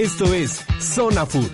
Esto 0.00 0.32
es 0.32 0.64
Zona 0.78 1.26
Food. 1.26 1.50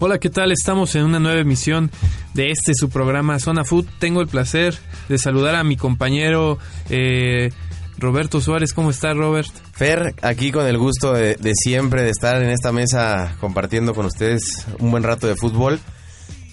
Hola, 0.00 0.18
¿qué 0.18 0.28
tal? 0.28 0.52
Estamos 0.52 0.94
en 0.96 1.04
una 1.04 1.18
nueva 1.18 1.40
emisión 1.40 1.90
de 2.34 2.50
este 2.50 2.74
su 2.74 2.90
programa 2.90 3.38
Zona 3.38 3.64
Food. 3.64 3.86
Tengo 4.00 4.20
el 4.20 4.28
placer 4.28 4.76
de 5.08 5.16
saludar 5.16 5.54
a 5.54 5.64
mi 5.64 5.78
compañero 5.78 6.58
eh, 6.90 7.50
Roberto 7.96 8.42
Suárez. 8.42 8.74
¿Cómo 8.74 8.90
está, 8.90 9.14
Robert? 9.14 9.48
Fer, 9.72 10.14
aquí 10.20 10.52
con 10.52 10.66
el 10.66 10.76
gusto 10.76 11.14
de, 11.14 11.36
de, 11.36 11.54
siempre 11.54 12.02
de 12.02 12.10
estar 12.10 12.42
en 12.42 12.50
esta 12.50 12.70
mesa 12.70 13.34
compartiendo 13.40 13.94
con 13.94 14.04
ustedes 14.04 14.66
un 14.78 14.90
buen 14.90 15.04
rato 15.04 15.26
de 15.26 15.36
fútbol. 15.36 15.80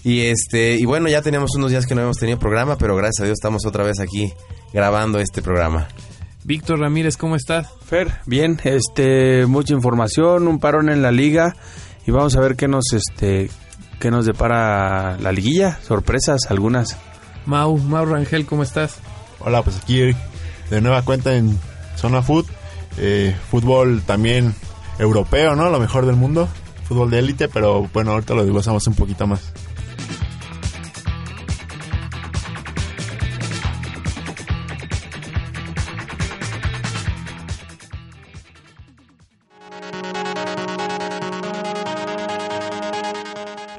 Y 0.04 0.22
este 0.26 0.74
y 0.74 0.84
bueno, 0.84 1.08
ya 1.08 1.22
teníamos 1.22 1.54
unos 1.54 1.70
días 1.70 1.86
que 1.86 1.94
no 1.94 2.02
hemos 2.02 2.16
tenido 2.16 2.38
programa, 2.38 2.76
pero 2.76 2.96
gracias 2.96 3.20
a 3.20 3.24
Dios 3.24 3.34
estamos 3.34 3.64
otra 3.66 3.84
vez 3.84 4.00
aquí 4.00 4.32
grabando 4.72 5.20
este 5.20 5.42
programa. 5.42 5.88
Víctor 6.44 6.80
Ramírez, 6.80 7.16
¿cómo 7.16 7.36
estás? 7.36 7.68
Fer, 7.84 8.12
bien, 8.26 8.60
este 8.64 9.46
mucha 9.46 9.74
información, 9.74 10.48
un 10.48 10.58
parón 10.58 10.88
en 10.88 11.02
la 11.02 11.12
liga 11.12 11.54
y 12.04 12.10
vamos 12.10 12.34
a 12.34 12.40
ver 12.40 12.56
qué 12.56 12.66
nos 12.66 12.92
este 12.92 13.48
qué 14.00 14.10
nos 14.10 14.26
depara 14.26 15.16
la 15.18 15.30
liguilla, 15.30 15.78
sorpresas 15.82 16.50
algunas. 16.50 16.96
Mau, 17.46 17.78
Mau 17.78 18.04
Rangel, 18.04 18.44
¿cómo 18.44 18.64
estás? 18.64 18.96
Hola, 19.38 19.62
pues 19.62 19.76
aquí 19.76 20.14
de 20.70 20.80
nueva 20.80 21.02
cuenta 21.02 21.36
en 21.36 21.56
Zona 21.96 22.22
Food, 22.22 22.46
eh, 22.98 23.36
fútbol 23.50 24.02
también 24.04 24.54
europeo, 24.98 25.54
¿no? 25.54 25.70
Lo 25.70 25.78
mejor 25.78 26.06
del 26.06 26.16
mundo, 26.16 26.48
fútbol 26.88 27.10
de 27.10 27.20
élite, 27.20 27.48
pero 27.48 27.88
bueno, 27.92 28.12
ahorita 28.12 28.34
lo 28.34 28.42
desglosamos 28.42 28.86
un 28.88 28.94
poquito 28.94 29.28
más. 29.28 29.52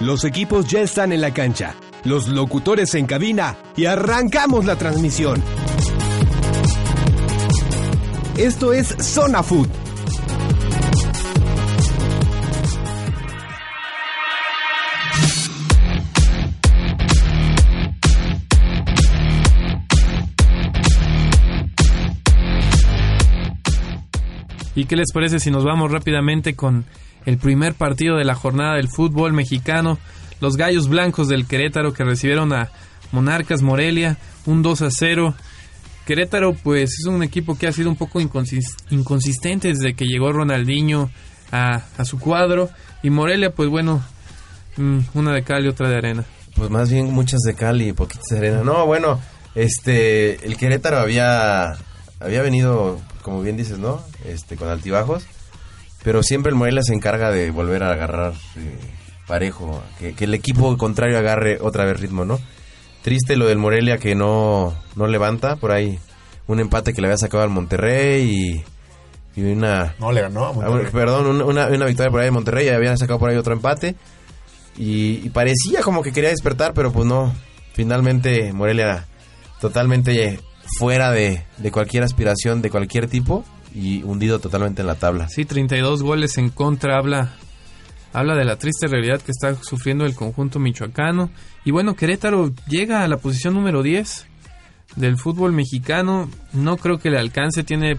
Los 0.03 0.25
equipos 0.25 0.67
ya 0.67 0.81
están 0.81 1.13
en 1.13 1.21
la 1.21 1.33
cancha, 1.33 1.75
los 2.03 2.27
locutores 2.27 2.93
en 2.93 3.05
cabina 3.05 3.55
y 3.77 3.85
arrancamos 3.85 4.65
la 4.65 4.75
transmisión. 4.75 5.41
Esto 8.35 8.73
es 8.73 8.97
Zona 8.99 9.43
Food. 9.43 9.69
¿Y 24.83 24.85
qué 24.85 24.97
les 24.97 25.13
parece 25.13 25.39
si 25.39 25.49
nos 25.49 25.63
vamos 25.63 25.93
rápidamente 25.93 26.57
con 26.57 26.83
el 27.25 27.37
primer 27.37 27.73
partido 27.73 28.17
de 28.17 28.25
la 28.25 28.35
jornada 28.35 28.75
del 28.75 28.89
fútbol 28.89 29.31
mexicano? 29.31 29.97
Los 30.41 30.57
Gallos 30.57 30.89
Blancos 30.89 31.29
del 31.29 31.47
Querétaro 31.47 31.93
que 31.93 32.03
recibieron 32.03 32.51
a 32.51 32.69
Monarcas 33.13 33.61
Morelia, 33.61 34.17
un 34.45 34.61
2 34.61 34.81
a 34.81 34.89
0. 34.91 35.35
Querétaro 36.05 36.53
pues 36.53 36.99
es 36.99 37.05
un 37.05 37.23
equipo 37.23 37.57
que 37.57 37.67
ha 37.67 37.71
sido 37.71 37.89
un 37.89 37.95
poco 37.95 38.19
inconsistente 38.19 39.69
desde 39.69 39.93
que 39.93 40.03
llegó 40.03 40.33
Ronaldinho 40.33 41.09
a, 41.49 41.83
a 41.97 42.03
su 42.03 42.19
cuadro. 42.19 42.69
Y 43.03 43.09
Morelia 43.09 43.51
pues 43.51 43.69
bueno, 43.69 44.03
mm, 44.75 44.99
una 45.13 45.31
de 45.31 45.43
cal 45.43 45.63
y 45.63 45.69
otra 45.69 45.87
de 45.87 45.95
arena. 45.95 46.25
Pues 46.57 46.69
más 46.69 46.91
bien 46.91 47.09
muchas 47.09 47.39
de 47.39 47.55
cal 47.55 47.81
y 47.81 47.93
poquitas 47.93 48.25
de 48.31 48.37
arena. 48.37 48.63
No, 48.65 48.85
bueno, 48.85 49.21
este, 49.55 50.45
el 50.45 50.57
Querétaro 50.57 50.97
había, 50.97 51.71
había 52.19 52.41
venido 52.41 52.99
como 53.23 53.41
bien 53.41 53.57
dices, 53.57 53.79
¿no? 53.79 54.01
Este, 54.25 54.55
con 54.55 54.69
altibajos. 54.69 55.25
Pero 56.03 56.21
siempre 56.21 56.49
el 56.49 56.55
Morelia 56.55 56.83
se 56.83 56.93
encarga 56.93 57.31
de 57.31 57.49
volver 57.49 57.81
a 57.83 57.91
agarrar 57.91 58.33
eh, 58.57 58.77
parejo, 59.25 59.81
que, 59.99 60.13
que, 60.13 60.25
el 60.25 60.33
equipo 60.33 60.77
contrario 60.77 61.17
agarre 61.17 61.57
otra 61.61 61.85
vez 61.85 61.99
ritmo, 61.99 62.25
¿no? 62.25 62.39
Triste 63.01 63.35
lo 63.35 63.47
del 63.47 63.57
Morelia 63.57 63.97
que 63.97 64.13
no, 64.13 64.75
no 64.95 65.07
levanta, 65.07 65.55
por 65.55 65.71
ahí 65.71 65.99
un 66.47 66.59
empate 66.59 66.93
que 66.93 67.01
le 67.01 67.07
había 67.07 67.17
sacado 67.17 67.43
al 67.43 67.49
Monterrey 67.49 68.63
y, 69.35 69.39
y 69.39 69.51
una... 69.51 69.95
No, 69.99 70.11
le 70.11 70.21
ganó 70.21 70.47
a 70.47 70.53
Monterrey. 70.53 70.91
Perdón, 70.91 71.41
una, 71.41 71.67
una 71.67 71.85
victoria 71.85 72.11
por 72.11 72.19
ahí 72.19 72.25
de 72.25 72.31
Monterrey 72.31 72.67
y 72.67 72.69
habían 72.69 72.97
sacado 72.97 73.19
por 73.19 73.29
ahí 73.29 73.37
otro 73.37 73.53
empate. 73.53 73.95
Y, 74.77 75.21
y, 75.23 75.29
parecía 75.29 75.81
como 75.81 76.01
que 76.01 76.11
quería 76.11 76.29
despertar, 76.29 76.73
pero 76.73 76.91
pues 76.91 77.05
no. 77.05 77.33
Finalmente 77.73 78.53
Morelia 78.53 79.05
totalmente 79.59 80.39
fuera 80.77 81.11
de, 81.11 81.43
de, 81.57 81.71
cualquier 81.71 82.03
aspiración 82.03 82.61
de 82.61 82.69
cualquier 82.69 83.07
tipo 83.07 83.45
y 83.73 84.03
hundido 84.03 84.39
totalmente 84.39 84.81
en 84.81 84.87
la 84.87 84.95
tabla. 84.95 85.27
Sí, 85.29 85.45
32 85.45 86.03
goles 86.03 86.37
en 86.37 86.49
contra 86.49 86.97
habla 86.97 87.33
habla 88.13 88.35
de 88.35 88.45
la 88.45 88.57
triste 88.57 88.87
realidad 88.87 89.21
que 89.21 89.31
está 89.31 89.55
sufriendo 89.55 90.05
el 90.05 90.15
conjunto 90.15 90.59
michoacano 90.59 91.31
y 91.65 91.71
bueno, 91.71 91.95
Querétaro 91.95 92.51
llega 92.67 93.03
a 93.03 93.07
la 93.07 93.17
posición 93.17 93.55
número 93.55 93.81
10 93.81 94.27
del 94.95 95.17
fútbol 95.17 95.51
mexicano, 95.53 96.29
no 96.53 96.77
creo 96.77 96.99
que 96.99 97.09
le 97.09 97.17
alcance, 97.17 97.63
tiene 97.63 97.97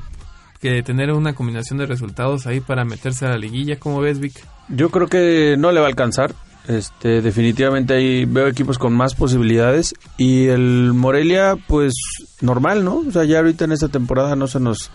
que 0.60 0.82
tener 0.82 1.10
una 1.12 1.34
combinación 1.34 1.78
de 1.78 1.86
resultados 1.86 2.46
ahí 2.46 2.60
para 2.60 2.84
meterse 2.84 3.26
a 3.26 3.30
la 3.30 3.36
liguilla, 3.36 3.78
¿cómo 3.78 4.00
ves, 4.00 4.20
Vic? 4.20 4.34
Yo 4.68 4.90
creo 4.90 5.08
que 5.08 5.56
no 5.58 5.72
le 5.72 5.80
va 5.80 5.86
a 5.86 5.90
alcanzar. 5.90 6.34
Este, 6.66 7.20
definitivamente 7.20 7.94
ahí 7.94 8.24
veo 8.24 8.46
equipos 8.46 8.78
con 8.78 8.94
más 8.94 9.14
posibilidades 9.14 9.94
y 10.16 10.46
el 10.46 10.92
Morelia 10.94 11.56
pues 11.66 11.92
normal, 12.40 12.84
¿no? 12.84 13.02
O 13.06 13.12
sea, 13.12 13.24
ya 13.24 13.38
ahorita 13.38 13.66
en 13.66 13.72
esta 13.72 13.88
temporada 13.88 14.34
no 14.34 14.46
se 14.46 14.60
nos 14.60 14.90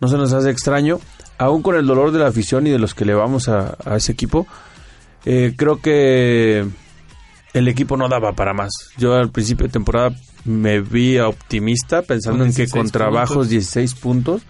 no 0.00 0.08
se 0.08 0.16
nos 0.16 0.32
hace 0.32 0.50
extraño, 0.50 1.00
aún 1.38 1.62
con 1.62 1.76
el 1.76 1.86
dolor 1.86 2.10
de 2.10 2.18
la 2.18 2.28
afición 2.28 2.66
y 2.66 2.70
de 2.70 2.78
los 2.78 2.94
que 2.94 3.04
le 3.04 3.14
vamos 3.14 3.48
a, 3.48 3.76
a 3.84 3.96
ese 3.96 4.12
equipo. 4.12 4.46
Eh, 5.24 5.54
creo 5.56 5.80
que 5.80 6.66
el 7.54 7.68
equipo 7.68 7.96
no 7.96 8.08
daba 8.08 8.32
para 8.32 8.52
más. 8.52 8.70
Yo 8.98 9.14
al 9.14 9.30
principio 9.30 9.66
de 9.66 9.72
temporada 9.72 10.14
me 10.44 10.80
vi 10.80 11.18
optimista 11.18 12.02
pensando 12.02 12.44
en 12.44 12.52
que 12.52 12.68
con 12.68 12.90
trabajos 12.90 13.48
16 13.48 13.94
puntos 13.94 14.42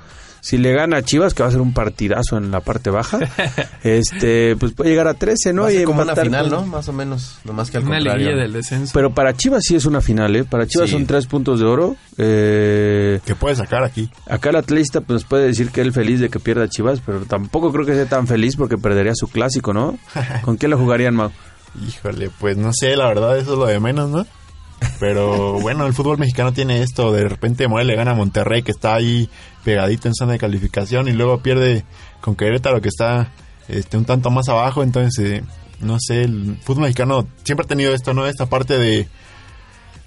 si 0.46 0.58
le 0.58 0.72
gana 0.74 0.98
a 0.98 1.02
Chivas, 1.02 1.32
que 1.32 1.42
va 1.42 1.48
a 1.48 1.52
ser 1.52 1.62
un 1.62 1.72
partidazo 1.72 2.36
en 2.36 2.50
la 2.50 2.60
parte 2.60 2.90
baja, 2.90 3.18
este 3.82 4.56
pues 4.56 4.72
puede 4.72 4.90
llegar 4.90 5.08
a 5.08 5.14
13, 5.14 5.54
¿no? 5.54 5.62
Va 5.62 5.68
a 5.68 5.70
ser 5.70 5.80
y 5.80 5.84
como 5.84 6.02
una 6.02 6.14
final, 6.14 6.50
¿no? 6.50 6.66
Más 6.66 6.86
o 6.88 6.92
menos, 6.92 7.38
nomás 7.44 7.70
que 7.70 7.78
al 7.78 7.84
una 7.84 7.96
contrario. 7.96 8.36
del 8.36 8.52
descenso. 8.52 8.90
Pero 8.92 9.14
para 9.14 9.34
Chivas 9.34 9.62
sí 9.66 9.74
es 9.74 9.86
una 9.86 10.02
final, 10.02 10.36
¿eh? 10.36 10.44
Para 10.44 10.66
Chivas 10.66 10.90
Sí. 10.90 10.96
son 10.96 11.06
tres 11.06 11.26
puntos 11.26 11.60
de 11.60 11.64
oro. 11.66 11.96
Eh, 12.18 13.20
Que 13.24 13.34
puede 13.34 13.56
sacar 13.56 13.84
aquí. 13.84 14.10
acá 14.28 14.50
el 14.50 14.56
atlista 14.56 15.00
pues 15.00 15.24
puede 15.24 15.46
decir 15.46 15.70
que 15.70 15.80
él 15.80 15.92
feliz 15.92 16.20
de 16.20 16.28
que 16.28 16.38
pierda 16.40 16.68
Chivas, 16.68 17.00
pero 17.04 17.20
tampoco 17.24 17.72
creo 17.72 17.86
que 17.86 17.94
sea 17.94 18.06
tan 18.06 18.26
feliz 18.26 18.56
porque 18.56 18.76
perdería 18.76 19.12
su 19.14 19.28
clásico, 19.28 19.72
¿no? 19.72 19.98
¿Con 20.44 20.56
quién 20.58 20.70
lo 20.70 20.78
jugarían, 20.78 21.14
Mau? 21.14 21.30
Híjole, 21.88 22.30
pues 22.38 22.56
no 22.56 22.70
sé, 22.72 22.96
la 22.96 23.08
verdad, 23.08 23.36
eso 23.38 23.54
es 23.54 23.58
lo 23.58 23.66
de 23.66 23.80
menos, 23.80 24.10
¿no? 24.10 24.26
Pero 25.00 25.60
bueno, 25.60 25.86
el 25.86 25.92
fútbol 25.92 26.18
mexicano 26.18 26.52
tiene 26.52 26.82
esto. 26.82 27.12
De 27.12 27.28
repente 27.28 27.68
Morelia 27.68 27.92
le 27.92 27.98
gana 27.98 28.10
a 28.12 28.14
Monterrey, 28.14 28.62
que 28.62 28.70
está 28.70 28.94
ahí 28.94 29.28
pegadito 29.64 30.08
en 30.08 30.14
zona 30.14 30.32
de 30.32 30.38
calificación, 30.38 31.08
y 31.08 31.12
luego 31.12 31.40
pierde 31.40 31.84
con 32.20 32.36
Querétaro, 32.36 32.80
que 32.80 32.88
está 32.88 33.32
este, 33.68 33.96
un 33.96 34.04
tanto 34.04 34.30
más 34.30 34.48
abajo. 34.48 34.82
Entonces, 34.82 35.18
eh, 35.24 35.44
no 35.80 35.98
sé, 35.98 36.22
el 36.22 36.56
fútbol 36.62 36.82
mexicano 36.82 37.26
siempre 37.42 37.64
ha 37.64 37.68
tenido 37.68 37.94
esto, 37.94 38.14
¿no? 38.14 38.26
Esta 38.26 38.46
parte 38.46 38.78
de, 38.78 39.08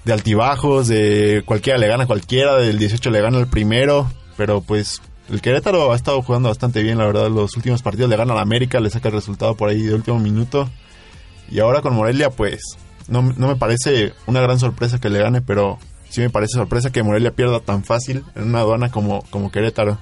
de 0.05 0.13
altibajos, 0.13 0.87
de 0.87 1.43
cualquiera 1.45 1.77
le 1.77 1.87
gana 1.87 2.05
a 2.05 2.07
cualquiera, 2.07 2.55
del 2.55 2.79
18 2.79 3.09
le 3.09 3.21
gana 3.21 3.37
al 3.37 3.47
primero, 3.47 4.09
pero 4.37 4.61
pues 4.61 5.01
el 5.29 5.41
Querétaro 5.41 5.91
ha 5.91 5.95
estado 5.95 6.21
jugando 6.21 6.49
bastante 6.49 6.81
bien, 6.81 6.97
la 6.97 7.05
verdad. 7.05 7.29
Los 7.29 7.55
últimos 7.57 7.81
partidos 7.81 8.09
le 8.09 8.15
gana 8.15 8.33
al 8.33 8.39
América, 8.39 8.79
le 8.79 8.89
saca 8.89 9.09
el 9.09 9.15
resultado 9.15 9.55
por 9.55 9.69
ahí 9.69 9.81
de 9.81 9.93
último 9.93 10.19
minuto. 10.19 10.69
Y 11.51 11.59
ahora 11.59 11.81
con 11.81 11.93
Morelia, 11.93 12.29
pues 12.29 12.61
no, 13.07 13.21
no 13.21 13.47
me 13.47 13.55
parece 13.55 14.13
una 14.25 14.41
gran 14.41 14.59
sorpresa 14.59 14.99
que 14.99 15.09
le 15.09 15.19
gane, 15.19 15.41
pero 15.41 15.77
sí 16.09 16.21
me 16.21 16.29
parece 16.29 16.53
sorpresa 16.57 16.91
que 16.91 17.03
Morelia 17.03 17.31
pierda 17.31 17.59
tan 17.59 17.83
fácil 17.83 18.23
en 18.35 18.43
una 18.49 18.59
aduana 18.59 18.89
como, 18.91 19.21
como 19.29 19.51
Querétaro. 19.51 19.97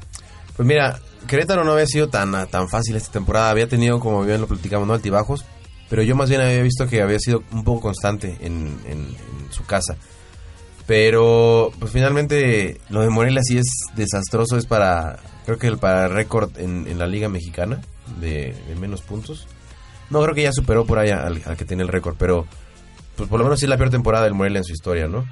Pues 0.55 0.67
mira, 0.67 0.99
Querétaro 1.27 1.63
no 1.63 1.73
había 1.73 1.87
sido 1.87 2.09
tan, 2.09 2.31
tan 2.49 2.69
fácil 2.69 2.95
esta 2.95 3.11
temporada. 3.11 3.49
Había 3.49 3.67
tenido, 3.67 3.99
como 3.99 4.23
bien 4.23 4.41
lo 4.41 4.47
platicamos, 4.47 4.87
¿no? 4.87 4.93
altibajos. 4.93 5.45
Pero 5.89 6.01
yo 6.01 6.15
más 6.15 6.29
bien 6.29 6.41
había 6.41 6.61
visto 6.63 6.87
que 6.87 7.01
había 7.01 7.19
sido 7.19 7.43
un 7.51 7.63
poco 7.63 7.81
constante 7.81 8.37
en, 8.41 8.79
en- 8.87 9.15
su 9.51 9.63
casa. 9.65 9.95
Pero, 10.87 11.71
pues 11.79 11.91
finalmente, 11.91 12.79
lo 12.89 13.01
de 13.01 13.09
Morelia 13.09 13.41
sí 13.43 13.57
es 13.57 13.65
desastroso. 13.95 14.57
Es 14.57 14.65
para, 14.65 15.17
creo 15.45 15.57
que 15.57 15.67
el 15.67 15.77
para 15.77 16.07
récord 16.07 16.57
en, 16.59 16.87
en 16.87 16.99
la 16.99 17.07
Liga 17.07 17.27
Mexicana 17.29 17.81
de, 18.19 18.55
menos 18.79 19.01
puntos. 19.01 19.47
No, 20.09 20.21
creo 20.21 20.35
que 20.35 20.43
ya 20.43 20.51
superó 20.51 20.85
por 20.85 20.99
ahí 20.99 21.09
al, 21.09 21.41
al 21.45 21.57
que 21.57 21.65
tiene 21.65 21.83
el 21.83 21.89
récord, 21.89 22.15
pero 22.19 22.45
pues 23.15 23.29
por 23.29 23.39
lo 23.39 23.45
menos 23.45 23.59
sí 23.59 23.65
es 23.65 23.69
la 23.69 23.77
peor 23.77 23.89
temporada 23.89 24.25
del 24.25 24.33
Morelia 24.33 24.59
en 24.59 24.63
su 24.65 24.73
historia, 24.73 25.07
¿no? 25.07 25.25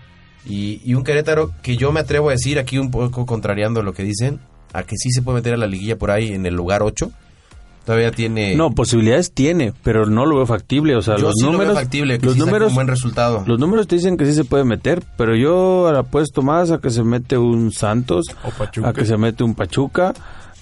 Y, 0.45 0.81
y 0.83 0.93
un 0.95 1.03
Querétaro 1.03 1.51
que 1.61 1.77
yo 1.77 1.91
me 1.91 2.01
atrevo 2.01 2.29
a 2.29 2.33
decir 2.33 2.59
aquí 2.59 2.77
un 2.77 2.91
poco 2.91 3.25
contrariando 3.25 3.81
lo 3.81 3.93
que 3.93 4.03
dicen, 4.03 4.39
a 4.73 4.83
que 4.83 4.95
sí 4.97 5.11
se 5.11 5.21
puede 5.21 5.37
meter 5.37 5.53
a 5.53 5.57
la 5.57 5.67
liguilla 5.67 5.97
por 5.97 6.11
ahí 6.11 6.33
en 6.33 6.45
el 6.45 6.53
lugar 6.55 6.81
8. 6.83 7.11
Todavía 7.85 8.11
tiene... 8.11 8.55
No, 8.55 8.71
posibilidades 8.71 9.33
tiene, 9.33 9.73
pero 9.83 10.05
no 10.05 10.25
lo 10.25 10.37
veo 10.37 10.45
factible. 10.45 10.95
O 10.95 11.01
sea, 11.01 11.17
yo 11.17 11.23
los 11.23 11.33
sí 11.35 11.45
lo 11.45 11.51
números, 11.51 11.73
veo 11.75 11.83
factible, 11.83 12.17
que 12.17 12.25
los 12.27 12.35
sí 12.35 12.39
números, 12.39 12.69
un 12.69 12.75
buen 12.75 12.87
resultado. 12.87 13.43
los 13.45 13.59
números 13.59 13.87
te 13.87 13.95
dicen 13.97 14.15
que 14.15 14.25
sí 14.25 14.33
se 14.33 14.45
puede 14.45 14.63
meter, 14.63 15.03
pero 15.17 15.35
yo 15.35 15.89
apuesto 15.89 16.41
más 16.41 16.71
a 16.71 16.77
que 16.79 16.89
se 16.89 17.03
mete 17.03 17.37
un 17.37 17.73
Santos, 17.73 18.25
O 18.45 18.51
Pachuca. 18.51 18.87
a 18.89 18.93
que 18.93 19.05
se 19.05 19.17
mete 19.17 19.43
un 19.43 19.53
Pachuca, 19.53 20.13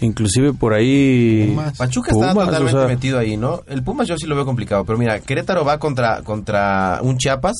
inclusive 0.01 0.53
por 0.53 0.73
ahí 0.73 1.47
Pumas. 1.49 1.77
Pachuca 1.77 2.11
está 2.11 2.31
Pumas, 2.33 2.45
totalmente 2.47 2.75
o 2.77 2.79
sea, 2.81 2.87
metido 2.87 3.17
ahí, 3.19 3.37
¿no? 3.37 3.61
El 3.67 3.83
Pumas 3.83 4.07
yo 4.07 4.17
sí 4.17 4.27
lo 4.27 4.35
veo 4.35 4.45
complicado, 4.45 4.83
pero 4.85 4.97
mira, 4.99 5.19
Querétaro 5.21 5.63
va 5.63 5.77
contra, 5.79 6.21
contra 6.23 6.99
un 7.01 7.17
Chiapas 7.17 7.55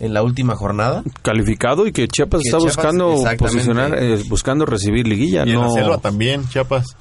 en 0.00 0.14
la 0.14 0.22
última 0.22 0.54
jornada. 0.54 1.02
calificado 1.22 1.86
y 1.86 1.92
que 1.92 2.06
Chiapas 2.08 2.42
Que 2.42 2.48
está 2.48 2.58
Chiapas, 2.58 2.76
buscando 2.76 3.16
posicionar, 3.38 3.94
eh, 4.00 4.22
buscando 4.28 4.64
recibir 4.66 5.08
liguilla, 5.08 5.44
Y 5.46 5.50
en 5.50 5.54
no 5.56 5.62
la 5.62 5.70
selva 5.70 5.98
también, 5.98 6.46
Chiapas. 6.48 6.96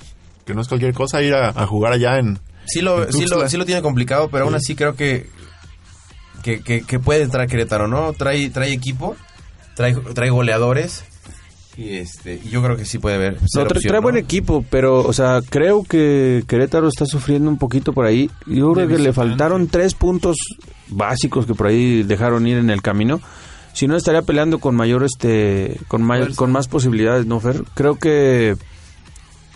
Que 0.46 0.54
no 0.54 0.62
es 0.62 0.68
cualquier 0.68 0.94
cosa 0.94 1.22
ir 1.22 1.34
a, 1.34 1.50
a 1.50 1.68
jugar 1.68 1.94
allá 1.94 2.18
en... 2.20 2.40
Sí 2.66 2.82
lo, 2.82 3.04
En 3.04 3.12
sí 3.14 3.26
lo, 3.28 3.48
sí 3.50 3.58
lo 3.58 3.66
tiene 3.66 3.82
complicado, 3.82 4.30
pero 4.30 4.46
aún 4.46 4.54
Sí. 4.54 4.58
así 4.58 4.76
creo 4.76 4.96
que, 4.96 5.28
que, 6.44 6.62
que, 6.62 6.82
que 6.82 7.00
puede 7.00 7.24
entrar 7.24 7.48
Querétaro, 7.48 7.88
¿no? 7.88 8.14
Trae, 8.14 8.50
trae 8.50 8.72
equipo, 8.74 9.16
trae, 9.76 9.94
trae 10.14 10.30
goleadores 10.30 11.04
y 11.78 11.96
este 11.98 12.42
y 12.44 12.50
yo 12.50 12.62
creo 12.64 12.76
que 12.76 12.86
sí 12.86 12.98
puede 12.98 13.16
haber. 13.16 13.42
No, 13.42 13.48
ser 13.48 13.68
tra- 13.68 13.76
opción, 13.78 13.90
trae 13.92 14.02
¿no? 14.02 14.04
buen 14.04 14.18
equipo, 14.18 14.66
pero, 14.70 15.00
o 15.08 15.14
sea, 15.14 15.42
creo 15.48 15.84
que 15.84 16.44
Querétaro 16.48 16.88
está 16.88 17.06
sufriendo 17.06 17.50
un 17.50 17.58
poquito 17.58 17.94
por 17.94 18.06
ahí. 18.06 18.30
Yo 18.48 18.74
creo 18.74 18.88
que 18.88 18.98
le 18.98 19.14
faltaron 19.14 19.68
tres 19.68 19.94
puntos 19.94 20.38
básicos 20.90 21.46
que 21.46 21.54
por 21.54 21.68
ahí 21.68 22.04
dejaron 22.04 22.48
ir 22.48 22.58
en 22.58 22.70
el 22.70 22.82
camino. 22.82 23.22
Si 23.74 23.88
no, 23.88 23.96
estaría 23.96 24.24
peleando 24.24 24.58
con 24.60 24.76
mayor, 24.76 25.04
este, 25.04 25.78
con, 25.88 26.02
may- 26.02 26.22
Fuerza. 26.22 26.38
con 26.38 26.52
más 26.52 26.68
posibilidades, 26.68 27.28
¿no, 27.28 27.40
Fer? 27.40 27.64
Creo 27.76 27.96
que, 28.00 28.56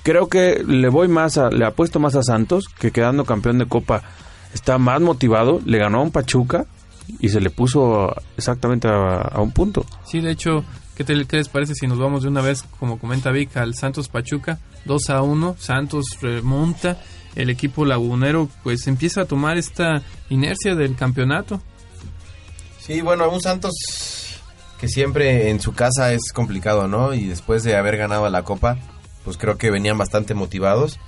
creo 0.04 0.28
que 0.28 0.64
le 0.66 0.90
voy 0.90 1.08
más 1.08 1.40
a, 1.40 1.50
le 1.50 1.66
apuesto 1.66 2.00
más 2.00 2.16
a 2.16 2.22
Santos, 2.24 2.66
que 2.80 2.92
quedando 2.92 3.26
campeón 3.26 3.58
de 3.58 3.66
Copa 3.66 4.04
está 4.54 4.78
más 4.78 5.02
motivado, 5.02 5.60
le 5.66 5.80
ganó 5.80 6.00
a 6.00 6.04
un 6.04 6.12
Pachuca 6.12 6.66
y 7.20 7.30
se 7.30 7.42
le 7.42 7.50
puso 7.50 8.14
exactamente 8.38 8.88
a, 8.88 9.22
a 9.22 9.42
un 9.42 9.52
punto. 9.52 9.86
Sí, 10.06 10.20
de 10.20 10.32
hecho, 10.32 10.64
¿qué, 11.04 11.16
te- 11.16 11.26
qué 11.26 11.38
les 11.38 11.50
parece 11.50 11.74
si 11.76 11.88
nos 11.88 11.98
vamos 12.00 12.24
de 12.24 12.30
una 12.30 12.42
vez, 12.42 12.64
como 12.80 13.00
comenta 13.00 13.32
Vic, 13.32 13.56
al 13.58 13.76
Santos 13.76 14.08
Pachuca? 14.08 14.60
2 14.86 15.10
a 15.10 15.22
1, 15.22 15.56
Santos 15.60 16.06
remonta, 16.22 16.98
el 17.36 17.50
equipo 17.50 17.86
lagunero 17.86 18.50
pues 18.64 18.88
empieza 18.88 19.22
a 19.22 19.26
tomar 19.26 19.58
esta 19.58 20.02
inercia 20.30 20.76
del 20.76 20.96
campeonato. 20.96 21.62
Sí, 22.80 23.02
bueno, 23.02 23.30
un 23.30 23.42
Santos 23.42 23.74
que 24.80 24.88
siempre 24.88 25.50
en 25.50 25.60
su 25.60 25.74
casa 25.74 26.12
es 26.14 26.32
complicado, 26.34 26.88
¿no? 26.88 27.14
Y 27.14 27.26
después 27.28 27.64
de 27.64 27.76
haber 27.78 27.98
ganado 27.98 28.28
la 28.30 28.44
Copa, 28.44 28.78
pues 29.24 29.38
creo 29.38 29.58
que 29.58 29.70
venían 29.70 29.98
bastante 29.98 30.34
motivados. 30.34 31.00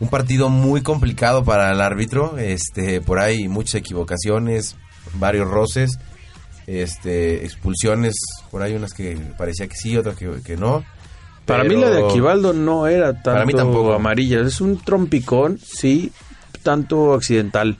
Un 0.00 0.08
partido 0.08 0.48
muy 0.48 0.82
complicado 0.82 1.44
para 1.44 1.70
el 1.70 1.80
árbitro, 1.80 2.36
este, 2.38 3.00
por 3.00 3.20
ahí 3.20 3.46
muchas 3.46 3.76
equivocaciones, 3.76 4.74
varios 5.14 5.48
roces, 5.48 5.98
este, 6.66 7.44
expulsiones, 7.44 8.14
por 8.50 8.62
ahí 8.62 8.74
unas 8.74 8.94
que 8.94 9.16
parecía 9.36 9.66
que 9.68 9.76
sí, 9.76 9.96
otras 9.96 10.16
que, 10.16 10.30
que 10.44 10.56
no. 10.56 10.84
Para 11.46 11.64
Pero- 11.64 11.74
mí 11.74 11.80
la 11.80 11.90
de 11.90 12.04
Aquivaldo 12.04 12.52
no 12.52 12.86
era 12.86 13.12
tanto 13.14 13.32
Para 13.32 13.44
mí 13.46 13.52
tampoco. 13.52 13.92
amarilla, 13.94 14.40
es 14.40 14.60
un 14.60 14.78
trompicón, 14.78 15.58
sí, 15.58 16.12
tanto 16.62 17.14
accidental, 17.14 17.76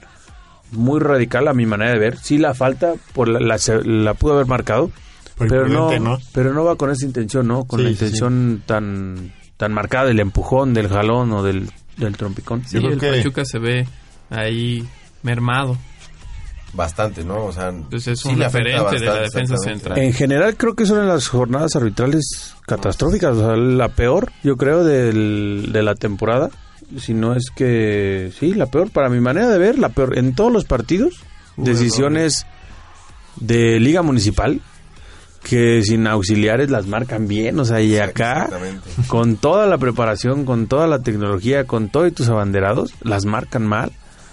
muy 0.73 0.99
radical 1.01 1.47
a 1.49 1.55
mi 1.55 1.67
manera 1.67 1.93
de 1.93 1.99
ver. 1.99 2.19
Sí 2.19 2.39
la 2.39 2.55
falta, 2.55 2.95
por 3.13 3.29
la, 3.29 3.39
la, 3.41 3.59
se- 3.59 3.85
la 3.85 4.15
pudo 4.15 4.35
haber 4.35 4.47
marcado, 4.47 4.91
Por 5.37 5.49
pero 5.49 5.69
no, 5.69 6.19
pero 6.33 6.53
no 6.53 6.65
va 6.65 6.77
con 6.77 6.91
esa 6.91 7.05
intención, 7.07 7.47
¿no? 7.47 7.65
Con 7.65 7.79
Sí, 7.81 7.85
la 7.85 7.89
sí, 7.91 7.95
intención 7.95 8.63
tan 8.67 9.33
tan 9.59 9.73
marcada 9.73 10.07
del 10.07 10.19
empujón, 10.19 10.75
del 10.75 10.89
jalón 10.89 11.31
o 11.33 11.43
del, 11.45 11.71
del 11.97 12.17
trompicón. 12.17 12.65
Sí, 12.67 12.77
Yo 12.77 12.81
creo 12.81 12.93
el 12.95 12.99
que- 12.99 13.11
Pachuca 13.19 13.45
se 13.45 13.59
ve 13.61 13.87
ahí 14.29 14.83
mermado. 15.23 15.77
Bastante, 16.75 17.23
¿no? 17.23 17.45
O 17.45 17.53
sea, 17.53 17.73
Pues 17.91 18.07
es 18.07 18.21
sí 18.21 18.31
un 18.31 18.39
referente 18.39 18.99
de 18.99 19.07
la 19.07 19.21
defensa 19.21 19.57
central. 19.59 19.99
En 19.99 20.13
general 20.13 20.57
creo 20.57 20.75
que 20.75 20.87
son 20.87 20.99
de 20.99 21.07
las 21.07 21.29
jornadas 21.29 21.77
arbitrales 21.77 22.55
catastróficas, 22.67 23.37
o 23.37 23.41
sea, 23.41 23.57
la 23.57 23.89
peor, 23.89 24.33
yo 24.43 24.57
creo, 24.57 24.83
del, 24.83 25.71
de 25.73 25.83
la 25.83 25.95
temporada. 25.95 26.51
Si 26.99 27.15
no 27.15 27.35
es 27.35 27.51
que, 27.55 28.33
sí, 28.39 28.55
la 28.55 28.67
peor, 28.67 28.91
para 28.91 29.09
mi 29.09 29.21
manera 29.21 29.49
de 29.49 29.59
ver, 29.59 29.79
la 29.79 29.91
peor. 29.91 30.19
En 30.19 30.35
todos 30.35 30.53
los 30.53 30.65
partidos, 30.65 31.23
decisiones 31.57 32.47
de 33.37 33.79
liga 33.79 34.03
municipal 34.03 34.61
que 35.43 35.83
sin 35.83 36.07
auxiliares 36.07 36.71
las 36.71 36.87
marcan 36.87 37.27
bien, 37.27 37.59
o 37.59 37.65
sea, 37.65 37.81
y 37.81 37.99
acá, 37.99 38.49
con 39.09 39.37
toda 39.37 39.67
la 39.67 39.77
preparación, 39.77 40.45
con 40.45 40.69
toda 40.69 40.87
la 40.87 41.01
tecnología, 41.01 41.65
con 41.67 41.89
todos 41.89 42.13
tus 42.15 42.29
abanderados, 42.29 42.95
las 43.03 43.25
marcan 43.25 43.67
mal. 43.67 43.91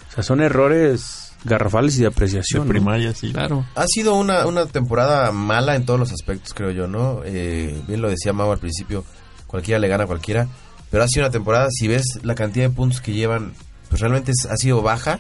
O 0.10 0.12
sea, 0.14 0.24
son 0.24 0.42
errores 0.42 1.29
garrafales 1.44 1.96
y 1.96 1.98
de 2.00 2.04
De 2.04 2.08
apreciación. 2.08 2.64
¿no? 2.64 2.70
primaria, 2.70 3.14
sí. 3.14 3.32
Claro. 3.32 3.66
Ha 3.76 3.86
sido 3.88 4.16
una, 4.16 4.46
una 4.46 4.66
temporada 4.66 5.32
mala 5.32 5.76
en 5.76 5.86
todos 5.86 6.00
los 6.00 6.12
aspectos, 6.12 6.54
creo 6.54 6.72
yo, 6.72 6.88
¿no? 6.88 7.22
Eh, 7.26 7.82
bien 7.88 8.02
lo 8.02 8.10
decía 8.10 8.34
Mau 8.34 8.52
al 8.52 8.60
principio, 8.60 9.06
cualquiera 9.48 9.80
le 9.80 9.88
gana 9.88 10.04
a 10.04 10.08
cualquiera, 10.08 10.48
pero 10.92 11.04
ha 11.04 11.08
sido 11.08 11.26
una 11.26 11.32
temporada, 11.32 11.68
si 11.72 11.88
ves 11.88 12.20
la 12.24 12.36
cantidad 12.36 12.68
de 12.68 12.76
puntos 12.76 13.00
que 13.02 13.14
llevan, 13.14 13.54
pues 13.90 14.02
realmente 14.02 14.32
es- 14.32 14.46
ha 14.50 14.58
sido 14.58 14.82
baja. 14.82 15.20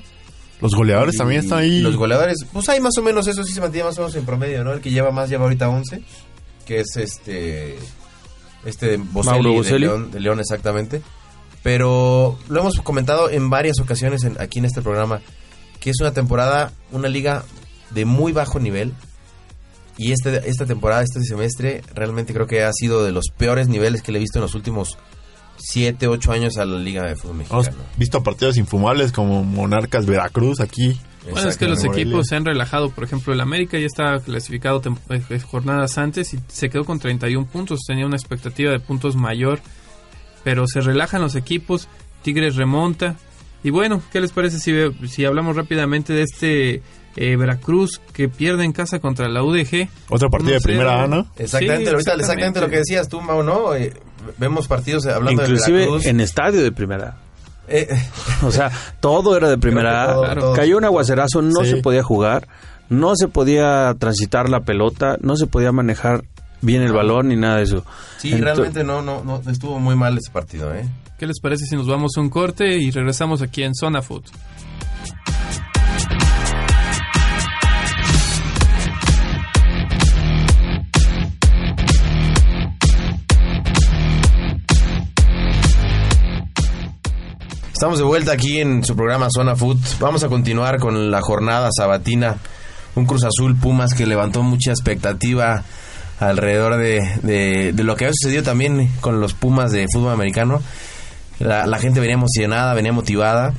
Los 0.61 0.75
goleadores 0.75 1.15
Y 1.15 1.17
también 1.19 1.41
están 1.41 1.59
ahí. 1.59 1.79
Los 1.81 1.95
goleadores, 1.95 2.45
pues 2.51 2.67
hay 2.67 2.81
más 2.81 2.97
o 2.97 3.01
menos, 3.01 3.25
eso 3.27 3.43
sí 3.45 3.53
se 3.53 3.61
mantiene 3.61 3.85
más 3.87 3.97
o 3.97 4.01
menos 4.01 4.15
en 4.15 4.25
promedio, 4.25 4.63
¿no? 4.65 4.73
El 4.73 4.81
que 4.81 4.91
lleva 4.91 5.09
más 5.11 5.29
lleva 5.29 5.43
ahorita 5.45 5.69
11, 5.69 6.01
que 6.65 6.81
es 6.81 6.97
este, 6.97 7.77
este 8.65 8.87
de 8.87 8.97
Boselli, 8.97 9.41
Mauro 9.41 9.63
de. 9.63 9.79
León, 9.79 10.11
de 10.11 10.19
León 10.19 10.39
exactamente. 10.41 11.01
Pero 11.63 12.37
lo 12.49 12.59
hemos 12.61 12.79
comentado 12.81 13.29
en 13.29 13.49
varias 13.49 13.79
ocasiones 13.79 14.23
en- 14.23 14.39
aquí 14.41 14.59
en 14.59 14.65
este 14.65 14.81
programa, 14.81 15.21
que 15.79 15.89
es 15.91 15.99
una 16.01 16.11
temporada, 16.13 16.71
una 16.91 17.07
liga 17.07 17.43
de 17.91 18.05
muy 18.05 18.31
bajo 18.31 18.59
nivel. 18.59 18.93
Y 19.97 20.11
este, 20.13 20.49
esta 20.49 20.65
temporada, 20.65 21.03
este 21.03 21.21
semestre, 21.21 21.81
realmente 21.93 22.33
creo 22.33 22.47
que 22.47 22.63
ha 22.63 22.71
sido 22.71 23.03
de 23.03 23.11
los 23.11 23.25
peores 23.37 23.67
niveles 23.67 24.01
que 24.01 24.11
le 24.11 24.19
he 24.19 24.21
visto 24.21 24.39
en 24.39 24.43
los 24.43 24.55
últimos 24.55 24.97
7, 25.57 26.07
8 26.07 26.31
años 26.31 26.57
a 26.57 26.63
la 26.65 26.77
Liga 26.79 27.03
de 27.03 27.15
Fútbol 27.17 27.41
Hemos 27.41 27.65
Mexicano. 27.65 27.83
visto 27.97 28.23
partidos 28.23 28.55
infumables 28.57 29.11
como 29.11 29.43
Monarcas 29.43 30.05
Veracruz 30.05 30.61
aquí. 30.61 30.97
Bueno, 31.29 31.49
es 31.49 31.57
que 31.57 31.67
los 31.67 31.83
equipos 31.83 32.27
se 32.27 32.37
han 32.37 32.45
relajado. 32.45 32.91
Por 32.91 33.03
ejemplo, 33.03 33.33
el 33.33 33.41
América 33.41 33.77
ya 33.77 33.85
estaba 33.85 34.19
clasificado 34.21 34.81
tem- 34.81 34.97
eh, 35.09 35.39
jornadas 35.41 35.97
antes 35.97 36.33
y 36.33 36.39
se 36.47 36.69
quedó 36.69 36.85
con 36.85 36.99
31 36.99 37.45
puntos. 37.45 37.81
Tenía 37.85 38.05
una 38.05 38.15
expectativa 38.15 38.71
de 38.71 38.79
puntos 38.79 39.17
mayor, 39.17 39.59
pero 40.45 40.65
se 40.65 40.79
relajan 40.79 41.21
los 41.21 41.35
equipos. 41.35 41.89
Tigres 42.23 42.55
remonta. 42.55 43.17
Y 43.63 43.71
bueno, 43.71 44.01
¿qué 44.11 44.21
les 44.21 44.31
parece 44.31 44.59
si, 44.59 44.71
ve- 44.71 44.93
si 45.07 45.25
hablamos 45.25 45.55
rápidamente 45.55 46.13
de 46.13 46.23
este 46.23 46.81
eh, 47.17 47.35
Veracruz 47.35 47.99
que 48.13 48.29
pierde 48.29 48.63
en 48.63 48.71
casa 48.71 48.99
contra 48.99 49.27
la 49.27 49.43
UDG? 49.43 49.89
Otro 50.09 50.29
partido 50.29 50.53
de 50.53 50.59
1-0. 50.59 50.63
primera 50.63 51.03
A, 51.03 51.07
¿no? 51.07 51.27
Exactamente, 51.37 51.85
Sí, 51.85 51.91
ahorita 51.91 52.13
exactamente 52.13 52.61
lo 52.61 52.69
que 52.69 52.77
decías 52.77 53.09
tú, 53.09 53.19
Mau, 53.21 53.43
¿no? 53.43 53.75
Eh, 53.75 53.93
vemos 54.37 54.67
partidos 54.67 55.05
eh, 55.05 55.11
hablando 55.11 55.41
de 55.41 55.47
Inclusive 55.49 55.77
Veracruz. 55.79 56.05
en 56.05 56.19
estadio 56.21 56.61
de 56.63 56.71
primera. 56.71 57.17
Eh, 57.67 57.87
O 58.43 58.51
sea, 58.51 58.71
todo 59.01 59.35
era 59.35 59.49
de 59.49 59.57
primera 59.57 60.13
todo- 60.13 60.35
todo- 60.35 60.53
Cayó 60.53 60.77
un 60.77 60.85
aguacerazo, 60.85 61.41
no 61.41 61.63
Sí. 61.65 61.71
se 61.71 61.77
podía 61.77 62.01
jugar, 62.03 62.47
no 62.87 63.15
se 63.17 63.27
podía 63.27 63.93
transitar 63.99 64.49
la 64.49 64.61
pelota, 64.61 65.17
no 65.19 65.35
se 65.35 65.47
podía 65.47 65.71
manejar 65.73 66.23
bien 66.61 66.81
el 66.81 66.93
balón 66.93 67.27
ni 67.27 67.35
nada 67.35 67.57
de 67.57 67.63
eso. 67.63 67.85
sí, 68.17 68.33
realmente 68.35 68.83
no, 68.85 69.01
no, 69.01 69.23
no, 69.23 69.41
estuvo 69.51 69.79
muy 69.79 69.95
mal 69.95 70.17
ese 70.17 70.31
partido, 70.31 70.73
¿eh? 70.73 70.85
¿Qué 71.19 71.27
les 71.27 71.41
parece 71.41 71.65
si 71.65 71.75
nos 71.75 71.85
vamos 71.85 72.13
a 72.15 72.21
un 72.21 72.29
corte 72.29 72.77
y 72.77 72.91
regresamos 72.91 73.41
aquí 73.41 73.61
en 73.61 73.75
Zona 73.75 74.01
Food? 74.01 74.23
Estamos 87.73 87.97
de 87.97 88.05
vuelta 88.05 88.31
aquí 88.31 88.61
en 88.61 88.85
su 88.85 88.95
programa 88.95 89.27
Zona 89.29 89.57
Food. 89.57 89.77
Vamos 89.99 90.23
a 90.23 90.29
continuar 90.29 90.79
con 90.79 91.11
la 91.11 91.19
jornada 91.19 91.67
sabatina. 91.75 92.37
Un 92.95 93.05
Cruz 93.05 93.25
Azul 93.25 93.57
Pumas 93.57 93.93
que 93.93 94.05
levantó 94.05 94.41
mucha 94.41 94.71
expectativa 94.71 95.65
alrededor 96.19 96.77
de, 96.77 97.73
lo 97.75 97.95
que 97.97 98.05
había 98.05 98.13
sucedido 98.13 98.43
también 98.43 98.89
con 99.01 99.19
los 99.19 99.33
Pumas 99.33 99.73
de 99.73 99.85
fútbol 99.91 100.13
americano. 100.13 100.61
La, 101.39 101.65
la 101.65 101.79
gente 101.79 101.99
venía 101.99 102.15
emocionada, 102.15 102.73
venía 102.73 102.91
motivada. 102.91 103.53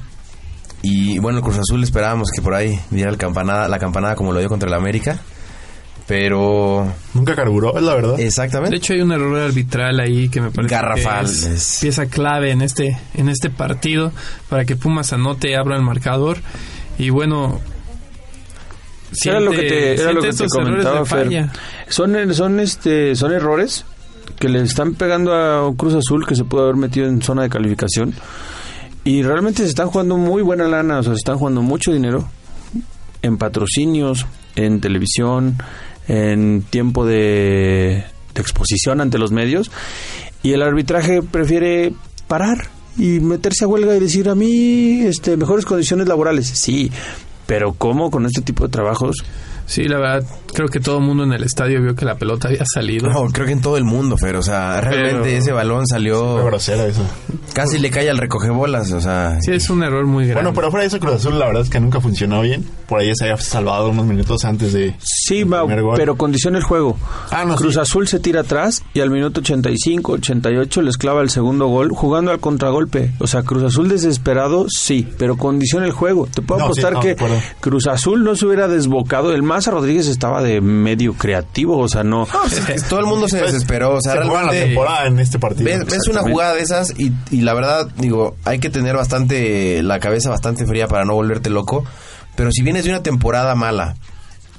Y 0.83 1.19
bueno, 1.19 1.39
el 1.39 1.45
Cruz 1.45 1.59
Azul 1.59 1.83
esperábamos 1.83 2.29
que 2.35 2.41
por 2.43 2.55
ahí 2.55 2.79
diera 2.91 3.11
el 3.11 3.19
campanada, 3.19 3.69
la 3.69 3.79
campanada 3.79 4.15
como 4.17 4.33
lo 4.33 4.39
dio 4.41 4.49
contra 4.49 4.69
el 4.69 4.75
América. 4.75 5.19
Pero 6.07 6.93
Nunca 7.15 7.37
carburó, 7.37 7.77
es 7.77 7.83
la 7.85 7.95
verdad. 7.95 8.19
exactamente. 8.19 8.71
De 8.73 8.77
hecho, 8.79 8.95
hay 8.95 9.01
un 9.01 9.13
error 9.13 9.39
arbitral 9.39 10.01
ahí 10.01 10.29
que 10.29 10.41
me 10.41 10.51
parece 10.51 10.75
Garrafal, 10.75 11.27
que 11.27 11.31
es 11.33 11.43
es- 11.45 11.79
pieza 11.81 12.07
clave 12.07 12.51
en 12.51 12.63
este, 12.63 12.99
en 13.15 13.29
este 13.29 13.49
partido 13.51 14.11
para 14.49 14.65
que 14.65 14.75
Pumas 14.75 15.13
anote, 15.13 15.57
abra 15.57 15.77
el 15.77 15.83
marcador. 15.83 16.39
Y 16.99 17.11
bueno, 17.11 17.61
era 19.25 19.39
lo 19.41 19.53
que 19.53 19.59
te, 19.63 19.95
era 20.01 20.13
lo 20.13 20.21
que 20.21 20.29
te 20.29 20.31
estos 20.31 20.49
errores 20.57 20.85
comentaba 20.85 20.99
de 21.01 21.05
Fer. 21.07 21.25
falla. 21.27 21.53
Son, 21.89 22.35
son, 22.35 22.59
este, 22.61 23.15
son 23.15 23.33
errores 23.33 23.85
que 24.39 24.49
le 24.49 24.63
están 24.63 24.95
pegando 24.95 25.35
a 25.35 25.75
Cruz 25.77 25.95
Azul 25.95 26.27
que 26.27 26.35
se 26.35 26.45
puede 26.45 26.65
haber 26.65 26.77
metido 26.77 27.07
en 27.07 27.23
zona 27.23 27.43
de 27.43 27.51
calificación. 27.51 28.15
Y 29.05 29.23
realmente 29.23 29.63
se 29.63 29.69
están 29.69 29.89
jugando 29.89 30.17
muy 30.17 30.43
buena 30.43 30.69
lana, 30.69 30.99
o 30.99 31.03
sea, 31.03 31.13
se 31.15 31.19
están 31.19 31.39
jugando 31.39 31.63
mucho 31.63 31.93
dinero 31.93 32.29
en 33.23 33.39
patrocinios, 33.39 34.27
en 34.57 34.81
televisión, 34.81 35.57
en 36.09 36.63
tiempo 36.69 37.07
de, 37.07 38.05
de 38.35 38.41
exposición 38.41 39.01
ante 39.01 39.19
los 39.19 39.33
medios. 39.33 39.71
Y 40.43 40.53
el 40.53 40.63
arbitraje 40.63 41.23
prefiere 41.23 41.93
parar 42.29 42.69
y 42.97 43.21
meterse 43.21 43.65
a 43.65 43.69
huelga 43.69 43.97
y 43.97 44.01
decir 44.01 44.29
a 44.29 44.35
mí 44.35 45.01
este, 45.03 45.37
mejores 45.37 45.65
condiciones 45.65 46.09
laborales. 46.09 46.47
Sí, 46.47 46.91
pero 47.47 47.73
¿cómo 47.73 48.11
con 48.11 48.27
este 48.27 48.43
tipo 48.43 48.65
de 48.65 48.71
trabajos? 48.71 49.17
Sí, 49.71 49.85
la 49.85 49.99
verdad, 49.99 50.25
creo 50.53 50.67
que 50.69 50.81
todo 50.81 50.99
el 50.99 51.05
mundo 51.05 51.23
en 51.23 51.33
el 51.33 51.45
estadio 51.45 51.81
vio 51.81 51.95
que 51.95 52.05
la 52.05 52.17
pelota 52.17 52.49
había 52.49 52.65
salido. 52.67 53.09
No, 53.09 53.27
creo 53.33 53.47
que 53.47 53.53
en 53.53 53.61
todo 53.61 53.77
el 53.77 53.85
mundo, 53.85 54.17
pero 54.21 54.41
o 54.41 54.43
sea, 54.43 54.81
realmente 54.81 55.21
Pero- 55.29 55.39
ese 55.39 55.53
balón 55.53 55.87
salió 55.87 56.45
grosero 56.45 56.83
eso. 56.87 57.03
casi 57.55 57.79
le 57.79 57.89
cae 57.91 58.11
al 58.11 58.19
recogebolas, 58.19 58.91
o 58.93 59.01
sea, 59.01 59.39
Sí, 59.41 59.53
es 59.53 59.71
un 59.71 59.85
error 59.85 60.07
muy 60.07 60.25
grande. 60.25 60.43
Bueno, 60.43 60.53
pero 60.55 60.71
fuera 60.73 60.83
de 60.83 60.89
eso, 60.89 60.99
Cruz 60.99 61.15
Azul, 61.15 61.39
la 61.39 61.47
verdad 61.47 61.63
es 61.63 61.71
que 61.71 61.79
nunca 61.79 62.01
funcionó 62.01 62.43
bien. 62.43 62.67
Por 62.89 62.99
ahí 63.01 63.13
se 63.15 63.27
había 63.27 63.37
salvado 63.37 63.91
unos 63.91 64.07
minutos 64.07 64.45
antes 64.45 64.73
de. 64.73 64.97
Sí, 64.99 65.45
gol. 65.45 65.95
pero 65.97 66.17
condiciona 66.17 66.59
el 66.59 66.65
juego. 66.65 66.97
Ah, 67.31 67.45
no, 67.45 67.55
Cruz 67.55 67.75
sí. 67.75 67.81
Azul 67.81 68.09
se 68.09 68.19
tira 68.19 68.41
atrás 68.41 68.83
y 68.93 68.99
al 69.01 69.11
minuto 69.11 69.39
85, 69.41 70.13
88 70.15 70.83
les 70.83 70.97
clava 70.97 71.23
el 71.23 71.31
segundo 71.31 71.69
gol 71.69 71.91
jugando 71.93 72.33
al 72.33 72.41
contragolpe. 72.41 73.13
O 73.21 73.29
sea, 73.29 73.45
Cruz 73.45 73.63
Azul 73.63 73.89
desesperado, 73.89 74.67
sí, 74.69 75.07
pero 75.17 75.37
condiciona 75.37 75.87
el 75.87 75.93
juego. 75.93 76.27
Te 76.27 76.43
puedo 76.43 76.59
No, 76.61 76.75
sí, 76.75 76.81
apostar 76.81 76.93
no, 76.95 77.01
que. 77.01 77.17
Cruz 77.61 77.87
Azul 77.87 78.25
no 78.25 78.35
se 78.35 78.47
hubiera 78.47 78.67
desbocado. 78.67 79.33
El 79.33 79.45
Rodríguez 79.67 80.07
estaba 80.07 80.43
de 80.43 80.61
medio 80.61 81.15
creativo, 81.15 81.79
o 81.79 81.89
sea, 81.89 82.03
no. 82.05 82.27
pues, 82.27 82.59
es 82.59 82.65
que 82.65 82.89
todo 82.89 83.01
el 83.01 83.07
mundo 83.07 83.29
se 83.29 83.39
Pues, 83.41 83.53
desesperó, 83.53 83.97
o 83.97 84.01
sea, 84.01 84.13
se 84.15 84.25
la 84.25 84.51
temporada 84.51 85.07
en 85.07 85.19
este 85.19 85.39
partido. 85.39 85.65
ves, 85.65 85.85
ves 85.87 86.09
una 86.09 86.23
jugada 86.23 86.55
de 86.55 86.63
esas 86.63 86.93
y, 86.99 87.13
y 87.31 87.43
la 87.43 87.55
verdad, 87.55 87.89
digo, 87.97 88.37
hay 88.45 88.59
que 88.59 88.71
tener 88.71 88.97
bastante, 88.97 89.83
la 89.83 89.99
cabeza 89.99 90.31
bastante 90.31 90.67
fría 90.67 90.87
para 90.89 91.05
no 91.05 91.15
volverte 91.15 91.51
loco, 91.51 91.85
pero 92.37 92.51
si 92.53 92.63
vienes 92.63 92.85
de 92.85 92.91
una 92.91 93.03
temporada 93.03 93.55
mala, 93.55 93.97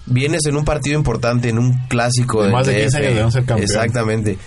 vienes 0.05 0.45
en 0.45 0.55
un 0.55 0.65
partido 0.65 0.97
importante, 0.97 1.49
en 1.49 1.57
un 1.57 1.87
clásico 1.87 2.43
De 2.43 2.51
más 2.51 2.67
de 2.67 2.81
15 2.81 2.97
DF, 2.97 3.05
años 3.05 3.15
de 3.15 3.21
no 3.23 3.31
ser 3.31 3.45
campeón. 3.45 3.63
Exactamente. 3.63 4.37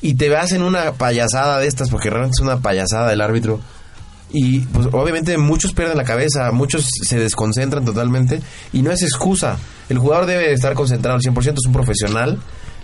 Y 0.00 0.14
te 0.14 0.28
vas 0.28 0.52
en 0.52 0.62
una 0.62 0.92
payasada 0.94 1.58
de 1.60 1.68
estas, 1.68 1.88
porque 1.90 2.10
realmente 2.10 2.34
es 2.38 2.42
una 2.42 2.60
payasada 2.60 3.08
del 3.08 3.20
árbitro. 3.20 3.60
Y 4.32 4.60
pues 4.60 4.88
obviamente 4.92 5.36
muchos 5.36 5.72
pierden 5.72 5.96
la 5.96 6.04
cabeza, 6.04 6.50
muchos 6.52 6.86
se 7.02 7.18
desconcentran 7.18 7.84
totalmente 7.84 8.40
y 8.72 8.82
no 8.82 8.90
es 8.90 9.02
excusa. 9.02 9.58
El 9.88 9.98
jugador 9.98 10.26
debe 10.26 10.52
estar 10.52 10.72
concentrado 10.74 11.16
al 11.16 11.22
100%, 11.22 11.52
es 11.60 11.66
un 11.66 11.72
profesional. 11.72 12.38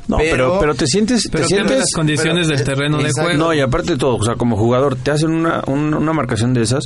No, 0.09 0.17
pero, 0.17 0.59
pero, 0.59 0.75
te 0.75 0.87
sientes, 0.87 1.29
Pero 1.31 1.45
te 1.45 1.49
sientes 1.49 1.79
las 1.81 1.91
condiciones 1.95 2.47
pero- 2.47 2.57
del 2.57 2.65
terreno 2.67 2.97
de 3.03 3.11
juego. 3.13 3.37
No, 3.39 3.53
y 3.53 3.61
aparte 3.61 3.93
de 3.93 3.99
todo, 3.99 4.17
o 4.17 4.25
sea, 4.25 4.37
como 4.37 4.57
jugador, 4.57 4.97
te 4.97 5.11
hacen 5.11 5.31
una, 5.31 5.63
un- 5.67 5.93
una 5.93 6.15
marcación 6.15 6.55
de 6.55 6.63
esas, 6.63 6.85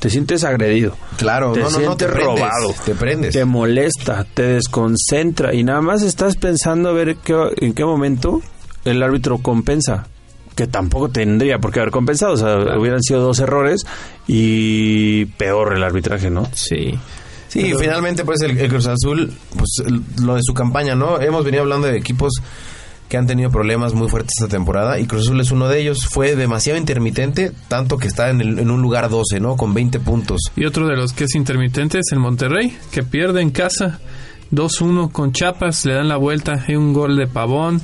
te 0.00 0.10
sientes 0.10 0.42
agredido. 0.42 0.96
Claro, 1.16 1.52
te 1.52 1.60
no, 1.60 1.70
no, 1.70 1.78
no, 1.78 1.96
te 1.96 2.06
sientes 2.06 2.08
prendes, 2.08 2.26
robado. 2.40 2.74
te 2.84 2.94
prendes. 2.96 3.32
Te 3.32 3.44
molesta, 3.44 4.26
te 4.34 4.42
desconcentra 4.42 5.54
y 5.54 5.62
nada 5.62 5.80
más 5.82 6.02
estás 6.02 6.34
pensando 6.36 6.88
a 6.88 6.92
ver 6.92 7.14
qué, 7.22 7.34
en 7.60 7.74
qué 7.74 7.84
momento 7.84 8.42
el 8.84 9.02
árbitro 9.04 9.38
compensa. 9.38 10.08
Que 10.54 10.66
tampoco 10.68 11.08
tendría 11.08 11.58
por 11.58 11.72
qué 11.72 11.80
haber 11.80 11.90
compensado. 11.90 12.34
O 12.34 12.36
sea, 12.36 12.78
hubieran 12.78 13.02
sido 13.02 13.20
dos 13.20 13.40
errores 13.40 13.84
y 14.26 15.24
peor 15.36 15.74
el 15.76 15.82
arbitraje, 15.82 16.30
¿no? 16.30 16.48
Sí. 16.52 16.94
Sí, 17.48 17.72
finalmente 17.78 18.24
pues 18.24 18.40
el, 18.42 18.58
el 18.58 18.68
Cruz 18.68 18.86
Azul, 18.88 19.32
pues 19.56 19.82
el- 19.86 20.02
lo 20.24 20.34
de 20.34 20.42
su 20.42 20.54
campaña, 20.54 20.94
¿no? 20.96 21.20
Hemos 21.20 21.44
venido 21.44 21.62
hablando 21.62 21.86
de 21.86 21.96
equipos 21.96 22.32
que 23.08 23.16
han 23.16 23.26
tenido 23.28 23.50
problemas 23.50 23.94
muy 23.94 24.08
fuertes 24.08 24.32
esta 24.40 24.48
temporada 24.50 24.98
y 24.98 25.06
Cruz 25.06 25.22
Azul 25.26 25.40
es 25.40 25.52
uno 25.52 25.68
de 25.68 25.80
ellos. 25.80 26.06
Fue 26.06 26.34
demasiado 26.34 26.78
intermitente, 26.78 27.52
tanto 27.68 27.96
que 27.96 28.08
está 28.08 28.30
en, 28.30 28.40
el- 28.40 28.58
en 28.58 28.70
un 28.72 28.82
lugar 28.82 29.08
12, 29.08 29.38
¿no? 29.40 29.56
Con 29.56 29.72
20 29.72 30.00
puntos. 30.00 30.40
Y 30.56 30.64
otro 30.64 30.88
de 30.88 30.96
los 30.96 31.12
que 31.12 31.24
es 31.24 31.34
intermitente 31.36 31.98
es 31.98 32.06
el 32.12 32.18
Monterrey, 32.18 32.76
que 32.90 33.04
pierde 33.04 33.40
en 33.40 33.50
casa 33.50 34.00
2-1 34.52 35.12
con 35.12 35.32
Chapas, 35.32 35.84
le 35.84 35.94
dan 35.94 36.08
la 36.08 36.16
vuelta, 36.16 36.64
hay 36.66 36.74
un 36.74 36.92
gol 36.92 37.16
de 37.16 37.26
Pavón. 37.28 37.80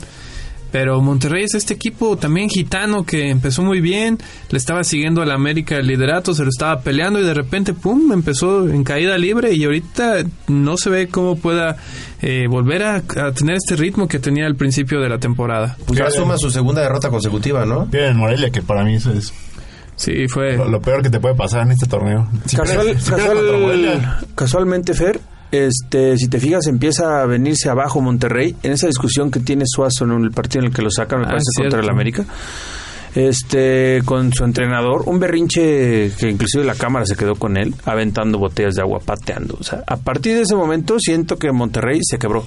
Pero 0.73 1.01
Monterrey 1.01 1.45
es 1.45 1.55
este 1.55 1.75
equipo 1.75 2.17
también 2.17 2.49
gitano 2.49 3.05
que 3.05 3.29
empezó 3.31 3.63
muy 3.63 3.81
bien, 3.81 4.19
le 4.51 4.59
estaba 4.59 4.85
siguiendo 4.85 5.21
al 5.23 5.31
América 5.33 5.77
el 5.77 5.87
liderato, 5.87 6.33
se 6.35 6.45
lo 6.45 6.49
estaba 6.49 6.81
peleando 6.81 7.19
y 7.21 7.25
de 7.25 7.35
repente, 7.35 7.75
¡pum!, 7.75 8.13
empezó 8.13 8.69
en 8.69 8.85
caída 8.85 9.19
libre 9.19 9.53
y 9.53 9.65
ahorita 9.65 10.19
no 10.49 10.77
se 10.77 10.91
ve 10.91 11.09
cómo 11.09 11.37
pueda 11.37 11.77
eh, 12.23 12.47
volver 12.49 12.83
a, 12.85 12.97
a 12.97 13.33
tener 13.33 13.57
este 13.57 13.75
ritmo 13.77 14.07
que 14.07 14.19
tenía 14.21 14.47
al 14.47 14.55
principio 14.55 15.01
de 15.01 15.09
la 15.09 15.19
temporada. 15.19 15.77
Pues 15.87 15.99
ya 15.99 16.11
suma 16.11 16.37
su 16.39 16.51
segunda 16.51 16.83
derrota 16.83 17.09
consecutiva, 17.11 17.67
¿no? 17.67 17.87
Pierden 17.91 18.13
en 18.13 18.17
Morelia, 18.19 18.51
que 18.51 18.63
para 18.63 18.85
mí 18.85 18.95
eso 18.95 19.13
es 19.13 19.33
Sí, 19.97 20.29
fue... 20.29 20.57
lo, 20.57 20.67
lo 20.69 20.81
peor 20.81 21.03
que 21.03 21.11
te 21.11 21.21
puede 21.21 21.35
pasar 21.35 21.63
en 21.67 21.73
este 21.73 21.87
torneo. 21.87 22.27
Si 22.47 22.57
Casual- 22.57 22.87
pierdes- 22.87 23.03
si 23.03 23.11
pierdes 23.11 23.27
casual- 23.27 23.37
contra 23.37 23.59
Morelia, 23.59 24.19
casualmente, 24.35 24.95
Fer, 24.95 25.21
este, 25.53 26.17
si 26.17 26.29
te 26.29 26.39
fijas, 26.41 26.67
empieza 26.67 27.23
a 27.23 27.27
venirse 27.27 27.69
abajo 27.69 28.01
Monterrey 28.01 28.55
en 28.63 28.73
esa 28.73 28.87
discusión 28.87 29.31
que 29.31 29.41
tiene 29.41 29.65
Suazo 29.67 30.05
en 30.05 30.13
el 30.25 30.31
partido 30.31 30.61
en 30.65 30.71
el 30.71 30.75
que 30.75 30.83
lo 30.83 30.91
sacan, 30.91 31.21
me 31.21 31.27
Ah, 31.27 31.31
parece, 31.31 31.63
contra 31.63 31.81
el 31.81 31.89
América. 31.91 32.25
Este, 33.15 34.03
con 34.05 34.33
su 34.33 34.45
entrenador, 34.45 35.03
un 35.07 35.19
berrinche 35.19 36.13
que 36.17 36.31
inclusive 36.31 36.65
la 36.65 36.77
cámara 36.77 37.05
se 37.07 37.17
quedó 37.17 37.35
con 37.35 37.57
él, 37.57 37.75
aventando 37.85 38.39
botellas 38.39 38.77
de 38.77 38.83
agua, 38.83 39.01
pateando. 39.05 39.57
O 39.59 39.65
sea, 39.65 39.83
a 39.87 39.97
partir 39.97 40.37
de 40.37 40.43
ese 40.43 40.55
momento 40.55 40.97
siento 41.01 41.37
que 41.37 41.51
Monterrey 41.51 41.99
se 42.03 42.19
quebró. 42.19 42.45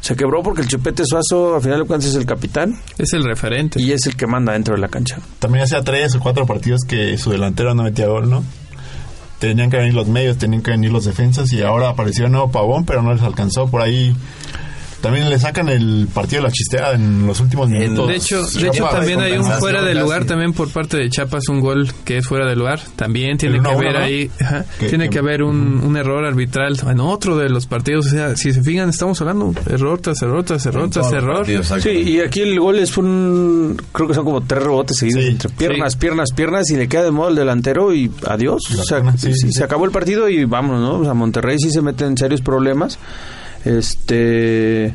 Se 0.00 0.16
quebró 0.16 0.42
porque 0.42 0.62
el 0.62 0.68
Chupete 0.68 1.02
Suazo, 1.04 1.54
a 1.56 1.60
final 1.60 1.80
de 1.80 1.84
cuentas, 1.84 2.08
es 2.08 2.14
el 2.16 2.24
capitán 2.24 2.74
Es 2.96 3.12
el 3.12 3.22
referente. 3.24 3.78
y 3.82 3.92
es 3.92 4.06
el 4.06 4.16
que 4.16 4.26
manda 4.26 4.54
dentro 4.54 4.74
de 4.74 4.80
la 4.80 4.88
cancha. 4.88 5.18
también 5.38 5.64
hacía 5.64 5.82
tres 5.82 6.14
o 6.14 6.20
cuatro 6.20 6.46
partidos 6.46 6.80
que 6.88 7.18
su 7.18 7.30
delantero 7.30 7.74
no 7.74 7.82
metía 7.82 8.06
gol, 8.06 8.30
¿no? 8.30 8.42
Tenían 9.40 9.70
que 9.70 9.78
venir 9.78 9.94
los 9.94 10.06
medios, 10.06 10.38
tenían 10.38 10.62
que 10.62 10.70
venir 10.70 10.92
los 10.92 11.06
defensas 11.06 11.52
y 11.52 11.62
ahora 11.62 11.88
apareció 11.88 12.28
nuevo 12.28 12.52
Pavón, 12.52 12.84
pero 12.84 13.02
no 13.02 13.12
les 13.12 13.22
alcanzó. 13.22 13.68
Por 13.68 13.82
ahí 13.82 14.14
también 15.00 15.28
le 15.30 15.38
sacan 15.38 15.68
el 15.68 16.08
partido 16.12 16.42
de 16.42 16.48
la 16.48 16.52
chistea 16.52 16.92
en 16.92 17.26
los 17.26 17.40
últimos 17.40 17.68
minutos. 17.68 18.08
De 18.08 18.16
hecho, 18.16 18.42
de 18.44 18.68
hecho 18.68 18.84
también 18.88 19.20
hay 19.20 19.32
un 19.32 19.44
fuera 19.44 19.82
de 19.82 19.94
lugar 19.94 20.24
también 20.24 20.52
por 20.52 20.68
parte 20.70 20.96
de 20.98 21.08
Chiapas, 21.10 21.48
un 21.48 21.60
gol 21.60 21.90
que 22.04 22.18
es 22.18 22.26
fuera 22.26 22.46
de 22.48 22.56
lugar. 22.56 22.80
También 22.96 23.36
tiene 23.38 23.56
que 23.60 23.68
1-1, 23.68 23.72
haber 23.76 23.96
ahí, 23.96 24.30
ajá, 24.40 24.64
Que- 24.78 24.88
tiene 24.88 25.04
que- 25.04 25.10
que 25.10 25.18
haber 25.20 25.42
un, 25.42 25.80
un 25.84 25.96
error 25.96 26.24
arbitral 26.24 26.78
en 26.88 27.00
otro 27.00 27.36
de 27.36 27.48
los 27.48 27.66
partidos. 27.66 28.06
O 28.06 28.10
sea, 28.10 28.36
si 28.36 28.52
se 28.52 28.62
fijan, 28.62 28.88
estamos 28.90 29.20
hablando 29.20 29.54
error 29.68 30.00
tras 30.00 30.20
error 30.22 30.44
tras 30.44 30.64
error 30.66 30.90
tras 30.90 31.12
error. 31.12 31.46
Sí, 31.80 31.88
y 31.90 32.20
aquí 32.20 32.40
el 32.42 32.58
gol 32.60 32.78
es 32.78 32.96
un. 32.96 33.80
Creo 33.92 34.08
que 34.08 34.14
son 34.14 34.24
como 34.24 34.40
tres 34.42 34.62
rebotes 34.62 34.98
seguidos 34.98 35.22
Sí, 35.24 35.30
entre 35.30 35.48
piernas, 35.50 35.92
sí. 35.94 35.98
piernas, 35.98 36.28
piernas 36.32 36.70
y 36.70 36.76
le 36.76 36.88
queda 36.88 37.04
de 37.04 37.10
modo 37.10 37.28
el 37.30 37.36
delantero 37.36 37.94
y 37.94 38.10
adiós. 38.26 38.62
O 38.78 38.82
sea, 38.84 38.98
pierna, 38.98 39.16
sí, 39.18 39.32
sí, 39.32 39.46
sí, 39.48 39.52
se 39.52 39.64
acabó 39.64 39.84
el 39.84 39.90
partido 39.90 40.28
y 40.28 40.44
vámonos, 40.44 40.80
¿no? 40.80 40.98
O 41.00 41.04
sea, 41.04 41.14
Monterrey 41.14 41.56
sí 41.58 41.70
se 41.70 41.82
mete 41.82 42.04
en 42.04 42.16
serios 42.16 42.40
problemas. 42.40 42.98
Este. 43.64 44.94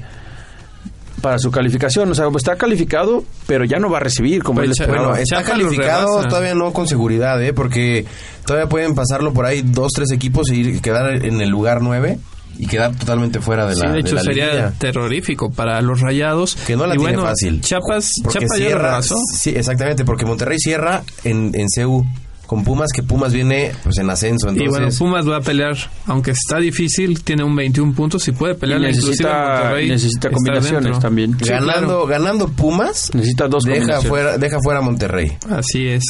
Para 1.22 1.40
su 1.40 1.50
calificación, 1.50 2.12
o 2.12 2.14
sea, 2.14 2.28
está 2.36 2.56
calificado, 2.56 3.24
pero 3.48 3.66
ya 3.66 3.80
no 3.80 3.90
va 3.90 3.98
a 3.98 4.02
recibir 4.02 4.44
como 4.44 4.58
Pues, 4.60 4.70
él 4.70 4.76
cha- 4.76 4.84
esperaba. 4.84 5.08
Bueno, 5.10 5.24
está 5.24 5.42
calificado, 5.44 6.24
todavía 6.28 6.54
no 6.54 6.72
con 6.72 6.88
seguridad, 6.88 7.42
¿eh? 7.42 7.52
Porque 7.52 8.06
todavía 8.46 8.70
pueden 8.70 8.94
pasarlo 8.94 9.34
por 9.34 9.46
ahí 9.46 9.64
dos, 9.64 9.92
tres 9.96 10.12
equipos 10.12 10.52
y 10.52 10.62
ir- 10.76 10.82
quedar 10.82 11.26
en 11.26 11.42
el 11.42 11.50
lugar 11.50 11.82
9 11.82 12.20
y 12.60 12.68
quedar 12.68 12.94
totalmente 12.96 13.40
fuera 13.40 13.66
de 13.66 13.74
Sí, 13.76 13.82
la 13.82 13.94
de 13.94 14.00
hecho 14.02 14.14
la 14.16 14.22
sería 14.22 14.72
terrorífico 14.78 15.50
para 15.52 15.82
los 15.82 16.00
rayados. 16.02 16.56
Que 16.68 16.76
no 16.76 16.86
la 16.86 16.94
y 16.94 16.98
tiene 16.98 17.14
bueno, 17.16 17.28
fácil. 17.30 17.60
Chiapas, 17.62 18.12
Chiapas 18.22 18.36
ya 18.36 18.48
lo 18.48 18.56
cierra, 18.56 18.88
rebasó. 18.90 19.16
sí, 19.36 19.50
exactamente, 19.56 20.06
porque 20.06 20.26
Monterrey 20.26 20.60
cierra 20.60 21.02
en, 21.24 21.52
en 21.56 21.66
CU 21.76 22.06
con 22.46 22.64
Pumas, 22.64 22.92
que 22.94 23.04
Pumas 23.04 23.34
viene 23.34 23.72
pues 23.84 23.98
en 23.98 24.10
ascenso, 24.10 24.50
Y 24.50 24.60
bueno, 24.60 24.76
entonces 24.78 25.00
Pumas 25.00 25.28
va 25.30 25.38
a 25.38 25.42
pelear, 25.42 25.76
aunque 26.06 26.32
está 26.32 26.58
difícil, 26.58 27.24
tiene 27.24 27.44
un 27.44 27.56
21 27.56 27.94
puntos 27.94 28.28
y 28.28 28.32
puede 28.32 28.54
Y 28.54 28.58
pelear 28.58 28.80
inclusive 28.82 29.08
necesita, 29.10 29.54
Monterrey 29.60 29.90
necesita 29.90 30.30
combinaciones 30.32 31.00
también. 31.00 31.38
Sí, 31.40 31.50
ganando, 31.50 32.06
ganando 32.06 32.48
Pumas, 32.50 33.10
Necesita 33.14 33.48
dos 33.48 33.64
deja 33.66 34.02
fuera, 34.02 34.38
deja 34.38 34.58
fuera 34.64 34.80
a 34.80 34.82
Monterrey. 34.84 35.38
Así 35.50 35.88
es. 35.88 36.04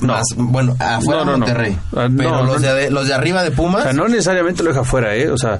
No. 0.00 0.14
Más- 0.14 0.24
bueno, 0.36 0.76
afuera 0.78 1.20
No, 1.20 1.24
no, 1.24 1.32
no. 1.32 1.38
Monterrey. 1.38 1.76
Ah, 1.96 2.08
Pero 2.16 2.30
no, 2.30 2.44
los, 2.44 2.62
no. 2.62 2.74
de, 2.74 2.90
los 2.90 3.06
de 3.08 3.14
arriba 3.14 3.42
de 3.42 3.50
Pumas, 3.50 3.80
O 3.80 3.84
sea, 3.84 3.92
no 3.92 4.08
necesariamente 4.08 4.62
lo 4.62 4.70
deja 4.70 4.84
fuera, 4.84 5.14
¿eh? 5.16 5.28
O 5.30 5.36
sea, 5.36 5.58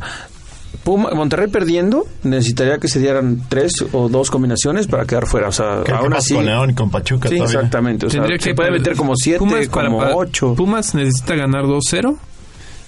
Puma- 0.85 1.11
Monterrey 1.15 1.47
perdiendo 1.49 2.07
necesitaría 2.25 2.79
que 2.79 2.89
se 2.89 2.99
dieran 2.99 3.43
tres 3.49 3.73
o 3.93 4.09
dos 4.09 4.31
combinaciones 4.31 4.87
para 4.89 5.05
quedar 5.05 5.27
fuera. 5.27 5.49
O 5.49 5.53
sea, 5.53 5.83
¿Qué 5.85 5.93
aún 5.93 6.13
así. 6.15 6.35
con 6.35 6.45
León 6.45 6.71
y 6.71 6.75
con 6.75 6.91
Pachuca 6.91 7.29
Sí, 7.29 7.37
todavía? 7.37 7.59
exactamente. 7.59 8.07
O 8.07 8.11
sea, 8.11 8.21
Tendría 8.21 8.39
se 8.41 8.49
que 8.51 8.55
puede 8.55 8.71
meter 8.73 8.97
como 8.97 9.15
siete, 9.15 9.39
Pumas 9.39 9.69
para- 9.69 9.87
como 9.89 9.99
para- 10.01 10.17
ocho. 10.17 10.55
Pumas 10.57 10.95
necesita 10.95 11.37
ganar 11.37 11.67
2-0 11.67 12.17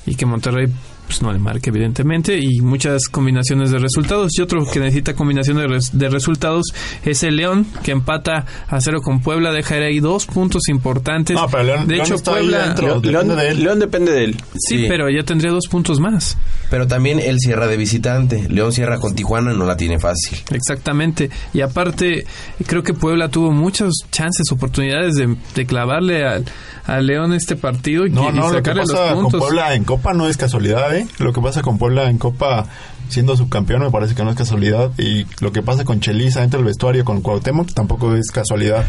y 0.06 0.16
que 0.16 0.26
Monterrey 0.26 0.66
pues 1.06 1.20
no 1.22 1.32
le 1.32 1.38
marca 1.38 1.70
evidentemente 1.70 2.38
y 2.38 2.60
muchas 2.60 3.08
combinaciones 3.08 3.70
de 3.70 3.78
resultados 3.78 4.32
y 4.38 4.42
otro 4.42 4.64
que 4.66 4.80
necesita 4.80 5.14
combinación 5.14 5.58
de, 5.58 5.66
res- 5.66 5.90
de 5.96 6.08
resultados 6.08 6.66
es 7.04 7.22
el 7.22 7.36
León 7.36 7.66
que 7.82 7.90
empata 7.92 8.46
a 8.68 8.80
cero 8.80 9.00
con 9.02 9.20
Puebla 9.20 9.52
deja 9.52 9.74
ahí 9.76 10.00
dos 10.00 10.26
puntos 10.26 10.68
importantes 10.68 11.36
No, 11.36 11.46
pero 11.48 11.62
León- 11.64 11.86
de 11.86 11.94
León 11.96 12.06
hecho 12.06 12.14
está 12.16 12.30
ahí 12.32 12.40
Puebla 12.42 12.66
dentro. 12.66 13.00
León, 13.00 13.02
depende 13.28 13.34
de 13.42 13.48
él. 13.50 13.62
León 13.64 13.78
depende 13.78 14.12
de 14.12 14.24
él. 14.24 14.36
sí, 14.54 14.78
Sí. 14.78 14.84
pero 14.88 15.08
ya 15.10 15.22
tendría 15.24 15.52
dos 15.52 15.66
puntos 15.70 16.00
más 16.00 16.36
Pero 16.70 16.86
también 16.86 17.20
él 17.20 17.38
cierra 17.38 17.66
de 17.66 17.76
visitante. 17.76 18.48
León 18.48 18.72
cierra 18.72 18.98
con 18.98 19.14
Tijuana 19.14 19.52
y 19.52 19.56
no 19.56 19.64
la 19.66 19.76
tiene 19.76 19.98
fácil. 19.98 20.38
Exactamente. 20.52 21.30
Y 21.52 21.60
aparte, 21.60 22.24
creo 22.66 22.82
que 22.82 22.94
Puebla 22.94 23.28
tuvo 23.28 23.52
muchas 23.52 23.92
chances, 24.10 24.50
oportunidades 24.50 25.14
de, 25.14 25.36
de 25.54 25.66
clavarle 25.66 26.24
al, 26.26 26.44
al 26.86 27.06
León 27.06 27.32
este 27.34 27.56
partido 27.56 28.06
y, 28.06 28.10
No, 28.10 28.30
y 28.30 28.32
no, 28.32 28.42
lo 28.42 28.48
que 28.48 28.54
sacarle 28.70 28.82
pasa 28.82 28.92
los 29.00 29.12
con 29.12 29.22
puntos. 29.22 29.40
Puebla 29.40 29.74
en 29.74 29.84
Copa 29.84 30.12
no 30.14 30.28
es 30.28 30.36
casualidad, 30.36 30.93
Lo 31.18 31.32
que 31.32 31.40
pasa 31.40 31.62
con 31.62 31.78
Puebla 31.78 32.08
en 32.10 32.18
Copa 32.18 32.66
siendo 33.08 33.36
subcampeón 33.36 33.82
me 33.82 33.90
parece 33.90 34.14
que 34.14 34.24
no 34.24 34.30
es 34.30 34.36
casualidad 34.36 34.90
y 34.98 35.26
lo 35.40 35.52
que 35.52 35.62
pasa 35.62 35.84
con 35.84 36.00
Chelis 36.00 36.34
dentro 36.34 36.58
del 36.58 36.66
vestuario 36.66 37.04
con 37.04 37.20
Cuauhtémoc 37.20 37.72
tampoco 37.72 38.14
es 38.14 38.30
casualidad. 38.30 38.84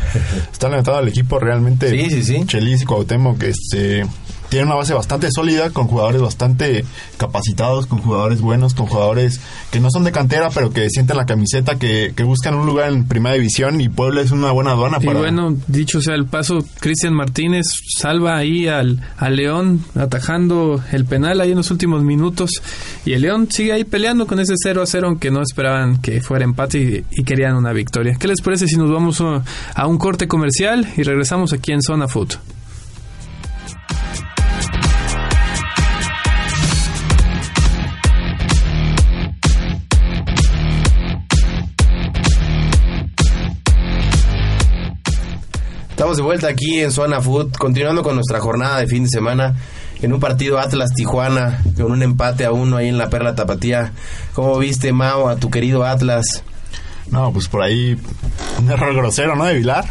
Está 0.51 0.69
levantado 0.69 0.97
al 0.97 1.07
equipo 1.07 1.39
realmente. 1.39 1.89
Sí, 1.89 2.09
sí, 2.09 2.23
sí. 2.23 2.45
Chelis 2.45 2.83
y 2.83 2.85
Cuauhtémoc 2.85 3.41
este 3.43 4.05
tienen 4.49 4.67
una 4.67 4.75
base 4.75 4.93
bastante 4.93 5.29
sólida 5.31 5.69
con 5.69 5.87
jugadores 5.87 6.21
bastante 6.21 6.85
capacitados, 7.17 7.85
con 7.85 7.99
jugadores 7.99 8.41
buenos, 8.41 8.73
con 8.73 8.87
jugadores 8.87 9.39
que 9.71 9.79
no 9.79 9.89
son 9.89 10.03
de 10.03 10.11
cantera, 10.11 10.49
pero 10.49 10.71
que 10.71 10.89
sienten 10.89 11.17
la 11.17 11.25
camiseta, 11.25 11.77
que, 11.77 12.13
que 12.15 12.23
buscan 12.23 12.55
un 12.55 12.65
lugar 12.65 12.91
en 12.91 13.07
primera 13.07 13.35
división 13.35 13.81
y 13.81 13.89
Puebla 13.89 14.21
es 14.21 14.31
una 14.31 14.51
buena 14.51 14.71
aduana 14.71 14.97
Y 15.01 15.05
para 15.05 15.19
bueno, 15.19 15.55
dicho 15.67 16.01
sea 16.01 16.15
el 16.15 16.25
paso, 16.25 16.65
Cristian 16.79 17.13
Martínez 17.13 17.65
salva 17.97 18.37
ahí 18.37 18.67
al, 18.67 19.01
al 19.17 19.35
León 19.35 19.83
atajando 19.95 20.81
el 20.91 21.05
penal 21.05 21.41
ahí 21.41 21.51
en 21.51 21.57
los 21.57 21.71
últimos 21.71 22.03
minutos 22.03 22.51
y 23.05 23.13
el 23.13 23.21
León 23.21 23.47
sigue 23.49 23.73
ahí 23.73 23.83
peleando 23.83 24.27
con 24.27 24.39
ese 24.39 24.53
0 24.61 24.81
a 24.81 24.85
0 24.85 25.07
aunque 25.07 25.31
no 25.31 25.41
esperaban 25.41 26.01
que 26.01 26.21
fuera 26.21 26.45
empate 26.45 27.05
y, 27.11 27.21
y 27.21 27.23
querían 27.23 27.55
una 27.55 27.73
victoria. 27.73 28.15
¿Qué 28.19 28.27
les 28.27 28.41
parece 28.41 28.67
si 28.67 28.75
nos 28.75 28.91
vamos 28.91 29.21
a, 29.21 29.43
a 29.73 29.87
un 29.87 29.97
corte 29.97 30.27
comercial 30.27 30.87
y 30.97 31.03
regresamos 31.03 31.53
aquí 31.53 31.71
en 31.71 31.81
Zona 31.81 32.07
Food? 32.07 32.35
Estamos 46.05 46.17
de 46.17 46.23
vuelta 46.23 46.47
aquí 46.49 46.81
en 46.81 46.91
Zona 46.91 47.19
Food, 47.19 47.53
continuando 47.53 48.03
con 48.03 48.13
nuestra 48.13 48.39
jornada 48.39 48.77
de 48.77 48.85
fin 48.85 49.05
de 49.05 49.09
semana 49.09 49.55
en 50.03 50.13
un 50.13 50.19
partido 50.19 50.59
Atlas-Tijuana, 50.59 51.63
con 51.75 51.91
un 51.91 52.03
empate 52.03 52.45
a 52.45 52.51
uno 52.51 52.77
ahí 52.77 52.89
en 52.89 52.99
la 52.99 53.09
Perla 53.09 53.33
Tapatía. 53.33 53.91
¿Cómo 54.35 54.55
viste, 54.59 54.93
Mao, 54.93 55.27
a 55.27 55.37
tu 55.37 55.49
querido 55.49 55.83
Atlas? 55.83 56.43
No, 57.09 57.33
pues 57.33 57.47
por 57.47 57.63
ahí 57.63 57.99
un 58.59 58.69
error 58.69 58.93
grosero, 58.93 59.35
¿no? 59.35 59.45
De 59.45 59.55
Vilar. 59.55 59.85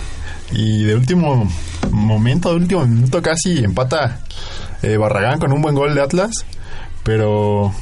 Y 0.52 0.84
de 0.84 0.94
último 0.94 1.50
momento, 1.90 2.50
de 2.50 2.56
último 2.58 2.86
minuto 2.86 3.20
casi 3.20 3.64
empata 3.64 4.20
eh, 4.82 4.96
Barragán 4.96 5.40
con 5.40 5.52
un 5.52 5.62
buen 5.62 5.74
gol 5.74 5.96
de 5.96 6.02
Atlas. 6.02 6.46
Pero 7.02 7.74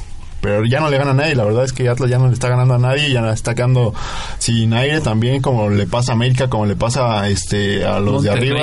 pero 0.43 0.65
ya 0.65 0.81
no 0.81 0.89
le 0.89 0.97
gana 0.97 1.11
a 1.11 1.13
nadie. 1.15 1.35
La 1.35 1.45
verdad 1.45 1.63
es 1.63 1.71
que 1.71 1.87
Atlas 1.87 2.09
ya 2.09 2.19
no 2.19 2.27
le 2.27 2.33
está 2.33 2.49
ganando 2.49 2.73
a 2.75 2.77
nadie. 2.77 3.09
Ya 3.11 3.27
está 3.31 3.55
quedando 3.55 3.93
sin 4.39 4.73
aire 4.73 4.99
también, 4.99 5.41
como 5.41 5.69
le 5.69 5.87
pasa 5.87 6.11
a 6.11 6.15
América, 6.15 6.49
como 6.49 6.65
le 6.65 6.75
pasa 6.75 7.27
este, 7.29 7.85
a 7.85 7.99
los 7.99 8.23
de 8.23 8.29
arriba. 8.31 8.59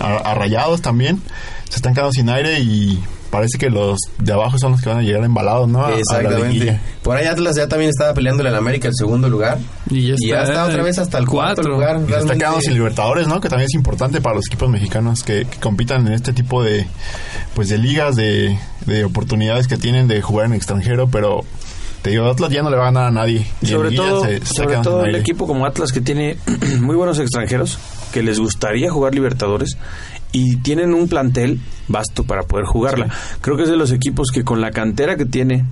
A, 0.00 0.16
a 0.30 0.34
Rayados 0.34 0.80
también. 0.80 1.20
Se 1.68 1.76
están 1.76 1.92
quedando 1.92 2.12
sin 2.12 2.30
aire 2.30 2.60
y 2.60 2.98
parece 3.28 3.58
que 3.58 3.68
los 3.68 3.98
de 4.16 4.32
abajo 4.32 4.58
son 4.58 4.72
los 4.72 4.80
que 4.80 4.88
van 4.88 5.00
a 5.00 5.02
llegar 5.02 5.22
embalados, 5.22 5.68
¿no? 5.68 5.80
A- 5.82 5.88
a 5.88 5.90
la 5.90 5.98
Exactamente. 5.98 6.80
Por 7.02 7.14
ahí 7.14 7.26
Atlas 7.26 7.56
ya 7.56 7.68
también 7.68 7.90
estaba 7.90 8.14
peleándole 8.14 8.48
al 8.48 8.54
América 8.56 8.88
el 8.88 8.94
segundo 8.94 9.28
lugar. 9.28 9.58
Y 9.90 10.08
ya 10.08 10.14
Y 10.16 10.28
ya 10.30 10.44
está, 10.44 10.64
otra 10.64 10.82
vez 10.82 10.98
hasta 10.98 11.18
el 11.18 11.26
cuarto 11.26 11.60
lugar. 11.62 12.00
Y 12.08 12.10
se 12.10 12.18
está 12.20 12.34
quedando 12.36 12.62
sin 12.62 12.72
Libertadores, 12.72 13.28
¿no? 13.28 13.38
Que 13.38 13.50
también 13.50 13.66
es 13.70 13.74
importante 13.74 14.22
para 14.22 14.36
los 14.36 14.46
equipos 14.46 14.70
mexicanos 14.70 15.22
que, 15.22 15.44
que 15.44 15.58
compitan 15.58 16.06
en 16.06 16.14
este 16.14 16.32
tipo 16.32 16.62
de 16.62 16.86
pues 17.54 17.68
de 17.68 17.76
ligas, 17.76 18.16
de, 18.16 18.58
de 18.88 19.04
oportunidades 19.04 19.68
que 19.68 19.76
tienen 19.76 20.08
de 20.08 20.20
jugar 20.22 20.46
en 20.46 20.54
extranjero, 20.54 21.08
pero 21.08 21.44
te 22.02 22.10
digo, 22.10 22.26
Atlas 22.26 22.50
ya 22.50 22.62
no 22.62 22.70
le 22.70 22.76
va 22.76 22.82
a 22.82 22.86
ganar 22.86 23.04
a 23.06 23.10
nadie. 23.10 23.46
Y 23.62 23.66
sobre 23.66 23.90
todo, 23.92 24.22
se- 24.22 24.28
se 24.28 24.34
está 24.36 24.54
sobre 24.54 24.76
todo 24.78 25.04
el 25.04 25.14
equipo 25.16 25.46
como 25.46 25.66
Atlas 25.66 25.92
que 25.92 26.00
tiene 26.00 26.36
muy 26.80 26.96
buenos 26.96 27.18
extranjeros 27.18 27.78
que 28.12 28.22
les 28.22 28.38
gustaría 28.38 28.90
jugar 28.90 29.14
Libertadores 29.14 29.76
y 30.32 30.56
tienen 30.56 30.92
un 30.94 31.08
plantel 31.08 31.60
vasto 31.88 32.24
para 32.24 32.42
poder 32.42 32.66
jugarla. 32.66 33.08
Creo 33.40 33.56
que 33.56 33.62
es 33.64 33.68
de 33.68 33.76
los 33.76 33.92
equipos 33.92 34.28
que 34.32 34.44
con 34.44 34.60
la 34.60 34.70
cantera 34.70 35.16
que 35.16 35.24
tiene 35.26 35.64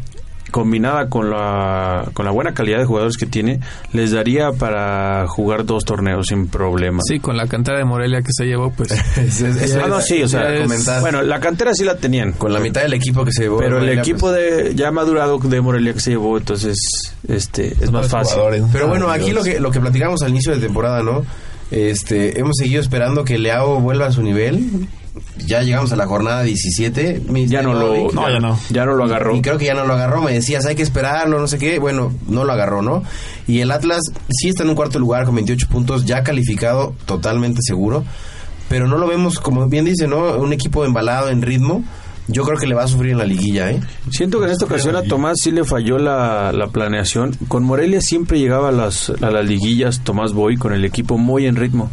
combinada 0.51 1.09
con 1.09 1.31
la 1.31 2.09
con 2.15 2.25
la 2.25 2.31
buena 2.31 2.55
calidad 2.55 2.79
de 2.79 2.85
jugadores 2.85 3.17
que 3.17 3.27
tiene 3.27 3.61
les 3.93 4.13
daría 4.13 4.53
para 4.53 5.27
jugar 5.29 5.65
dos 5.67 5.85
torneos 5.85 6.29
sin 6.29 6.47
problema. 6.49 7.01
Sí, 7.07 7.19
con 7.21 7.37
la 7.37 7.47
cantera 7.47 7.79
de 7.79 7.85
Morelia 7.85 8.21
que 8.23 8.31
se 8.33 8.45
llevó, 8.45 8.71
pues. 8.71 8.91
Es- 9.17 9.77
Ah, 9.77 9.87
no, 9.89 10.01
sí, 10.01 10.23
o 10.23 10.29
sea, 10.29 10.49
bueno, 11.01 11.23
la 11.23 11.41
cantera 11.41 11.75
sí 11.75 11.85
la 11.85 11.97
tenían. 11.97 12.33
con 12.33 12.53
la 12.53 12.61
mitad 12.61 12.83
del 12.83 12.95
equipo 12.95 13.25
que 13.25 13.33
se 13.33 13.43
llevó. 13.43 13.59
pero 13.59 13.79
el 13.81 13.99
equipo 13.99 14.21
pues- 14.21 14.35
de 14.35 14.75
ya 14.75 14.91
madurado 14.91 15.39
de 15.39 15.61
Morelia 15.61 15.93
que 15.93 16.01
se 16.01 16.11
llevó, 16.11 16.39
entonces 16.39 16.77
este 17.29 17.75
es 17.81 17.91
más 17.91 18.09
fácil. 18.09 18.39
Pero 18.73 18.89
bueno, 18.89 19.11
aquí 19.11 19.33
lo 19.33 19.43
que, 19.43 19.61
lo 19.61 19.71
que 19.71 19.81
platicamos 19.81 20.23
al 20.23 20.31
inicio 20.31 20.53
de 20.55 20.61
temporada, 20.61 21.03
¿no? 21.03 21.25
Este, 21.71 22.39
hemos 22.39 22.53
seguido 22.57 22.81
esperando 22.81 23.25
que 23.25 23.39
Leao 23.39 23.81
vuelva 23.81 24.07
a 24.07 24.13
su 24.13 24.23
nivel. 24.23 24.87
Ya 25.47 25.63
llegamos 25.63 25.93
a 25.93 25.97
la 25.97 26.07
jornada 26.07 26.43
17. 26.43 27.23
mi 27.29 27.47
Ya 27.47 27.63
no 27.63 27.75
lo. 27.75 28.13
No, 28.13 28.29
ya 28.29 28.39
no. 28.39 28.59
ya 28.71 28.85
no 28.85 28.95
lo 28.95 29.05
agarró. 29.05 29.37
Y 29.37 29.43
creo 29.43 29.59
que 29.59 29.67
ya 29.67 29.75
no 29.75 29.87
lo 29.87 29.95
agarró. 29.95 30.23
Me 30.23 30.33
decías, 30.33 30.67
hay 30.67 30.75
que 30.75 30.83
esperarlo, 30.83 31.39
no 31.39 31.47
sé 31.47 31.59
qué. 31.59 31.79
Bueno, 31.79 32.13
no 32.29 32.45
lo 32.45 32.53
agarró, 32.53 32.83
¿no? 32.83 33.03
Y 33.47 33.61
el 33.61 33.71
Atlas 33.71 34.01
sí 34.29 34.49
está 34.49 34.63
en 34.63 34.71
un 34.71 34.75
cuarto 34.75 34.99
lugar 34.99 35.25
con 35.25 35.35
28 35.35 35.69
puntos, 35.69 36.05
ya 36.05 36.23
calificado, 36.23 36.95
totalmente 37.07 37.61
seguro. 37.63 38.05
Pero 38.69 38.89
no 38.89 38.99
lo 38.99 39.07
vemos, 39.07 39.39
como 39.39 39.69
bien 39.69 39.85
dice, 39.85 40.07
¿no? 40.09 40.37
Un 40.37 40.53
equipo 40.53 40.85
embalado 40.85 41.29
en 41.29 41.43
ritmo. 41.43 41.85
Yo 42.29 42.43
creo 42.43 42.59
que 42.59 42.67
le 42.67 42.75
va 42.75 42.83
a 42.85 42.89
sufrir 42.89 43.13
en 43.13 43.19
la 43.19 43.25
liguilla, 43.25 43.71
¿eh? 43.71 43.81
Siento 44.11 44.39
que 44.41 44.47
en 44.47 44.51
esta 44.53 44.65
ocasión 44.65 44.97
a 44.97 45.03
Tomás 45.03 45.37
sí 45.41 45.53
le 45.53 45.63
falló 45.65 45.97
la, 45.99 46.51
la 46.53 46.67
planeación. 46.67 47.37
Con 47.47 47.63
Morelia 47.63 48.01
siempre 48.01 48.39
llegaba 48.41 48.71
a 48.71 48.73
las, 48.73 49.11
a 49.11 49.31
las 49.31 49.47
liguillas 49.47 50.01
Tomás 50.03 50.33
Boy 50.33 50.57
con 50.57 50.73
el 50.73 50.85
equipo 50.85 51.19
muy 51.19 51.47
en 51.47 51.55
ritmo. 51.57 51.91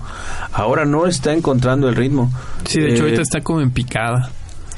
Ahora 0.52 0.86
no 0.86 1.06
está 1.06 1.34
encontrando 1.34 1.88
el 1.88 1.96
ritmo. 1.96 2.32
Sí, 2.68 2.80
de 2.80 2.94
hecho, 2.94 3.04
Eh, 3.04 3.06
ahorita 3.06 3.22
está 3.22 3.42
como 3.42 3.62
en 3.62 3.72
picada. 3.72 4.32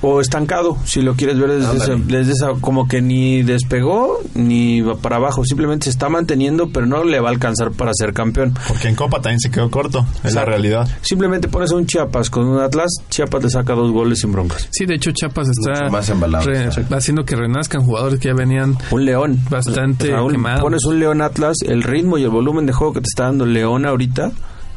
O 0.08 0.22
estancado, 0.22 0.78
si 0.86 1.02
lo 1.02 1.16
quieres 1.16 1.40
ver 1.40 1.50
desde, 1.50 2.32
esa, 2.32 2.50
como 2.62 2.88
que 2.88 3.02
ni 3.02 3.42
despegó 3.42 4.20
ni 4.36 4.82
va 4.82 4.96
para 4.98 5.16
abajo, 5.16 5.44
simplemente 5.44 5.86
se 5.86 5.90
está 5.90 6.10
manteniendo, 6.10 6.70
pero 6.70 6.86
no 6.86 7.04
le 7.04 7.20
va 7.20 7.30
a 7.30 7.32
alcanzar 7.32 7.72
para 7.72 7.92
ser 7.96 8.14
campeón. 8.14 8.54
Porque 8.68 8.88
en 8.88 8.94
Copa 8.96 9.20
también 9.22 9.40
se 9.40 9.50
quedó 9.50 9.72
corto, 9.72 10.06
es 10.24 10.36
la 10.36 10.46
realidad. 10.46 10.88
Simplemente 11.02 11.48
pones 11.48 11.72
a 11.72 11.76
un 11.76 11.88
Chiapas 11.88 12.30
con 12.30 12.46
un 12.48 12.60
Atlas, 12.62 12.92
Chiapas 13.10 13.44
le 13.46 13.50
saca 13.50 13.74
dos 13.74 13.92
goles 13.92 14.20
sin 14.20 14.32
broncas. 14.32 14.68
Sí, 14.72 14.86
de 14.86 14.94
hecho, 14.96 15.10
Chiapas 15.12 15.48
está 15.50 15.90
más 15.90 16.08
embalado 16.10 16.46
re- 16.46 16.68
está. 16.68 16.98
haciendo 16.98 17.26
que 17.26 17.36
renazcan 17.36 17.82
jugadores 17.84 18.20
que 18.20 18.28
ya 18.28 18.36
venían 18.36 18.78
Un 18.92 19.06
León. 19.06 19.40
Bastante 19.50 20.12
Raúl, 20.12 20.34
quemado. 20.34 20.62
Pones 20.62 20.86
un 20.86 21.00
León 21.00 21.22
Atlas, 21.22 21.58
el 21.66 21.82
ritmo 21.82 22.20
y 22.20 22.24
el 22.24 22.30
volumen 22.30 22.68
de 22.68 22.74
juego 22.74 22.94
que 22.94 23.02
te 23.02 23.08
está 23.08 23.24
dando 23.24 23.46
León 23.48 23.88
ahorita 23.88 24.32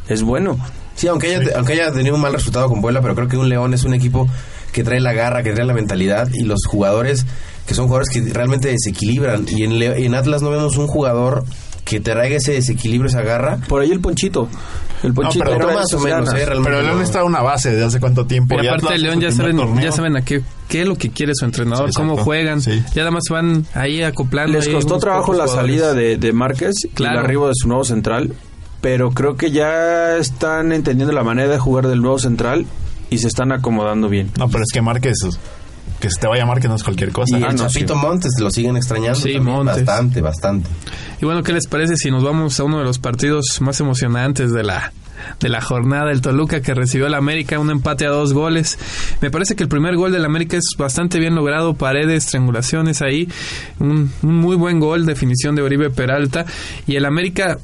es 0.08 0.22
bueno. 0.22 0.56
Sí, 0.94 1.06
aunque 1.06 1.34
haya, 1.36 1.56
aunque 1.56 1.74
haya 1.74 1.92
tenido 1.92 2.14
un 2.16 2.20
mal 2.22 2.32
resultado 2.32 2.66
con 2.68 2.80
Puebla, 2.80 3.00
pero 3.02 3.14
creo 3.14 3.28
que 3.28 3.36
un 3.36 3.48
León 3.48 3.72
es 3.74 3.84
un 3.84 3.94
equipo 3.94 4.26
que 4.72 4.84
trae 4.84 5.00
la 5.00 5.12
garra, 5.12 5.42
que 5.42 5.52
trae 5.52 5.66
la 5.66 5.74
mentalidad 5.74 6.28
y 6.32 6.42
los 6.44 6.60
jugadores 6.66 7.26
que 7.66 7.74
son 7.74 7.86
jugadores 7.86 8.08
que 8.08 8.20
realmente 8.32 8.68
desequilibran. 8.68 9.44
Y 9.48 9.64
en, 9.64 9.78
Leo- 9.78 9.94
en 9.94 10.14
Atlas 10.14 10.40
no 10.40 10.48
vemos 10.50 10.78
un 10.78 10.86
jugador 10.86 11.44
que 11.84 12.00
traiga 12.00 12.36
ese 12.36 12.52
desequilibrio, 12.52 13.08
esa 13.10 13.20
garra. 13.22 13.58
Por 13.68 13.82
ahí 13.82 13.90
el 13.90 14.00
Ponchito. 14.00 14.48
El 15.02 15.12
Ponchito 15.12 15.44
pero 15.44 15.58
trae 15.66 15.74
más 15.76 15.92
o 15.92 16.00
menos. 16.00 16.32
¿eh? 16.34 16.46
Pero 16.46 16.80
León 16.82 16.96
no. 16.98 17.02
está 17.02 17.20
a 17.20 17.24
una 17.24 17.42
base 17.42 17.70
de 17.74 17.84
hace 17.84 18.00
cuánto 18.00 18.26
tiempo. 18.26 18.54
Y 18.58 18.64
y 18.64 18.68
aparte 18.68 18.86
Atlas 18.86 19.00
León 19.02 19.20
ya 19.20 19.30
saben, 19.32 19.56
torneo. 19.58 19.82
ya 19.84 19.92
saben 19.92 20.16
a 20.16 20.22
qué, 20.22 20.40
qué 20.68 20.80
es 20.82 20.88
lo 20.88 20.96
que 20.96 21.10
quiere 21.10 21.34
su 21.34 21.44
entrenador, 21.44 21.90
cómo 21.94 22.16
juegan. 22.16 22.62
sí. 22.62 22.82
Ya 22.94 23.02
nada 23.02 23.10
más 23.10 23.24
van 23.30 23.66
ahí 23.74 24.02
acoplando. 24.02 24.58
Les 24.58 24.68
costó 24.68 24.98
trabajo 24.98 25.34
la 25.34 25.44
jugadores. 25.46 25.54
salida 25.54 25.92
de, 25.94 26.16
de 26.16 26.32
Márquez 26.32 26.74
y 26.84 26.88
Claro. 26.88 27.18
el 27.20 27.24
arribo 27.26 27.48
de 27.48 27.54
su 27.54 27.68
nuevo 27.68 27.84
central, 27.84 28.32
pero 28.80 29.10
creo 29.10 29.36
que 29.36 29.50
ya 29.50 30.16
están 30.16 30.72
entendiendo 30.72 31.12
la 31.12 31.22
manera 31.22 31.52
de 31.52 31.58
jugar 31.58 31.86
del 31.86 32.00
nuevo 32.00 32.18
central 32.18 32.64
y 33.10 33.18
se 33.18 33.28
están 33.28 33.52
acomodando 33.52 34.08
bien. 34.08 34.30
No, 34.38 34.48
pero 34.48 34.62
es 34.64 34.70
que 34.72 34.80
Márquez, 34.82 35.14
que 36.00 36.10
se 36.10 36.20
te 36.20 36.26
vaya 36.26 36.44
Márquez 36.46 36.68
no 36.70 36.76
es 36.76 36.84
cualquier 36.84 37.10
cosa. 37.12 37.38
Y 37.38 37.42
Ah, 37.42 37.48
el 37.50 37.56
no, 37.56 37.66
Chapito 37.68 37.94
sí. 37.94 38.00
Montes 38.00 38.32
lo 38.40 38.50
siguen 38.50 38.76
extrañando. 38.76 39.18
Sí, 39.18 39.38
Montes. 39.40 39.84
Bastante, 39.84 40.20
bastante. 40.20 40.68
Y 41.20 41.24
bueno, 41.24 41.42
¿qué 41.42 41.52
les 41.52 41.66
parece 41.66 41.96
si 41.96 42.10
nos 42.10 42.22
vamos 42.22 42.58
a 42.60 42.64
uno 42.64 42.78
de 42.78 42.84
los 42.84 42.98
partidos 42.98 43.60
más 43.60 43.80
emocionantes 43.80 44.52
de 44.52 44.62
la 44.62 44.92
de 45.40 45.48
la 45.48 45.60
jornada 45.60 46.12
el 46.12 46.20
Toluca 46.20 46.60
que 46.62 46.74
recibió 46.74 47.08
el 47.08 47.14
América 47.14 47.58
un 47.58 47.70
empate 47.70 48.06
a 48.06 48.08
dos 48.10 48.32
goles 48.32 48.78
me 49.20 49.32
parece 49.32 49.56
que 49.56 49.64
el 49.64 49.68
primer 49.68 49.96
gol 49.96 50.12
del 50.12 50.24
América 50.24 50.56
es 50.56 50.76
bastante 50.78 51.18
bien 51.18 51.34
logrado 51.34 51.74
paredes 51.74 52.26
triangulaciones 52.26 53.02
ahí 53.02 53.28
un, 53.80 54.12
un 54.22 54.36
muy 54.36 54.54
buen 54.54 54.78
gol 54.78 55.06
definición 55.06 55.56
de 55.56 55.62
Oribe 55.62 55.90
Peralta 55.90 56.46
y 56.86 56.94
el 56.94 57.04
América 57.04 57.58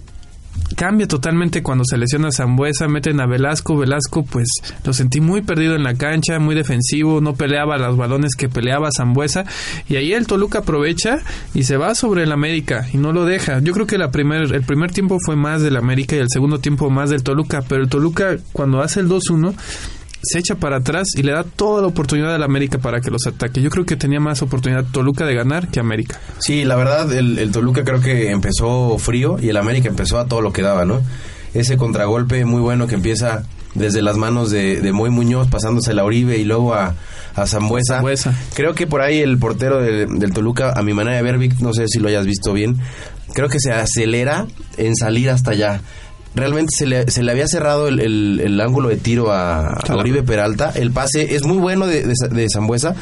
cambia 0.76 1.06
totalmente 1.06 1.62
cuando 1.62 1.84
se 1.84 1.96
lesiona 1.96 2.28
a 2.28 2.32
Zambuesa, 2.32 2.88
meten 2.88 3.20
a 3.20 3.26
Velasco, 3.26 3.76
Velasco 3.76 4.24
pues 4.24 4.48
lo 4.84 4.92
sentí 4.92 5.20
muy 5.20 5.42
perdido 5.42 5.74
en 5.74 5.84
la 5.84 5.94
cancha, 5.94 6.38
muy 6.38 6.54
defensivo, 6.54 7.20
no 7.20 7.34
peleaba 7.34 7.78
los 7.78 7.96
balones 7.96 8.34
que 8.36 8.48
peleaba 8.48 8.90
Zambuesa 8.96 9.44
y 9.88 9.96
ahí 9.96 10.12
el 10.12 10.26
Toluca 10.26 10.60
aprovecha 10.60 11.18
y 11.54 11.64
se 11.64 11.76
va 11.76 11.94
sobre 11.94 12.24
el 12.24 12.32
América 12.32 12.86
y 12.92 12.98
no 12.98 13.12
lo 13.12 13.24
deja. 13.24 13.60
Yo 13.60 13.72
creo 13.72 13.86
que 13.86 13.98
la 13.98 14.10
primer, 14.10 14.52
el 14.54 14.62
primer 14.62 14.90
tiempo 14.90 15.18
fue 15.24 15.36
más 15.36 15.62
del 15.62 15.76
América 15.76 16.16
y 16.16 16.20
el 16.20 16.28
segundo 16.28 16.58
tiempo 16.58 16.90
más 16.90 17.10
del 17.10 17.22
Toluca, 17.22 17.62
pero 17.68 17.82
el 17.82 17.88
Toluca 17.88 18.36
cuando 18.52 18.80
hace 18.80 19.00
el 19.00 19.08
2-1 19.08 19.54
se 20.24 20.38
echa 20.38 20.54
para 20.56 20.76
atrás 20.78 21.08
y 21.16 21.22
le 21.22 21.32
da 21.32 21.44
toda 21.44 21.80
la 21.82 21.86
oportunidad 21.88 22.34
al 22.34 22.42
América 22.42 22.78
para 22.78 23.00
que 23.00 23.10
los 23.10 23.26
ataque. 23.26 23.60
Yo 23.62 23.70
creo 23.70 23.84
que 23.86 23.96
tenía 23.96 24.20
más 24.20 24.42
oportunidad 24.42 24.84
Toluca 24.92 25.24
de 25.26 25.34
ganar 25.34 25.68
que 25.68 25.80
América. 25.80 26.18
Sí, 26.38 26.64
la 26.64 26.76
verdad, 26.76 27.12
el, 27.12 27.38
el 27.38 27.52
Toluca 27.52 27.84
creo 27.84 28.00
que 28.00 28.30
empezó 28.30 28.96
frío 28.98 29.36
y 29.40 29.48
el 29.48 29.56
América 29.56 29.88
empezó 29.88 30.18
a 30.18 30.26
todo 30.26 30.40
lo 30.40 30.52
que 30.52 30.62
daba, 30.62 30.84
¿no? 30.84 31.02
Ese 31.54 31.76
contragolpe 31.76 32.44
muy 32.44 32.60
bueno 32.60 32.86
que 32.86 32.94
empieza 32.96 33.44
desde 33.74 34.02
las 34.02 34.16
manos 34.16 34.50
de, 34.50 34.80
de 34.80 34.92
Moy 34.92 35.10
Muñoz, 35.10 35.48
pasándose 35.48 35.90
a 35.90 35.94
la 35.94 36.04
Oribe 36.04 36.36
y 36.38 36.44
luego 36.44 36.74
a, 36.74 36.94
a 37.34 37.46
Zambuesa. 37.46 37.96
Zambuesa. 37.96 38.34
Creo 38.54 38.74
que 38.74 38.86
por 38.86 39.00
ahí 39.00 39.18
el 39.20 39.38
portero 39.38 39.80
de- 39.80 40.06
del 40.06 40.32
Toluca, 40.32 40.72
a 40.76 40.82
mi 40.82 40.94
manera 40.94 41.16
de 41.16 41.22
ver, 41.22 41.38
Vic, 41.38 41.58
no 41.60 41.72
sé 41.72 41.86
si 41.88 41.98
lo 41.98 42.08
hayas 42.08 42.24
visto 42.26 42.52
bien, 42.52 42.76
creo 43.34 43.48
que 43.48 43.58
se 43.58 43.72
acelera 43.72 44.46
en 44.76 44.94
salir 44.96 45.30
hasta 45.30 45.50
allá. 45.52 45.80
Realmente 46.34 46.70
se 46.76 46.86
le, 46.86 47.10
se 47.10 47.22
le 47.22 47.30
había 47.30 47.46
cerrado 47.46 47.86
el, 47.88 48.00
el- 48.00 48.40
el 48.44 48.60
ángulo 48.60 48.88
de 48.88 48.96
tiro 48.96 49.30
a, 49.32 49.68
a 49.74 49.96
Oribe 49.96 50.22
Peralta. 50.22 50.72
El 50.74 50.90
pase 50.90 51.34
es 51.36 51.44
muy 51.44 51.58
bueno 51.58 51.86
de, 51.86 52.02
de, 52.02 52.14
de 52.30 52.46
Zambuesa, 52.52 52.94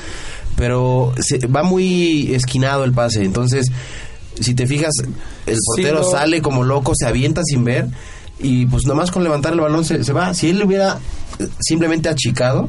pero 0.56 1.14
se, 1.18 1.46
va 1.46 1.62
muy 1.62 2.34
esquinado 2.34 2.84
el 2.84 2.92
pase. 2.92 3.24
Entonces, 3.24 3.72
si 4.38 4.54
te 4.54 4.66
fijas, 4.66 4.92
el 5.46 5.56
portero 5.64 6.00
no. 6.02 6.10
sale 6.10 6.42
como 6.42 6.62
loco, 6.64 6.92
se 6.94 7.06
avienta 7.06 7.42
sin 7.44 7.64
ver 7.64 7.86
y 8.38 8.66
pues 8.66 8.84
nomás 8.86 9.10
con 9.10 9.22
levantar 9.24 9.52
el 9.54 9.60
balón 9.60 9.84
se, 9.84 10.04
se 10.04 10.12
va. 10.12 10.34
Si 10.34 10.50
él 10.50 10.62
hubiera 10.62 10.98
eh, 11.38 11.46
simplemente 11.60 12.08
achicado, 12.10 12.68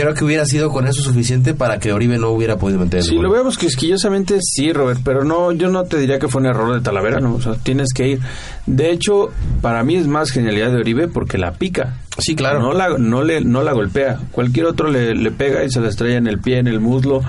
creo 0.00 0.14
que 0.14 0.24
hubiera 0.24 0.44
sido 0.46 0.70
con 0.70 0.86
eso 0.86 1.02
suficiente 1.02 1.54
para 1.54 1.78
que 1.78 1.92
Oribe 1.92 2.18
no 2.18 2.30
hubiera 2.30 2.56
podido 2.56 2.80
meter 2.80 3.02
Si 3.02 3.14
gol. 3.16 3.24
lo 3.24 3.30
vemos 3.32 3.58
quisquillosamente, 3.58 4.38
sí, 4.40 4.72
Robert, 4.72 5.00
pero 5.04 5.24
no, 5.24 5.52
yo 5.52 5.68
no 5.68 5.84
te 5.84 5.98
diría 5.98 6.18
que 6.18 6.28
fue 6.28 6.40
un 6.40 6.46
error 6.48 6.74
de 6.74 6.80
Talavera, 6.80 7.20
no, 7.20 7.34
o 7.36 7.40
sea, 7.40 7.54
tienes 7.54 7.92
que 7.94 8.08
ir. 8.08 8.20
De 8.66 8.90
hecho, 8.90 9.30
para 9.60 9.82
mí 9.82 9.96
es 9.96 10.06
más 10.06 10.30
genialidad 10.30 10.70
de 10.70 10.76
Oribe 10.78 11.08
porque 11.08 11.38
la 11.38 11.52
pica. 11.52 11.98
Sí, 12.18 12.34
claro. 12.34 12.60
No 12.60 12.72
la, 12.72 12.98
no 12.98 13.22
le, 13.22 13.40
no 13.40 13.62
la 13.62 13.72
golpea. 13.72 14.18
Cualquier 14.32 14.66
otro 14.66 14.88
le, 14.90 15.14
le 15.14 15.30
pega 15.30 15.64
y 15.64 15.70
se 15.70 15.80
la 15.80 15.88
estrella 15.88 16.16
en 16.16 16.26
el 16.26 16.38
pie, 16.40 16.58
en 16.58 16.66
el 16.66 16.80
muslo. 16.80 17.22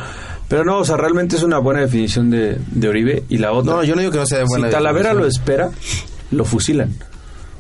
Pero 0.47 0.63
no, 0.65 0.79
o 0.79 0.85
sea, 0.85 0.97
realmente 0.97 1.35
es 1.35 1.43
una 1.43 1.59
buena 1.59 1.81
definición 1.81 2.29
de, 2.31 2.57
de 2.71 2.89
Oribe 2.89 3.23
y 3.29 3.37
la 3.37 3.51
otra. 3.51 3.73
No, 3.75 3.83
yo 3.83 3.93
no 3.93 4.01
digo 4.01 4.11
que 4.11 4.17
no 4.17 4.25
sea 4.25 4.39
de 4.39 4.45
buena 4.45 4.67
Si 4.67 4.73
Talavera 4.73 5.13
lo 5.13 5.27
espera, 5.27 5.69
lo 6.31 6.43
fusilan. 6.43 6.91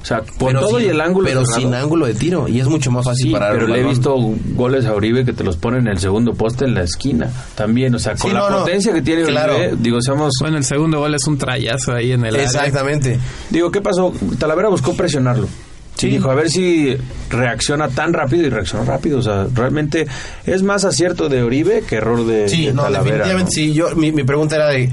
O 0.01 0.05
sea, 0.05 0.21
por 0.21 0.47
Pero 0.53 0.61
todo 0.61 0.77
sin- 0.79 0.87
y 0.87 0.89
el 0.91 1.01
ángulo 1.01 1.27
Pero 1.27 1.41
cerrado. 1.45 1.61
sin 1.61 1.73
ángulo 1.75 2.05
de 2.07 2.13
tiro. 2.13 2.47
Y 2.47 2.59
es 2.61 2.67
mucho 2.67 2.89
más 2.89 3.03
fácil 3.03 3.27
Sí, 3.27 3.31
parar 3.33 3.51
pero 3.53 3.65
el 3.65 3.73
le 3.73 3.81
he 3.81 3.83
visto 3.83 4.15
goles 4.53 4.85
a 4.85 4.95
Uribe 4.95 5.25
que 5.25 5.33
te 5.33 5.43
los 5.43 5.57
ponen 5.57 5.81
en 5.81 5.87
el 5.89 5.99
segundo 5.99 6.33
poste 6.33 6.63
en 6.65 6.73
la 6.73 6.83
esquina. 6.83 7.29
También, 7.55 7.93
o 7.93 7.99
sea, 7.99 8.13
con 8.13 8.29
Sí, 8.31 8.33
la 8.33 8.39
no, 8.39 8.49
no. 8.49 8.59
potencia 8.59 8.93
que 8.93 9.01
tiene 9.01 9.23
Claro. 9.23 9.55
Uribe, 9.57 9.75
digo, 9.79 10.01
seamos... 10.01 10.31
Bueno, 10.39 10.57
el 10.57 10.63
segundo 10.63 10.99
gol 10.99 11.13
es 11.15 11.27
un 11.27 11.37
trayazo 11.37 11.93
ahí 11.93 12.13
en 12.13 12.23
el 12.25 12.33
área. 12.35 12.45
Exactamente. 12.45 13.19
Digo, 13.49 13.71
¿qué 13.71 13.81
pasó? 13.81 14.13
Talavera 14.39 14.69
buscó 14.69 14.95
presionarlo. 14.95 15.47
Sí. 15.95 16.07
dijo, 16.11 16.31
a 16.31 16.33
ver 16.35 16.49
si 16.49 16.95
reacciona 17.29 17.89
tan 17.89 18.13
rápido 18.13 18.43
y 18.43 18.49
reaccionó 18.49 18.85
rápido. 18.85 19.19
O 19.19 19.21
sea, 19.21 19.47
realmente 19.53 20.07
es 20.45 20.63
más 20.63 20.85
acierto 20.85 21.27
de 21.27 21.43
Uribe 21.43 21.83
que 21.85 21.95
error 21.97 22.25
de, 22.25 22.47
Sí, 22.47 22.67
de 22.67 22.73
no, 22.73 22.83
Talavera. 22.83 23.25
definitivamente 23.25 23.49
¿no? 23.51 23.53
sí. 23.53 23.73
Yo, 23.73 23.95
mi, 23.97 24.13
mi 24.13 24.23
pregunta 24.23 24.55
era 24.55 24.69
de, 24.69 24.89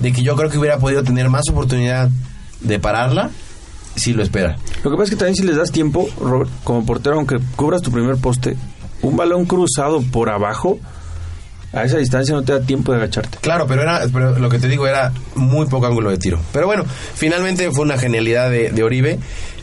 de 0.00 0.12
que 0.12 0.22
yo 0.22 0.34
creo 0.34 0.50
que 0.50 0.58
hubiera 0.58 0.78
podido 0.78 1.04
tener 1.04 1.28
más 1.28 1.48
oportunidad 1.48 2.08
de 2.60 2.78
pararla 2.80 3.30
si 3.98 4.12
lo 4.12 4.22
espera. 4.22 4.56
Lo 4.84 4.90
que 4.90 4.96
pasa 4.96 5.04
es 5.04 5.10
que 5.10 5.16
también 5.16 5.34
si 5.36 5.44
les 5.44 5.56
das 5.56 5.70
tiempo, 5.70 6.08
Robert, 6.20 6.50
como 6.64 6.84
portero, 6.84 7.16
aunque 7.16 7.38
cubras 7.56 7.82
tu 7.82 7.90
primer 7.90 8.16
poste, 8.16 8.56
un 9.02 9.16
balón 9.16 9.46
cruzado 9.46 10.02
por 10.02 10.30
abajo, 10.30 10.78
a 11.72 11.84
esa 11.84 11.98
distancia 11.98 12.34
no 12.34 12.42
te 12.42 12.52
da 12.52 12.60
tiempo 12.60 12.92
de 12.92 12.98
agacharte. 12.98 13.38
Claro, 13.40 13.66
pero 13.66 13.82
era 13.82 14.02
pero 14.12 14.38
lo 14.38 14.48
que 14.48 14.58
te 14.58 14.68
digo 14.68 14.86
era 14.86 15.12
muy 15.34 15.66
poco 15.66 15.86
ángulo 15.86 16.10
de 16.10 16.18
tiro. 16.18 16.40
Pero 16.52 16.66
bueno, 16.66 16.84
finalmente 17.14 17.70
fue 17.70 17.84
una 17.84 17.98
genialidad 17.98 18.50
de, 18.50 18.70
de 18.70 18.82
Oribe 18.82 19.18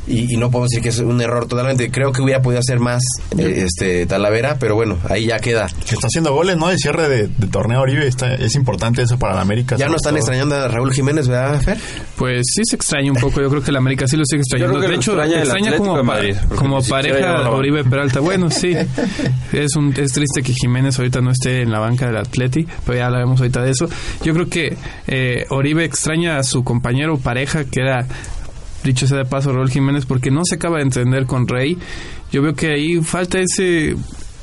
y, 0.08 0.34
y 0.34 0.38
no 0.38 0.52
podemos 0.52 0.70
decir 0.70 0.84
que 0.84 0.90
es 0.90 1.00
un 1.00 1.20
error 1.22 1.48
totalmente. 1.48 1.90
Creo 1.90 2.12
que 2.12 2.22
hubiera 2.22 2.42
podido 2.42 2.60
hacer 2.60 2.80
más 2.80 3.02
eh, 3.38 3.64
este 3.66 4.06
Talavera, 4.06 4.58
pero 4.60 4.76
bueno, 4.76 4.98
ahí 5.10 5.26
ya 5.28 5.40
queda. 5.40 5.68
Que 5.88 5.96
está 5.96 6.08
haciendo 6.08 6.34
goles, 6.34 6.58
¿no? 6.58 6.68
De 6.68 6.78
cierre 6.78 7.10
de, 7.10 7.28
de 7.28 7.48
torneo 7.48 7.82
Oribe. 7.82 8.08
Está, 8.08 8.36
es 8.36 8.56
importante 8.56 9.02
eso 9.02 9.18
para 9.18 9.36
la 9.36 9.42
América. 9.42 9.76
Ya 9.78 9.88
no 9.88 9.96
están 9.96 10.12
todo. 10.12 10.20
extrañando 10.20 10.56
a 10.56 10.68
Raúl 10.68 10.94
Jiménez, 10.94 11.28
¿verdad, 11.28 11.60
Fer? 11.62 11.78
Pues 12.18 12.44
sí 12.54 12.62
se 12.66 12.76
extraña 12.76 13.12
un 13.12 13.18
poco. 13.18 13.42
Yo 13.42 13.50
creo 13.50 13.64
que 13.64 13.72
el 13.72 13.78
América 13.78 14.08
sí 14.08 14.16
lo 14.16 14.26
sigue 14.26 14.42
extrañando. 14.42 14.80
De 14.80 14.94
hecho, 14.94 15.12
extraña 15.12 15.36
el 15.38 15.48
extraña 15.48 15.78
como, 15.78 15.98
de 15.98 16.04
Madrid, 16.04 16.36
pareja 16.90 17.40
la 17.40 17.52
Oribe 17.52 17.84
Peralta. 17.84 18.20
Bueno, 18.20 18.50
sí. 18.52 18.76
es, 19.54 19.76
un, 19.76 19.94
es 19.98 20.12
triste 20.12 20.44
que 20.44 20.54
Jiménez 20.54 20.98
ahorita 21.00 21.22
no 21.22 21.32
esté 21.32 21.62
en 21.62 21.72
la 21.72 21.80
banca 21.80 21.95
del 21.96 22.18
Atleti, 22.18 22.68
pero 22.86 22.98
ya 22.98 23.06
hablaremos 23.06 23.40
ahorita 23.40 23.62
de 23.62 23.72
eso. 23.72 23.88
Yo 24.24 24.34
creo 24.34 24.48
que 24.48 24.78
eh, 25.08 25.46
Oribe 25.50 25.86
extraña 25.86 26.38
a 26.38 26.44
su 26.44 26.64
compañero 26.64 27.18
pareja, 27.18 27.66
que 27.66 27.82
era, 27.82 28.06
dicho 28.84 29.08
sea 29.08 29.18
de 29.18 29.26
paso, 29.26 29.54
Raúl 29.54 29.70
Jiménez, 29.70 30.06
porque 30.06 30.32
no 30.32 30.42
se 30.44 30.56
acaba 30.56 30.78
de 30.78 30.84
entender 30.84 31.26
con 31.26 31.48
Rey. 31.48 31.78
Yo 32.32 32.42
veo 32.42 32.54
que 32.54 32.74
ahí 32.74 33.02
falta 33.02 33.40
ese, 33.40 33.96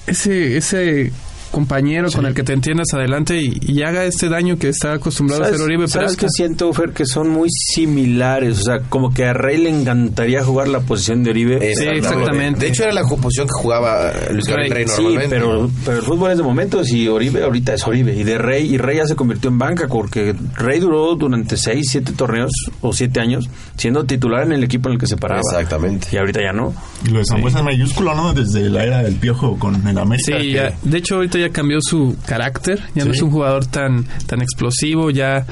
ese, 0.06 0.56
ese 0.56 1.12
compañero 1.52 2.10
con 2.10 2.26
el 2.26 2.34
que 2.34 2.42
te 2.42 2.52
entiendas 2.52 2.88
adelante 2.94 3.40
y, 3.40 3.60
y 3.60 3.82
haga 3.82 4.04
este 4.04 4.28
daño 4.28 4.58
que 4.58 4.68
está 4.70 4.94
acostumbrado 4.94 5.44
a 5.44 5.46
hacer 5.46 5.60
Oribe 5.60 5.86
¿sabes 5.86 6.16
Peralta. 6.16 6.20
qué 6.20 6.26
siento, 6.30 6.72
Fer? 6.72 6.90
Que 6.92 7.06
son 7.06 7.28
muy 7.28 7.48
similares. 7.50 8.58
O 8.60 8.62
sea, 8.62 8.80
como 8.88 9.12
que 9.12 9.24
a 9.26 9.32
Rey 9.32 9.58
le 9.58 9.70
encantaría 9.70 10.42
jugar 10.42 10.68
la 10.68 10.80
posición 10.80 11.22
de 11.22 11.30
Oribe. 11.30 11.74
Sí, 11.76 11.84
exactamente. 11.86 12.60
De 12.60 12.68
hecho, 12.68 12.84
era 12.84 12.92
la 12.92 13.02
posición 13.02 13.46
que 13.46 13.52
jugaba 13.62 14.12
Luis 14.32 14.46
Gabriel 14.46 14.72
Rey 14.72 14.84
Sí, 14.88 15.02
normalmente. 15.02 15.36
pero, 15.36 15.70
pero 15.84 15.96
el 15.98 16.02
fútbol 16.02 16.30
es 16.32 16.38
de 16.38 16.42
momentos 16.42 16.90
y 16.90 17.08
Oribe 17.08 17.42
ahorita 17.44 17.74
es 17.74 17.86
Oribe. 17.86 18.14
Y 18.16 18.24
de 18.24 18.38
Rey, 18.38 18.74
y 18.74 18.78
Rey 18.78 18.96
ya 18.96 19.06
se 19.06 19.14
convirtió 19.14 19.50
en 19.50 19.58
banca 19.58 19.86
porque 19.88 20.34
Rey 20.56 20.80
duró 20.80 21.14
durante 21.14 21.56
6, 21.56 21.86
7 21.90 22.12
torneos 22.16 22.50
o 22.80 22.92
7 22.92 23.20
años 23.20 23.48
siendo 23.76 24.04
titular 24.04 24.44
en 24.46 24.52
el 24.52 24.64
equipo 24.64 24.88
en 24.88 24.94
el 24.94 24.98
que 24.98 25.06
se 25.06 25.16
paraba. 25.16 25.40
Exactamente. 25.50 26.08
Y 26.12 26.16
ahorita 26.16 26.40
ya 26.42 26.52
no. 26.52 26.74
Y 27.06 27.10
lo 27.10 27.18
de 27.18 27.24
Zambuesa 27.26 27.58
es 27.58 27.64
mayúsculo, 27.64 28.14
¿no? 28.14 28.32
Desde 28.32 28.68
la 28.70 28.84
era 28.84 29.02
del 29.02 29.16
piojo 29.16 29.58
con 29.58 29.86
el 29.86 29.98
América. 29.98 30.38
Sí, 30.38 30.48
que- 30.48 30.52
ya, 30.52 30.72
de 30.82 30.98
hecho 30.98 31.16
ahorita 31.16 31.38
ya 31.42 31.50
cambió 31.50 31.78
su 31.80 32.16
carácter, 32.26 32.82
ya 32.94 33.04
no 33.04 33.12
es 33.12 33.22
un 33.22 33.30
jugador 33.30 33.66
tan 33.66 34.06
tan 34.26 34.40
explosivo, 34.42 35.10
ya 35.10 35.44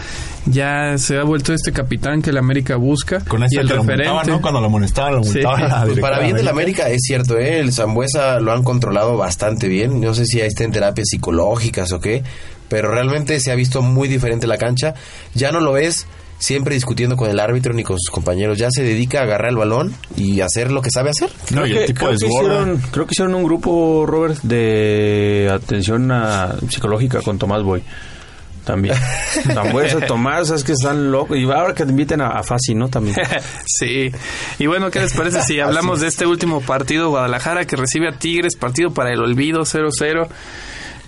ya 0.46 0.96
se 0.98 1.18
ha 1.18 1.22
vuelto 1.24 1.53
este 1.53 1.72
capitán 1.72 2.22
que 2.22 2.31
el 2.31 2.38
América 2.38 2.76
busca 2.76 3.20
Con 3.20 3.42
y 3.42 3.57
el 3.57 3.68
que 3.68 3.74
referente. 3.74 4.31
¿no? 4.31 4.40
Cuando 4.40 4.61
lo 4.61 4.66
amonestaban, 4.66 5.16
lo 5.16 5.24
Sí. 5.24 5.40
la 5.40 5.83
Pues 5.85 6.00
para 6.00 6.20
bien 6.20 6.37
de 6.37 6.42
la 6.42 6.50
América. 6.50 6.88
Es 6.88 7.03
cierto, 7.03 7.38
¿eh? 7.38 7.61
el 7.61 7.72
Zambuesa 7.72 8.40
lo 8.40 8.53
han 8.53 8.62
controlado 8.62 9.16
bastante 9.16 9.68
bien. 9.68 10.00
No 10.00 10.14
sé 10.14 10.24
si 10.24 10.40
ahí 10.40 10.48
está 10.48 10.64
en 10.64 10.72
terapias 10.72 11.09
psicológicas 11.11 11.92
o 11.92 12.00
qué, 12.00 12.22
pero 12.68 12.90
realmente 12.90 13.38
se 13.40 13.53
ha 13.53 13.55
visto 13.55 13.83
muy 13.83 14.09
diferente 14.09 14.46
la 14.46 14.57
cancha. 14.57 14.94
Ya 15.35 15.53
no 15.53 15.61
lo 15.61 15.72
ves 15.72 16.07
siempre 16.40 16.74
discutiendo 16.74 17.14
con 17.16 17.31
el 17.31 17.38
árbitro 17.38 17.72
ni 17.72 17.85
con 17.85 17.96
sus 18.00 18.11
compañeros. 18.11 18.59
Ya 18.59 18.66
se 18.70 18.83
dedica 18.83 19.20
a 19.20 19.22
agarrar 19.22 19.50
el 19.50 19.57
balón 19.57 19.94
y 20.16 20.40
hacer 20.40 20.72
lo 20.72 20.83
que 20.83 20.88
sabe 20.92 21.11
hacer. 21.11 21.31
No, 21.55 21.64
y 21.64 21.70
creo, 21.70 21.81
el 21.83 21.87
que, 21.87 21.87
tipo 21.92 21.98
creo 22.07 22.11
de 22.12 22.16
que 22.18 22.26
hicieron, 22.26 22.79
creo 22.90 23.07
que 23.07 23.12
hicieron 23.12 23.35
un 23.37 23.44
grupo, 23.44 24.05
Robert, 24.09 24.40
de 24.42 25.48
atención 25.53 26.11
a- 26.11 26.57
psicológica 26.68 27.20
con 27.22 27.38
Tomás 27.38 27.62
Boy. 27.62 27.83
También. 28.64 28.94
Zambuesa, 29.55 30.00
Tomás, 30.07 30.50
es 30.50 30.64
que 30.64 30.72
están 30.72 31.11
locos. 31.11 31.37
Y 31.38 31.44
ahora 31.44 31.74
que 31.74 31.85
te 31.85 31.90
inviten 31.90 32.20
a, 32.20 32.29
a 32.29 32.42
Fasi, 32.42 32.74
¿no? 32.74 32.88
También. 32.88 33.16
Sí. 33.66 34.11
Y 34.59 34.66
bueno, 34.66 34.90
¿qué 34.90 35.00
les 35.00 35.14
parece 35.14 35.42
si 35.42 35.61
hablamos 35.61 36.00
de 36.00 36.09
este 36.09 36.26
último 36.26 36.61
partido 36.61 37.09
Guadalajara 37.09 37.64
que 37.66 37.76
recibe 37.76 38.09
a 38.09 38.12
Tigres, 38.18 38.57
partido 38.57 38.92
para 38.92 39.11
el 39.12 39.20
olvido 39.20 39.61
0-0? 39.62 40.29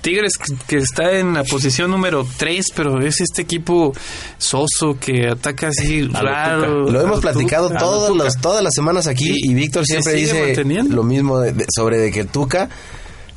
Tigres 0.03 0.33
que- 0.67 0.77
está 0.79 1.13
en 1.13 1.33
la 1.35 1.45
posición 1.45 1.91
número 1.91 2.27
3, 2.37 2.67
pero 2.77 3.01
es 3.01 3.21
este 3.21 3.43
equipo 3.43 3.93
soso 4.37 4.97
que 5.01 5.29
ataca 5.29 5.69
así 5.69 6.11
A 6.13 6.21
raro. 6.23 6.91
Lo 6.91 7.01
hemos 7.01 7.21
platicado 7.21 7.69
Tuca. 7.69 7.79
todos 7.79 8.11
lo 8.17 8.25
los, 8.25 8.37
todas 8.39 8.63
las 8.63 8.75
semanas 8.75 9.07
aquí 9.07 9.33
y 9.43 9.55
Víctor 9.55 9.87
siempre 9.87 10.13
dice 10.15 10.65
lo 10.89 11.03
mismo 11.05 11.39
de- 11.39 11.53
de- 11.53 11.67
sobre 11.75 11.99
de 11.99 12.11
que 12.13 12.25
Tuca, 12.25 12.69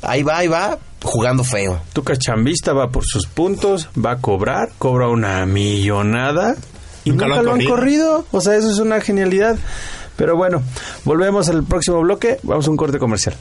ahí 0.02 0.22
va, 0.22 0.38
ahí 0.38 0.48
va, 0.48 0.78
jugando 1.02 1.44
feo. 1.44 1.80
Tuca 1.92 2.16
Chambista 2.16 2.72
va 2.72 2.90
por 2.90 3.04
sus 3.04 3.26
puntos, 3.26 3.88
va 3.96 4.12
a 4.12 4.16
cobrar, 4.18 4.70
cobra 4.78 5.08
una 5.08 5.46
millonada 5.46 6.56
y 7.04 7.10
Nunca 7.10 7.26
nunca, 7.26 7.36
lo 7.42 7.42
lo 7.44 7.54
han 7.54 7.64
corrido. 7.64 8.26
O 8.32 8.40
sea, 8.40 8.56
eso 8.56 8.70
es 8.70 8.78
una 8.78 9.00
genialidad. 9.00 9.56
Pero 10.16 10.34
bueno, 10.36 10.62
volvemos 11.04 11.48
al 11.48 11.62
próximo 11.62 12.00
bloque. 12.00 12.38
Vamos 12.42 12.66
a 12.66 12.70
un 12.70 12.76
corte 12.76 12.98
comercial. 12.98 13.36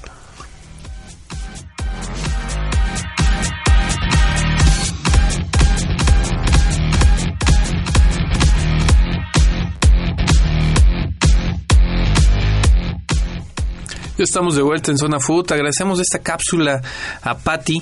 Estamos 14.24 14.56
de 14.56 14.62
vuelta 14.62 14.92
en 14.92 14.98
Zona 14.98 15.20
Food. 15.20 15.52
Agradecemos 15.52 16.00
esta 16.00 16.20
cápsula 16.20 16.82
a 17.22 17.38
Patti. 17.38 17.82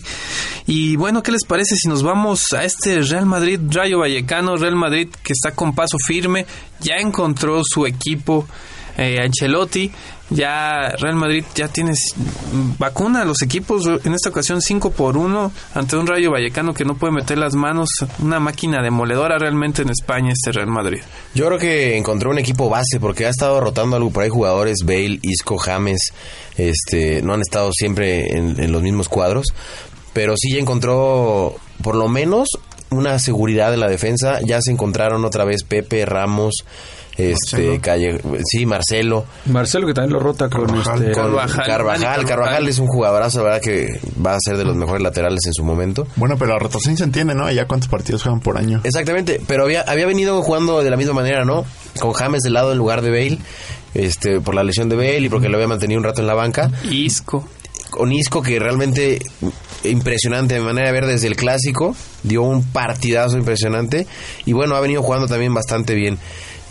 Y 0.65 0.95
bueno, 0.95 1.21
¿qué 1.21 1.31
les 1.31 1.45
parece 1.45 1.75
si 1.75 1.87
nos 1.87 2.03
vamos 2.03 2.53
a 2.53 2.63
este 2.63 3.01
Real 3.01 3.25
Madrid 3.25 3.59
Rayo 3.69 3.99
Vallecano? 3.99 4.55
Real 4.55 4.75
Madrid 4.75 5.09
que 5.23 5.33
está 5.33 5.51
con 5.51 5.75
paso 5.75 5.97
firme, 6.05 6.45
ya 6.79 6.95
encontró 6.95 7.61
su 7.63 7.85
equipo 7.85 8.47
eh, 8.97 9.19
Ancelotti. 9.21 9.91
Ya 10.29 10.89
Real 10.97 11.15
Madrid 11.15 11.43
ya 11.53 11.67
tiene 11.67 11.91
vacuna 12.79 13.21
a 13.21 13.25
los 13.25 13.41
equipos 13.43 13.85
en 14.03 14.13
esta 14.13 14.29
ocasión 14.29 14.61
5 14.61 14.91
por 14.91 15.15
1 15.15 15.51
ante 15.75 15.95
un 15.95 16.07
Rayo 16.07 16.31
Vallecano 16.31 16.73
que 16.73 16.85
no 16.85 16.95
puede 16.95 17.13
meter 17.13 17.37
las 17.37 17.53
manos, 17.53 17.89
una 18.19 18.39
máquina 18.39 18.81
demoledora 18.81 19.37
realmente 19.37 19.83
en 19.83 19.89
España 19.89 20.31
este 20.31 20.51
Real 20.51 20.69
Madrid. 20.69 21.01
Yo 21.35 21.45
creo 21.47 21.59
que 21.59 21.97
encontró 21.97 22.31
un 22.31 22.39
equipo 22.39 22.67
base 22.69 22.99
porque 22.99 23.27
ha 23.27 23.29
estado 23.29 23.59
rotando 23.59 23.97
algo 23.97 24.09
por 24.09 24.23
ahí 24.23 24.29
jugadores, 24.29 24.79
Bale, 24.85 25.19
Isco, 25.21 25.57
James, 25.57 26.13
este, 26.57 27.21
no 27.21 27.33
han 27.33 27.41
estado 27.41 27.71
siempre 27.71 28.35
en, 28.35 28.59
en 28.59 28.71
los 28.71 28.81
mismos 28.81 29.09
cuadros, 29.09 29.47
pero 30.13 30.35
sí 30.35 30.53
ya 30.53 30.59
encontró 30.59 31.55
por 31.83 31.95
lo 31.95 32.07
menos 32.07 32.47
una 32.89 33.19
seguridad 33.19 33.73
en 33.73 33.81
la 33.81 33.89
defensa, 33.89 34.39
ya 34.41 34.61
se 34.61 34.71
encontraron 34.71 35.25
otra 35.25 35.43
vez 35.45 35.63
Pepe, 35.63 36.05
Ramos, 36.05 36.63
este 37.17 37.57
Marcelo. 37.57 37.81
Calle, 37.81 38.21
sí, 38.45 38.65
Marcelo, 38.65 39.25
Marcelo 39.45 39.87
que 39.87 39.93
también 39.93 40.13
lo 40.13 40.19
rota 40.19 40.49
con 40.49 40.65
Carvajal. 40.65 41.01
este... 41.01 41.11
Carvajal. 41.13 41.65
Carvajal, 41.65 42.01
Dani 42.01 42.15
Carvajal, 42.15 42.27
Carvajal. 42.27 42.67
es 42.67 42.79
un 42.79 42.87
jugadorazo, 42.87 43.39
la 43.39 43.43
verdad 43.45 43.61
que 43.61 43.99
va 44.25 44.35
a 44.35 44.39
ser 44.39 44.57
de 44.57 44.65
los 44.65 44.75
mejores 44.75 45.01
laterales 45.03 45.39
en 45.45 45.53
su 45.53 45.63
momento. 45.63 46.07
Bueno, 46.15 46.37
pero 46.37 46.53
la 46.53 46.59
rotación 46.59 46.97
se 46.97 47.03
entiende, 47.03 47.35
¿no? 47.35 47.51
Ya 47.51 47.65
cuántos 47.67 47.89
partidos 47.89 48.23
juegan 48.23 48.39
por 48.39 48.57
año. 48.57 48.81
Exactamente, 48.83 49.41
pero 49.47 49.63
había, 49.63 49.81
había 49.81 50.05
venido 50.05 50.41
jugando 50.41 50.81
de 50.83 50.89
la 50.89 50.97
misma 50.97 51.13
manera, 51.13 51.45
¿no? 51.45 51.65
Con 51.99 52.13
James 52.13 52.41
del 52.41 52.53
lado 52.53 52.71
en 52.71 52.77
lugar 52.77 53.01
de 53.01 53.09
Bale, 53.11 53.37
este, 53.93 54.41
por 54.41 54.55
la 54.55 54.63
lesión 54.63 54.89
de 54.89 54.95
Bale 54.95 55.19
y 55.19 55.29
porque 55.29 55.49
lo 55.49 55.55
había 55.57 55.67
mantenido 55.67 55.99
un 55.99 56.05
rato 56.05 56.21
en 56.21 56.27
la 56.27 56.33
banca. 56.33 56.71
Isco. 56.89 57.47
Con 57.91 58.11
Isco, 58.11 58.41
que 58.41 58.57
realmente 58.57 59.19
impresionante 59.83 60.55
de 60.55 60.61
manera 60.61 60.87
de 60.87 60.93
ver 60.93 61.05
desde 61.05 61.27
el 61.27 61.35
clásico, 61.35 61.95
dio 62.23 62.41
un 62.41 62.63
partidazo 62.63 63.37
impresionante 63.37 64.07
y 64.45 64.53
bueno, 64.53 64.75
ha 64.75 64.79
venido 64.79 65.03
jugando 65.03 65.27
también 65.27 65.53
bastante 65.53 65.93
bien. 65.93 66.17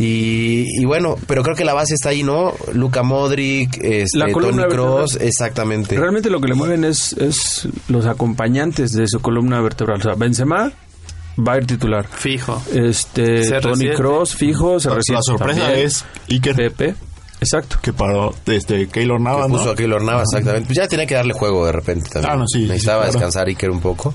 Y, 0.04 0.80
y 0.80 0.84
bueno, 0.84 1.16
pero 1.28 1.42
creo 1.42 1.54
que 1.54 1.64
la 1.64 1.74
base 1.74 1.94
está 1.94 2.08
ahí, 2.08 2.22
¿no? 2.24 2.54
Luca 2.72 3.02
Modric, 3.04 3.78
este, 3.82 4.18
La 4.18 4.32
columna 4.32 4.62
Tony. 4.64 4.74
Cross, 4.74 5.18
exactamente. 5.20 5.96
Realmente 5.96 6.28
lo 6.28 6.40
que 6.40 6.48
le 6.48 6.54
mueven 6.54 6.82
es, 6.84 7.12
es 7.12 7.68
los 7.88 8.06
acompañantes 8.06 8.92
de 8.92 9.06
su 9.06 9.20
columna 9.20 9.60
vertebral. 9.60 10.00
O 10.00 10.02
sea, 10.02 10.14
Benzema 10.14 10.72
va 11.38 11.52
a 11.52 11.58
ir 11.58 11.66
titular. 11.66 12.06
Fijo. 12.08 12.60
Este, 12.72 13.42
CR7. 13.42 13.60
Tony 13.60 13.90
Cross, 13.94 14.34
fijo, 14.34 14.80
se 14.80 14.88
La, 14.88 14.96
recibe 14.96 15.16
la 15.18 15.22
sorpresa 15.22 15.60
también. 15.60 15.86
es 15.86 16.04
Iker, 16.28 16.56
Pepe. 16.56 16.94
Exacto. 17.40 17.76
que 17.82 17.92
paró 17.92 18.34
este, 18.46 18.86
Keylor 18.88 19.18
que 19.18 19.24
Navas, 19.24 19.48
puso 19.48 19.64
¿no? 19.66 19.70
a 19.72 19.74
Keylor 19.76 20.02
Navas, 20.02 20.28
exactamente. 20.32 20.66
Pues 20.66 20.78
ya 20.78 20.88
tenía 20.88 21.06
que 21.06 21.14
darle 21.14 21.32
juego 21.32 21.66
de 21.66 21.72
repente 21.72 22.08
también. 22.10 22.32
Ah, 22.32 22.36
no, 22.36 22.44
sí, 22.46 22.60
sí, 22.62 22.66
Necesitaba 22.68 23.02
claro. 23.02 23.12
descansar 23.12 23.46
Iker 23.48 23.70
un 23.70 23.80
poco. 23.80 24.14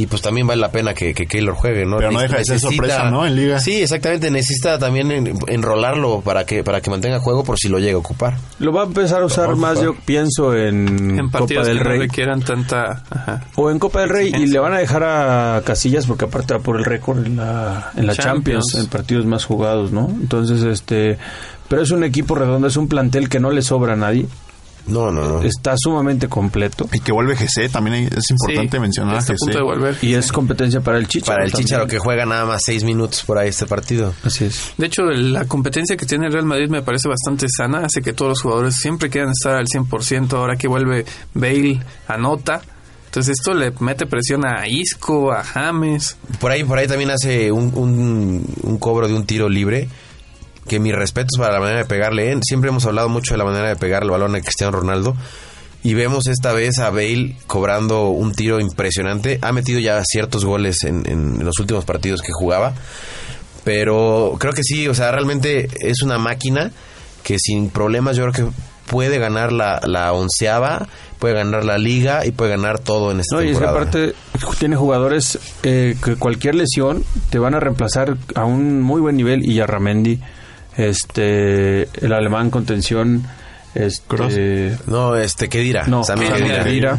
Y 0.00 0.06
pues 0.06 0.22
también 0.22 0.46
vale 0.46 0.60
la 0.60 0.70
pena 0.72 0.94
que, 0.94 1.12
que 1.12 1.26
Keylor 1.26 1.54
juegue, 1.54 1.84
¿no? 1.84 1.98
Pero 1.98 2.10
no 2.10 2.20
deja 2.20 2.38
de 2.38 2.44
ser 2.44 2.58
sorpresa, 2.60 3.10
¿no? 3.10 3.26
En 3.26 3.36
Liga. 3.36 3.60
Sí, 3.60 3.82
exactamente. 3.82 4.30
Necesita 4.30 4.78
también 4.78 5.10
en- 5.12 5.38
enrolarlo 5.48 6.20
para 6.22 6.44
que 6.46 6.64
para 6.64 6.80
que 6.80 6.90
mantenga 6.90 7.18
juego 7.20 7.44
por 7.44 7.58
si 7.58 7.68
lo 7.68 7.78
llega 7.78 7.96
a 7.96 7.98
ocupar. 7.98 8.38
Lo 8.58 8.72
va 8.72 8.82
a 8.82 8.86
empezar 8.86 9.22
a 9.22 9.26
usar 9.26 9.54
más, 9.56 9.78
ocupar. 9.78 9.84
yo 9.98 10.04
pienso, 10.06 10.56
en, 10.56 11.18
En 11.18 11.28
Copa 11.30 11.46
del 11.62 11.78
que 11.78 11.84
no 11.84 11.90
Rey. 11.90 11.98
requieran 11.98 12.40
tanta... 12.42 13.02
Ajá. 13.10 13.44
O 13.56 13.70
en 13.70 13.78
Copa 13.78 14.00
del 14.00 14.08
Rey 14.08 14.32
y 14.34 14.46
le 14.46 14.58
van 14.58 14.72
a 14.72 14.78
dejar 14.78 15.02
a 15.04 15.62
Casillas 15.64 16.06
porque 16.06 16.24
aparte 16.24 16.54
va 16.54 16.60
por 16.60 16.76
el 16.78 16.84
récord 16.84 17.24
en 17.26 17.36
la, 17.36 17.90
en 17.96 18.06
la 18.06 18.14
Champions. 18.14 18.66
Champions. 18.70 18.74
en 18.76 18.86
partidos 18.86 19.26
más 19.26 19.44
jugados, 19.44 19.92
¿no? 19.92 20.08
Entonces, 20.08 20.62
este, 20.62 21.18
pero 21.68 21.82
es 21.82 21.90
un 21.90 22.04
equipo 22.04 22.34
redondo, 22.34 22.66
es 22.68 22.76
un 22.76 22.88
plantel 22.88 23.28
que 23.28 23.40
no 23.40 23.50
le 23.50 23.62
sobra 23.62 23.92
a 23.92 23.96
nadie, 23.96 24.26
No, 24.86 25.10
no, 25.10 25.22
no. 25.28 25.42
está 25.42 25.74
sumamente 25.76 26.28
completo 26.28 26.88
Y 26.92 27.00
que 27.00 27.12
vuelve 27.12 27.34
GC, 27.36 27.70
también 27.70 28.08
es 28.16 28.30
importante 28.30 28.76
Sí, 28.76 28.80
mencionar 28.80 29.16
a 29.16 29.20
de 29.20 29.34
GC. 29.34 29.62
volver. 29.62 29.96
y 30.02 30.14
es 30.14 30.32
competencia 30.32 30.80
para 30.80 30.98
el 30.98 31.06
Chicharo. 31.08 31.34
Para 31.36 31.44
el 31.44 31.52
también. 31.52 31.66
Chicharo 31.66 31.86
que 31.86 31.98
juega 31.98 32.26
nada 32.26 32.44
más 32.46 32.62
seis 32.64 32.82
minutos 32.84 33.22
por 33.24 33.38
ahí 33.38 33.48
este 33.50 33.66
partido. 33.66 34.12
Así 34.24 34.44
es. 34.46 34.72
De 34.78 34.86
hecho, 34.86 35.02
la 35.04 35.44
competencia 35.46 35.96
que 35.96 36.06
tiene 36.06 36.26
el 36.26 36.32
Real 36.32 36.46
Madrid 36.46 36.68
me 36.68 36.82
parece 36.82 37.08
bastante 37.08 37.46
sana, 37.48 37.84
hace 37.86 38.02
que 38.02 38.12
todos 38.12 38.30
los 38.30 38.42
jugadores 38.42 38.76
siempre 38.76 39.10
quieran 39.10 39.30
estar 39.30 39.54
al 39.56 39.66
100%, 39.66 40.32
ahora 40.32 40.56
que 40.56 40.68
vuelve 40.68 41.04
Bale, 41.34 41.80
anota. 42.08 42.60
Entonces 43.06 43.36
esto 43.38 43.54
le 43.54 43.72
mete 43.80 44.06
presión 44.06 44.46
a 44.46 44.68
Isco, 44.68 45.32
a 45.32 45.42
James. 45.42 46.16
Por 46.40 46.52
ahí, 46.52 46.62
por 46.62 46.78
ahí 46.78 46.86
también 46.86 47.10
hace 47.10 47.50
un, 47.50 47.72
un, 47.74 48.44
un 48.62 48.78
cobro 48.78 49.08
de 49.08 49.14
un 49.14 49.26
tiro 49.26 49.48
libre. 49.48 49.88
Que 50.68 50.78
mis 50.78 50.94
respetos 50.94 51.38
para 51.38 51.54
la 51.54 51.60
manera 51.60 51.78
de 51.78 51.84
pegarle. 51.84 52.32
¿eh? 52.32 52.38
Siempre 52.42 52.70
hemos 52.70 52.86
hablado 52.86 53.08
mucho 53.08 53.34
de 53.34 53.38
la 53.38 53.44
manera 53.44 53.68
de 53.68 53.76
pegar 53.76 54.02
el 54.02 54.10
balón 54.10 54.34
a 54.34 54.40
Cristiano 54.40 54.72
Ronaldo. 54.78 55.16
Y 55.82 55.94
vemos 55.94 56.26
esta 56.26 56.52
vez 56.52 56.78
a 56.78 56.90
Bale 56.90 57.36
cobrando 57.46 58.08
un 58.10 58.32
tiro 58.32 58.60
impresionante. 58.60 59.38
Ha 59.40 59.52
metido 59.52 59.80
ya 59.80 60.02
ciertos 60.04 60.44
goles 60.44 60.84
en, 60.84 61.02
en 61.08 61.42
los 61.44 61.58
últimos 61.58 61.84
partidos 61.86 62.20
que 62.20 62.32
jugaba. 62.32 62.74
Pero 63.64 64.36
creo 64.38 64.52
que 64.52 64.62
sí, 64.62 64.88
o 64.88 64.94
sea, 64.94 65.10
realmente 65.12 65.68
es 65.80 66.02
una 66.02 66.18
máquina 66.18 66.70
que 67.22 67.38
sin 67.38 67.68
problemas 67.70 68.16
yo 68.16 68.26
creo 68.30 68.46
que 68.48 68.52
puede 68.86 69.18
ganar 69.18 69.52
la, 69.52 69.80
la 69.84 70.12
onceava, 70.12 70.88
puede 71.18 71.34
ganar 71.34 71.64
la 71.64 71.78
liga 71.78 72.24
y 72.26 72.32
puede 72.32 72.50
ganar 72.52 72.78
todo 72.78 73.10
en 73.12 73.20
esta 73.20 73.36
No, 73.36 73.42
y 73.42 73.50
es 73.50 73.58
que 73.58 73.64
temporada. 73.64 73.88
aparte 73.88 74.14
tiene 74.58 74.76
jugadores 74.76 75.38
eh, 75.62 75.94
que 76.02 76.16
cualquier 76.16 76.54
lesión 76.54 77.04
te 77.28 77.38
van 77.38 77.54
a 77.54 77.60
reemplazar 77.60 78.16
a 78.34 78.44
un 78.44 78.80
muy 78.80 79.00
buen 79.00 79.16
nivel 79.16 79.44
y 79.48 79.60
a 79.60 79.66
Ramendi, 79.66 80.18
este, 80.80 81.82
el 82.04 82.12
alemán 82.12 82.50
contención, 82.50 83.24
este. 83.74 84.76
No, 84.86 85.14
este, 85.16 85.48
¿qué 85.48 85.58
dirá? 85.60 85.86
no, 85.86 86.02
Sami 86.04 86.26
Sami 86.26 86.38
Khedira. 86.40 86.64
Khedira. 86.64 86.98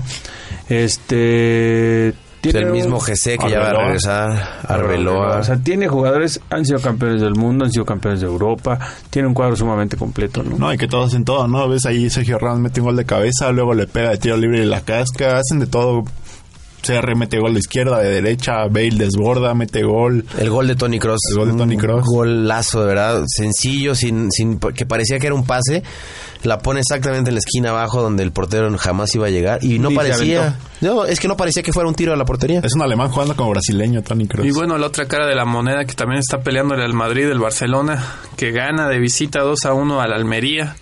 este, 0.70 2.14
tiene 2.42 2.60
el 2.60 2.72
mismo 2.72 3.00
GC 3.00 3.38
que 3.38 3.50
ya 3.52 3.60
va 3.60 3.66
a 3.66 3.70
Arbeloa. 3.70 3.84
regresar, 3.84 4.60
Arbeloa. 4.68 5.38
O 5.40 5.44
sea, 5.44 5.58
tiene 5.58 5.88
jugadores, 5.88 6.40
han 6.50 6.66
sido 6.66 6.80
campeones 6.80 7.22
del 7.22 7.36
mundo, 7.36 7.66
han 7.66 7.72
sido 7.72 7.86
campeones 7.86 8.22
de 8.22 8.28
Europa, 8.28 8.80
tiene 9.12 9.28
un 9.28 9.34
cuadro 9.36 9.56
sumamente 9.56 9.96
completo, 9.96 10.42
¿no? 10.42 10.58
No, 10.58 10.74
y 10.74 10.78
que 10.78 10.88
todos 10.88 11.10
hacen 11.10 11.24
todo, 11.24 11.48
¿no? 11.48 11.68
Ves 11.70 11.86
ahí 11.86 12.10
Sergio 12.10 12.40
Ramos 12.40 12.60
mete 12.60 12.80
un 12.82 12.88
gol 12.88 12.96
de 12.96 13.06
cabeza, 13.06 13.52
luego 13.52 13.74
le 13.76 13.86
pega 13.86 14.10
de 14.12 14.18
tiro 14.18 14.38
libre 14.38 14.64
y 14.64 14.66
la 14.66 14.82
casca, 14.82 15.38
hacen 15.38 15.60
de 15.60 15.68
todo. 15.68 16.04
CR 16.82 17.16
mete 17.16 17.40
gol 17.40 17.54
de 17.54 17.60
izquierda, 17.60 18.00
de 18.00 18.10
derecha, 18.10 18.66
Bale 18.70 18.96
desborda, 18.96 19.54
mete 19.54 19.84
gol. 19.84 20.26
El 20.38 20.50
gol 20.50 20.68
de 20.68 20.76
Tony 20.76 21.00
Cross. 21.00 21.20
El 21.32 21.38
gol 21.38 21.52
de 21.52 21.58
Tony 21.58 21.78
Kroos. 21.78 22.08
Un 22.08 22.16
golazo, 22.16 22.82
de 22.82 22.88
verdad. 22.88 23.24
Sencillo, 23.28 23.96
sin, 23.96 24.32
sin 24.32 24.60
que 24.60 24.86
parecía 24.86 25.20
que 25.20 25.28
era 25.28 25.36
un 25.36 25.46
pase. 25.46 25.84
La 26.44 26.58
pone 26.58 26.80
exactamente 26.80 27.30
en 27.30 27.36
la 27.36 27.40
esquina 27.40 27.70
abajo 27.70 28.02
donde 28.02 28.24
el 28.24 28.32
portero 28.32 28.76
jamás 28.78 29.14
iba 29.14 29.28
a 29.28 29.30
llegar. 29.30 29.64
Y 29.64 29.78
no 29.78 29.92
parecía. 29.92 30.58
No, 30.82 31.06
es 31.06 31.20
que 31.20 31.28
no 31.28 31.38
parecía 31.38 31.62
que 31.62 31.72
fuera 31.72 31.88
un 31.88 31.94
tiro 31.94 32.14
a 32.14 32.16
la 32.16 32.26
portería. 32.26 32.62
Es 32.64 32.74
un 32.74 32.82
alemán 32.82 33.10
jugando 33.10 33.36
como 33.36 33.52
brasileño, 33.52 34.02
Tony 34.02 34.28
Kroos. 34.28 34.48
Y 34.48 34.52
bueno, 34.52 34.78
la 34.80 34.88
otra 34.88 35.08
cara 35.08 35.28
de 35.28 35.36
la 35.36 35.46
moneda 35.46 35.86
que 35.86 35.94
también 35.94 36.20
está 36.20 36.40
peleándole 36.40 36.84
al 36.84 36.94
Madrid, 36.94 37.26
el 37.26 37.40
Barcelona, 37.40 38.04
que 38.36 38.52
gana 38.52 38.88
de 38.88 39.00
visita 39.00 39.42
2 39.42 39.66
a 39.66 39.74
1 39.74 40.02
al 40.02 40.14
Almería. 40.14 40.76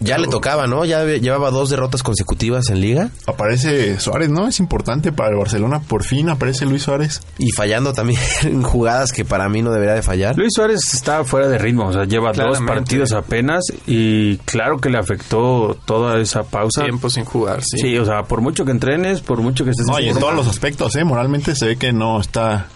Ya 0.00 0.18
le 0.18 0.28
tocaba, 0.28 0.66
¿no? 0.66 0.84
Ya 0.84 1.04
llevaba 1.04 1.50
dos 1.50 1.70
derrotas 1.70 2.02
consecutivas 2.02 2.68
en 2.70 2.80
liga. 2.80 3.10
Aparece 3.26 3.98
Suárez, 4.00 4.28
¿no? 4.28 4.48
Es 4.48 4.60
importante 4.60 5.12
para 5.12 5.30
el 5.30 5.36
Barcelona. 5.36 5.80
Por 5.80 6.04
fin 6.04 6.28
aparece 6.28 6.66
Luis 6.66 6.82
Suárez. 6.82 7.22
Y 7.38 7.50
fallando 7.52 7.92
también 7.92 8.20
en 8.42 8.62
jugadas 8.62 9.12
que 9.12 9.24
para 9.24 9.48
mí 9.48 9.62
no 9.62 9.70
debería 9.70 9.94
de 9.94 10.02
fallar. 10.02 10.36
Luis 10.36 10.52
Suárez 10.54 10.94
está 10.94 11.24
fuera 11.24 11.48
de 11.48 11.58
ritmo, 11.58 11.86
o 11.86 11.92
sea, 11.92 12.04
lleva 12.04 12.32
dos 12.32 12.60
partidos 12.60 13.12
apenas 13.12 13.64
y 13.86 14.36
claro 14.38 14.78
que 14.78 14.90
le 14.90 14.98
afectó 14.98 15.76
toda 15.84 16.20
esa 16.20 16.42
pausa. 16.44 16.82
Tiempo 16.82 17.10
sin 17.10 17.24
jugar, 17.24 17.62
sí. 17.62 17.78
Sí, 17.78 17.98
o 17.98 18.04
sea, 18.04 18.24
por 18.24 18.40
mucho 18.40 18.64
que 18.64 18.70
entrenes, 18.70 19.20
por 19.20 19.40
mucho 19.40 19.64
que 19.64 19.70
estés 19.70 19.86
No, 19.86 20.00
y 20.00 20.08
en 20.08 20.18
todos 20.18 20.34
los 20.34 20.46
aspectos, 20.46 20.94
¿eh? 20.96 21.04
Moralmente 21.04 21.54
se 21.54 21.66
ve 21.66 21.76
que 21.76 21.92
no 21.92 22.20
está 22.20 22.68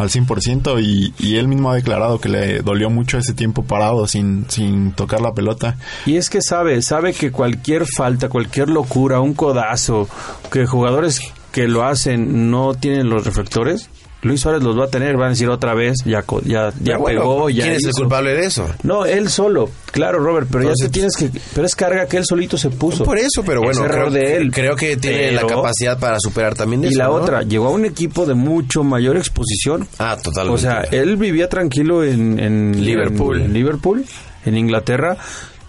al 0.00 0.08
100% 0.08 0.82
y, 0.82 1.14
y 1.18 1.36
él 1.36 1.48
mismo 1.48 1.70
ha 1.70 1.74
declarado 1.74 2.20
que 2.20 2.28
le 2.28 2.60
dolió 2.60 2.90
mucho 2.90 3.18
ese 3.18 3.34
tiempo 3.34 3.64
parado 3.64 4.06
sin, 4.06 4.46
sin 4.48 4.92
tocar 4.92 5.20
la 5.20 5.34
pelota. 5.34 5.76
Y 6.06 6.16
es 6.16 6.30
que 6.30 6.42
sabe, 6.42 6.80
sabe 6.82 7.12
que 7.12 7.30
cualquier 7.30 7.84
falta, 7.86 8.28
cualquier 8.28 8.70
locura, 8.70 9.20
un 9.20 9.34
codazo, 9.34 10.08
que 10.50 10.66
jugadores 10.66 11.20
que 11.52 11.68
lo 11.68 11.84
hacen 11.84 12.50
no 12.50 12.74
tienen 12.74 13.10
los 13.10 13.24
reflectores, 13.24 13.90
Luis 14.22 14.40
Suárez 14.42 14.62
los 14.62 14.78
va 14.78 14.84
a 14.84 14.88
tener, 14.88 15.16
van 15.16 15.28
a 15.28 15.30
decir 15.30 15.48
otra 15.48 15.72
vez, 15.72 15.96
ya, 16.04 16.22
ya, 16.44 16.72
ya 16.82 16.98
bueno, 16.98 17.20
pegó, 17.20 17.48
ya 17.48 17.62
¿Quién 17.64 17.74
es 17.76 17.84
el 17.84 17.90
hizo. 17.90 18.00
culpable 18.02 18.34
de 18.34 18.44
eso? 18.46 18.68
No, 18.82 19.06
él 19.06 19.30
solo, 19.30 19.70
claro, 19.92 20.18
Robert, 20.18 20.46
pero 20.50 20.64
Entonces, 20.64 20.86
ya 20.86 20.88
te 20.88 20.92
tienes 20.92 21.16
que, 21.16 21.40
pero 21.54 21.66
es 21.66 21.74
carga 21.74 22.06
que 22.06 22.18
él 22.18 22.24
solito 22.26 22.58
se 22.58 22.68
puso. 22.68 23.02
Por 23.04 23.16
eso, 23.18 23.42
pero 23.46 23.62
bueno, 23.62 23.80
Es 23.80 23.90
error 23.90 24.08
creo, 24.08 24.22
de 24.22 24.36
él. 24.36 24.50
creo 24.52 24.76
que 24.76 24.96
tiene 24.98 25.32
la 25.32 25.46
capacidad 25.46 25.98
para 25.98 26.18
superar 26.20 26.54
también 26.54 26.84
Y 26.84 26.88
eso, 26.88 26.98
la 26.98 27.04
¿no? 27.06 27.12
otra, 27.14 27.42
llegó 27.44 27.68
a 27.68 27.70
un 27.70 27.86
equipo 27.86 28.26
de 28.26 28.34
mucho 28.34 28.84
mayor 28.84 29.16
exposición. 29.16 29.88
Ah, 29.98 30.18
totalmente. 30.22 30.54
O 30.54 30.58
sea, 30.58 30.82
él 30.90 31.16
vivía 31.16 31.48
tranquilo 31.48 32.04
en, 32.04 32.38
en 32.38 32.84
Liverpool. 32.84 33.40
En, 33.40 33.52
Liverpool, 33.54 34.04
en 34.44 34.56
Inglaterra. 34.56 35.16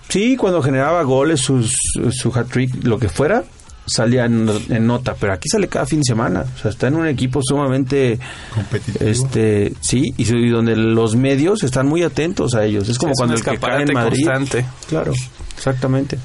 Sí, 0.09 0.35
cuando 0.35 0.61
generaba 0.61 1.03
goles, 1.03 1.39
sus, 1.39 1.73
su 2.11 2.33
hat-trick, 2.37 2.83
lo 2.83 2.99
que 2.99 3.07
fuera, 3.07 3.45
salía 3.91 4.25
en, 4.25 4.49
en 4.69 4.87
nota. 4.87 5.15
Pero 5.19 5.33
aquí 5.33 5.47
sale 5.49 5.67
cada 5.67 5.85
fin 5.85 5.99
de 5.99 6.05
semana. 6.05 6.45
O 6.55 6.57
sea, 6.59 6.71
está 6.71 6.87
en 6.87 6.95
un 6.95 7.07
equipo 7.07 7.39
sumamente... 7.43 8.17
Competitivo. 8.53 9.09
Este, 9.09 9.73
sí, 9.81 10.13
y, 10.17 10.23
y 10.23 10.49
donde 10.49 10.75
los 10.75 11.15
medios 11.15 11.63
están 11.63 11.87
muy 11.87 12.03
atentos 12.03 12.55
a 12.55 12.63
ellos. 12.65 12.87
Es 12.89 12.97
como 12.97 13.11
Es 13.11 13.17
cuando 13.17 13.35
el 13.35 13.43
que 13.43 13.57
cae 13.57 13.83
en 13.83 13.93
Madrid. 13.93 14.25
constante. 14.25 14.65
Claro, 14.87 15.13
exactamente. 15.55 16.17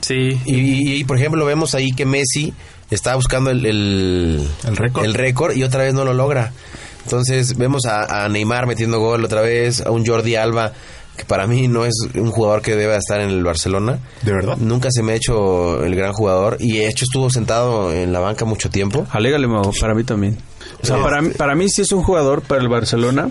Sí. 0.00 0.40
Y, 0.46 0.94
y, 1.00 1.04
por 1.04 1.16
ejemplo, 1.16 1.44
vemos 1.46 1.74
ahí 1.74 1.92
que 1.92 2.04
Messi 2.04 2.52
está 2.90 3.14
buscando 3.14 3.50
el, 3.50 3.64
el, 3.64 4.46
El 4.66 4.76
récord. 4.76 5.04
el 5.04 5.14
récord 5.14 5.56
y 5.56 5.62
otra 5.62 5.84
vez 5.84 5.94
no 5.94 6.04
lo 6.04 6.12
logra. 6.12 6.52
Entonces 7.04 7.56
vemos 7.56 7.86
a, 7.86 8.24
a 8.24 8.28
Neymar 8.28 8.66
metiendo 8.66 8.98
gol 9.00 9.24
otra 9.24 9.42
vez, 9.42 9.80
a 9.80 9.90
un 9.90 10.06
Jordi 10.06 10.36
Alba, 10.36 10.72
que 11.22 11.26
para 11.26 11.46
mí 11.46 11.68
no 11.68 11.84
es 11.84 11.94
un 12.14 12.30
jugador 12.30 12.62
que 12.62 12.74
debe 12.76 12.96
estar 12.96 13.20
en 13.20 13.30
el 13.30 13.44
Barcelona. 13.44 13.98
¿De 14.22 14.32
verdad? 14.32 14.56
Nunca 14.58 14.88
se 14.90 15.02
me 15.02 15.12
ha 15.12 15.14
hecho 15.14 15.84
el 15.84 15.94
gran 15.94 16.12
jugador 16.12 16.56
y 16.60 16.78
de 16.78 16.88
hecho 16.88 17.04
estuvo 17.04 17.30
sentado 17.30 17.92
en 17.92 18.12
la 18.12 18.20
banca 18.20 18.44
mucho 18.44 18.70
tiempo. 18.70 19.06
Alégale, 19.10 19.46
Mau, 19.46 19.72
para 19.80 19.94
mí 19.94 20.04
también. 20.04 20.36
O 20.82 20.86
sea, 20.86 20.96
Sí. 20.96 21.02
para, 21.02 21.22
mí, 21.22 21.30
para 21.30 21.54
mí 21.54 21.68
sí 21.68 21.82
es 21.82 21.92
un 21.92 22.02
jugador 22.02 22.42
para 22.42 22.60
el 22.60 22.68
Barcelona. 22.68 23.30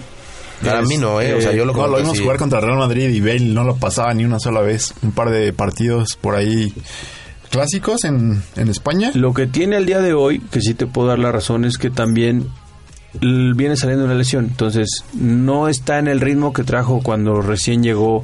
Para 0.64 0.84
mí 0.84 0.98
no, 0.98 1.20
¿eh? 1.22 1.34
O 1.34 1.42
sea, 1.42 1.54
yo 1.54 1.66
lo 1.66 1.74
No, 1.74 1.88
lo 1.88 1.98
vimos 1.98 2.14
así. 2.14 2.22
jugar 2.22 2.38
contra 2.38 2.60
Real 2.62 2.78
Madrid 2.78 3.10
y 3.10 3.20
Bale 3.20 3.40
no 3.40 3.64
lo 3.64 3.76
pasaba 3.78 4.14
ni 4.14 4.26
una 4.26 4.40
sola 4.40 4.62
vez. 4.62 4.94
Un 5.02 5.12
par 5.12 5.32
de 5.32 5.52
partidos 5.54 6.18
por 6.22 6.36
ahí 6.36 6.72
clásicos 7.50 8.04
en, 8.06 8.42
en 8.56 8.70
España. 8.70 9.12
Lo 9.16 9.34
que 9.34 9.48
tiene 9.48 9.76
al 9.76 9.86
día 9.86 10.00
de 10.00 10.14
hoy, 10.14 10.40
que 10.40 10.62
sí 10.62 10.74
te 10.74 10.86
puedo 10.88 11.08
dar 11.10 11.20
la 11.20 11.32
razón, 11.32 11.66
es 11.66 11.78
que 11.78 11.90
también 11.90 12.48
viene 13.20 13.76
saliendo 13.76 14.06
una 14.06 14.16
lesión. 14.16 14.46
Entonces, 14.46 15.04
no 15.14 15.68
está 15.68 16.00
en 16.00 16.08
el 16.08 16.22
ritmo 16.22 16.54
que 16.54 16.64
trajo 16.64 17.02
cuando 17.04 17.42
recién 17.42 17.84
llegó 17.84 18.24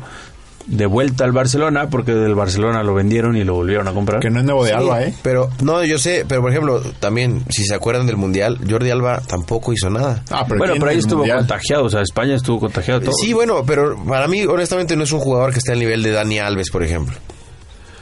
de 0.66 0.86
vuelta 0.86 1.24
al 1.24 1.32
Barcelona, 1.32 1.90
porque 1.90 2.14
del 2.14 2.36
Barcelona 2.36 2.84
lo 2.84 2.94
vendieron 2.94 3.38
y 3.38 3.46
lo 3.46 3.54
volvieron 3.54 3.88
a 3.88 3.94
comprar. 3.94 4.20
Que 4.20 4.30
no 4.30 4.40
es 4.40 4.46
nuevo 4.46 4.66
de 4.66 4.72
Sí, 4.72 4.76
Alba, 4.76 5.02
¿eh? 5.04 5.14
Pero, 5.24 5.50
no, 5.64 5.82
yo 5.86 5.98
sé, 5.98 6.26
pero 6.28 6.42
por 6.42 6.52
ejemplo, 6.52 6.82
también, 7.00 7.44
si 7.50 7.64
se 7.64 7.74
acuerdan 7.74 8.06
del 8.06 8.18
Mundial, 8.18 8.60
Jordi 8.70 8.90
Alba 8.90 9.22
tampoco 9.26 9.72
hizo 9.72 9.90
nada. 9.90 10.24
Ah, 10.30 10.44
bueno, 10.46 10.66
tiene 10.66 10.80
pero 10.82 10.92
ahí 10.92 10.98
estuvo 10.98 11.20
Mundial. 11.20 11.38
contagiado, 11.40 11.86
o 11.86 11.90
sea, 11.90 12.02
España 12.02 12.36
estuvo 12.36 12.60
contagiado 12.60 13.00
todo. 13.00 13.14
Sí, 13.14 13.32
bueno, 13.32 13.64
pero 13.66 13.96
para 14.06 14.28
mí, 14.28 14.44
honestamente, 14.46 14.98
no 14.98 15.04
es 15.04 15.12
un 15.14 15.20
jugador 15.20 15.54
que 15.54 15.60
esté 15.60 15.72
al 15.72 15.80
nivel 15.80 16.04
de 16.04 16.12
Dani 16.12 16.40
Alves, 16.40 16.70
por 16.70 16.84
ejemplo. 16.84 17.16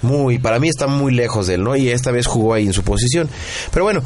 Muy, 0.06 0.38
para 0.40 0.60
mí 0.60 0.68
está 0.70 0.88
muy 0.88 1.14
lejos 1.14 1.48
de 1.48 1.56
él, 1.56 1.64
¿no? 1.64 1.76
Y 1.76 1.90
esta 1.90 2.12
vez 2.12 2.28
jugó 2.28 2.54
ahí 2.54 2.66
en 2.66 2.74
su 2.74 2.84
posición. 2.84 3.30
Pero 3.72 3.86
bueno, 3.86 4.02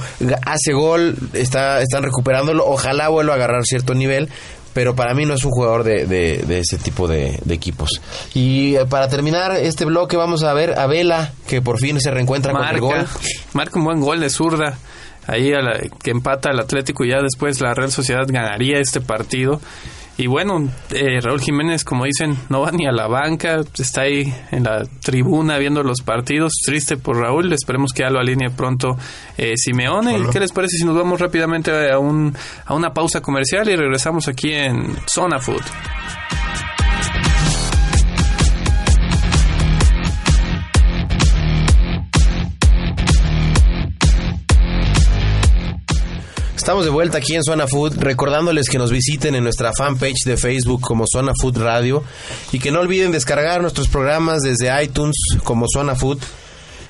hace 0.45 0.73
gol, 0.73 1.15
está, 1.33 1.81
están 1.81 2.03
recuperándolo, 2.03 2.65
ojalá 2.65 3.09
vuelva 3.09 3.33
a 3.33 3.35
agarrar 3.35 3.63
cierto 3.65 3.93
nivel, 3.93 4.29
pero 4.73 4.95
para 4.95 5.13
mí 5.13 5.25
no 5.25 5.33
es 5.33 5.43
un 5.43 5.51
jugador 5.51 5.83
de, 5.83 6.05
de- 6.05 6.43
de 6.47 6.59
ese 6.59 6.77
tipo 6.77 7.07
de, 7.07 7.39
de 7.43 7.53
equipos. 7.53 8.01
Y 8.33 8.75
eh, 8.75 8.85
para 8.85 9.09
terminar 9.09 9.55
este 9.57 9.83
bloque 9.85 10.15
vamos 10.15 10.43
a 10.43 10.53
ver 10.53 10.77
a 10.79 10.85
Vela, 10.88 11.33
que 11.47 11.62
por 11.62 11.79
fin 11.79 11.99
se 11.99 12.12
reencuentra 12.12 12.53
con 12.53 12.63
el 12.67 12.79
gol. 12.79 12.97
marca, 12.97 13.12
marca 13.53 13.79
un 13.79 13.85
buen 13.85 13.99
gol 13.99 14.19
de 14.19 14.29
zurda 14.29 14.77
ahí 15.27 15.51
a 15.53 15.62
la- 15.62 15.79
que 16.03 16.12
empata 16.12 16.51
el 16.51 16.59
Atlético 16.59 17.03
y 17.03 17.09
ya 17.09 17.21
después 17.21 17.59
la 17.62 17.73
Real 17.73 17.91
Sociedad 17.91 18.23
ganaría 18.27 18.79
este 18.79 19.01
partido 19.01 19.59
y 20.19 20.27
bueno 20.27 20.69
eh, 20.91 21.21
Raúl 21.21 21.39
Jiménez 21.39 21.86
como 21.86 22.03
dicen 22.03 22.38
no 22.49 22.60
va 22.60 22.71
ni 22.71 22.86
a 22.86 22.91
la 22.91 23.08
banca 23.08 23.62
está 23.77 24.01
ahí 24.01 24.32
en 24.51 24.65
la 24.65 24.84
tribuna 25.01 25.58
viendo 25.58 25.82
los 25.82 26.01
partidos. 26.01 26.51
Triste 26.65 26.97
por 26.97 27.17
Raúl 27.17 27.51
esperemos 27.53 27.93
que 27.93 28.03
ya 28.03 28.10
lo 28.10 28.19
alinee 28.19 28.49
pronto 28.49 28.97
eh, 29.38 29.53
Simeone. 29.55 30.15
Ojalá. 30.15 30.29
¿qué 30.29 30.39
les 30.41 30.51
parece 30.51 30.77
si 30.77 30.84
nos 30.84 30.95
vamos 30.95 31.21
rápidamente 31.21 31.71
a, 31.89 31.97
un, 31.99 32.36
a 32.65 32.75
una 32.75 32.93
pausa 32.93 33.21
comercial 33.21 33.69
y 33.69 33.77
regresamos 33.77 34.27
aquí 34.27 34.51
en 34.51 34.97
Zona 35.08 35.39
Food 35.39 35.63
Estamos 46.69 46.86
de 46.86 46.91
vuelta 46.91 47.17
aquí 47.17 47.34
en 47.34 47.43
Zona 47.43 47.65
Food, 47.65 47.97
recordándoles 47.97 48.69
que 48.69 48.77
nos 48.77 48.91
visiten 48.91 49.34
en 49.34 49.43
nuestra 49.43 49.71
fanpage 49.75 50.23
de 50.23 50.38
Facebook 50.38 50.82
como 50.82 51.05
Zona 51.12 51.32
Food 51.41 51.58
Radio 51.58 52.03
y 52.51 52.60
que 52.60 52.69
no 52.69 52.79
olviden 52.79 53.12
descargar 53.12 53.63
nuestros 53.63 53.88
programas 53.88 54.41
desde 54.43 54.84
iTunes 54.84 55.15
como 55.43 55.65
Zona 55.67 55.95
Food. 55.95 56.19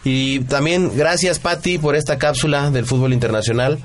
Y 0.04 0.42
también 0.42 0.98
gracias 0.98 1.39
Patti 1.39 1.78
por 1.78 1.96
esta 1.96 2.18
cápsula 2.18 2.72
del 2.72 2.86
fútbol 2.86 3.13
internacional. 3.13 3.80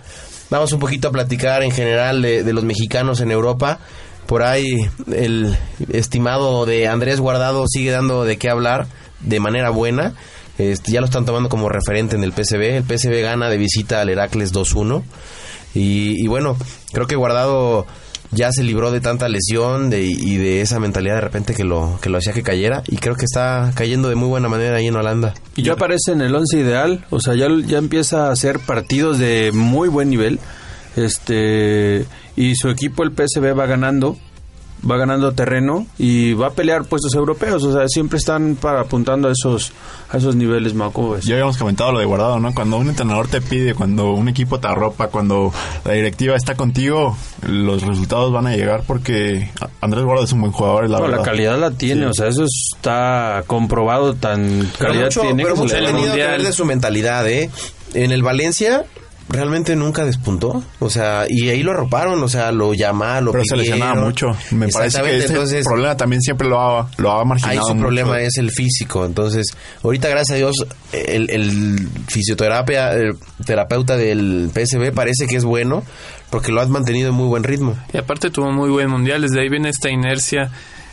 Vamos 0.51 0.73
un 0.73 0.81
poquito 0.81 1.07
a 1.07 1.13
platicar 1.13 1.63
en 1.63 1.71
general 1.71 2.23
de, 2.23 2.53
los 2.53 2.65
mexicanos 2.65 3.21
en 3.21 3.31
Europa. 3.31 3.79
Por 4.27 4.43
ahí 4.43 4.91
el 5.15 5.57
estimado 5.93 6.67
de 6.67 6.89
Andrés 6.89 7.21
Guardado 7.21 7.67
sigue 7.69 7.93
dando 7.93 8.25
de 8.25 8.37
qué 8.37 8.51
hablar 8.51 8.89
de 9.21 9.39
manera 9.39 9.71
buena. 9.71 10.15
Este, 10.59 10.91
ya 10.91 10.99
lo 10.99 11.07
están 11.07 11.25
tomando 11.25 11.49
como 11.49 11.69
referente 11.69 12.17
en 12.17 12.25
el 12.25 12.33
PSV. 12.33 12.79
El 12.79 12.83
PSV 12.83 13.23
gana 13.23 13.49
de 13.49 13.59
visita 13.59 14.01
al 14.01 14.09
Heracles 14.09 14.53
2-1. 14.53 15.05
Y, 15.75 16.23
y 16.23 16.27
bueno, 16.29 16.57
creo 16.93 17.07
que 17.07 17.17
Guardado 17.17 17.87
ya 18.35 18.51
se 18.53 18.63
libró 18.63 18.91
de 18.91 19.01
tanta 19.01 19.29
lesión 19.29 19.91
de, 19.91 20.03
y 20.03 20.37
de 20.37 20.61
esa 20.61 20.81
mentalidad 20.81 21.17
de 21.17 21.21
repente 21.21 21.55
que 21.55 21.65
lo, 21.65 21.99
que 22.01 22.11
lo 22.11 22.19
hacía 22.19 22.33
que 22.33 22.43
cayera. 22.43 22.83
Y 22.87 22.97
creo 22.97 23.15
que 23.15 23.25
está 23.25 23.73
cayendo 23.75 24.09
de 24.09 24.15
muy 24.15 24.29
buena 24.29 24.49
manera 24.49 24.77
ahí 24.77 24.87
en 24.87 24.97
Holanda. 24.97 25.35
Y 25.57 25.63
ya 25.63 25.75
aparece 25.75 26.13
en 26.13 26.21
el 26.21 26.35
once 26.35 26.59
ideal, 26.59 27.05
o 27.11 27.21
sea, 27.21 27.35
ya, 27.35 27.47
ya 27.65 27.79
empieza 27.79 28.29
a 28.29 28.33
hacer 28.33 28.59
partidos 28.61 29.19
de 29.19 29.51
muy 29.53 29.89
buen 29.89 30.11
nivel. 30.11 30.39
Este 30.97 32.07
y 32.37 32.55
su 32.57 32.69
equipo 32.69 33.03
el 33.03 33.11
PSV 33.11 33.59
va 33.59 33.67
ganando, 33.67 34.17
va 34.89 34.97
ganando 34.97 35.33
terreno 35.33 35.87
y 35.99 36.33
va 36.35 36.49
a 36.49 36.51
pelear 36.51 36.85
puestos 36.85 37.15
europeos, 37.15 37.63
o 37.65 37.73
sea, 37.73 37.89
siempre 37.89 38.19
están 38.19 38.57
para 38.61 38.81
apuntando 38.83 39.29
a 39.29 39.33
esos 39.33 39.73
a 40.11 40.19
esos 40.19 40.37
niveles, 40.37 40.75
Mau, 40.75 40.93
¿cómo 40.93 41.11
ves? 41.13 41.25
Ya 41.25 41.35
habíamos 41.35 41.57
comentado 41.57 41.91
lo 41.91 41.99
de 41.99 42.05
guardado, 42.05 42.39
¿no? 42.39 42.55
Cuando 42.55 42.77
un 42.77 42.89
entrenador 42.89 43.27
te 43.27 43.41
pide, 43.41 43.75
cuando 43.75 44.13
un 44.13 44.29
equipo 44.29 44.61
te 44.61 44.69
arropa, 44.69 45.09
cuando 45.09 45.53
la 45.85 45.93
directiva 45.93 46.37
está 46.37 46.55
contigo, 46.55 47.17
los 47.43 47.83
resultados 47.83 48.33
van 48.33 48.47
a 48.47 48.55
llegar 48.57 48.85
porque 48.87 49.51
Andrés 49.81 50.05
Guardado 50.05 50.27
es 50.27 50.33
un 50.33 50.41
buen 50.43 50.53
jugador, 50.53 50.89
la 50.89 50.99
No, 50.99 51.05
verdad. 51.05 51.19
la 51.19 51.23
calidad 51.25 51.59
la 51.59 51.71
tiene, 51.73 52.03
Sí. 52.03 52.09
o 52.11 52.15
sea, 52.15 52.29
eso 52.29 52.45
está 52.45 53.43
comprobado, 53.47 54.15
tan 54.15 54.71
Pero 54.79 54.91
calidad 54.91 55.05
mucho, 55.07 55.21
tiene 55.23 55.43
pero 55.43 55.55
que 55.55 55.69
se 55.69 55.81
mucho 55.81 55.93
le 55.93 55.93
mundial. 55.93 56.43
de 56.45 56.53
su 56.53 56.65
mentalidad, 56.65 57.29
¿eh? 57.29 57.51
En 57.95 58.13
el 58.13 58.23
Valencia 58.23 58.85
realmente 59.35 59.77
nunca 59.77 60.05
despuntó. 60.05 60.63
O 60.81 60.91
sea, 60.91 61.27
y 61.29 61.49
ahí 61.49 61.63
lo 61.63 61.73
arroparon, 61.73 62.23
o 62.23 62.29
sea, 62.29 62.53
lo 62.53 62.75
llamaron, 62.75 63.27
lo 63.27 63.33
Pero 63.33 63.45
se 63.45 63.57
lesionaba 63.57 64.01
mucho. 64.01 64.37
Me 64.51 64.69
parece 64.69 65.03
que 65.03 65.17
ese 65.17 65.27
entonces... 65.29 65.65
problema 65.67 65.97
también 65.97 66.21
siempre 66.23 66.49
lo 66.49 66.61
ha, 66.61 66.89
lo 66.97 67.11
ha 67.13 67.25
marginado 67.25 67.53
Ahí 67.61 67.67
su 67.67 67.75
mucho. 67.75 67.83
problema 67.87 68.21
es 68.21 68.37
el 68.39 68.51
físico. 68.51 69.05
Entonces, 69.05 69.47
ahorita, 69.83 70.09
gracias 70.09 70.35
a 70.35 70.39
Dios, 70.39 70.57
el, 70.93 71.31
el 71.31 71.89
fisioterapia, 72.09 72.93
el 72.93 73.17
terapeuta 73.45 73.97
del 73.97 74.51
PSV 74.53 74.93
parece 74.95 75.27
que 75.27 75.37
es 75.37 75.45
bueno 75.45 75.83
porque 76.31 76.51
lo 76.51 76.61
has 76.61 76.69
mantenido 76.69 77.11
en 77.11 77.15
muy 77.15 77.29
buen 77.29 77.45
ritmo. 77.45 77.77
Y 77.93 77.99
aparte 77.99 78.31
tuvo 78.31 78.51
muy 78.51 78.69
buen 78.71 78.91
mundial, 78.91 79.23
desde 79.23 79.41
ahí 79.41 79.49
viene 79.49 79.69
esta 79.69 79.89
inercia 79.91 80.51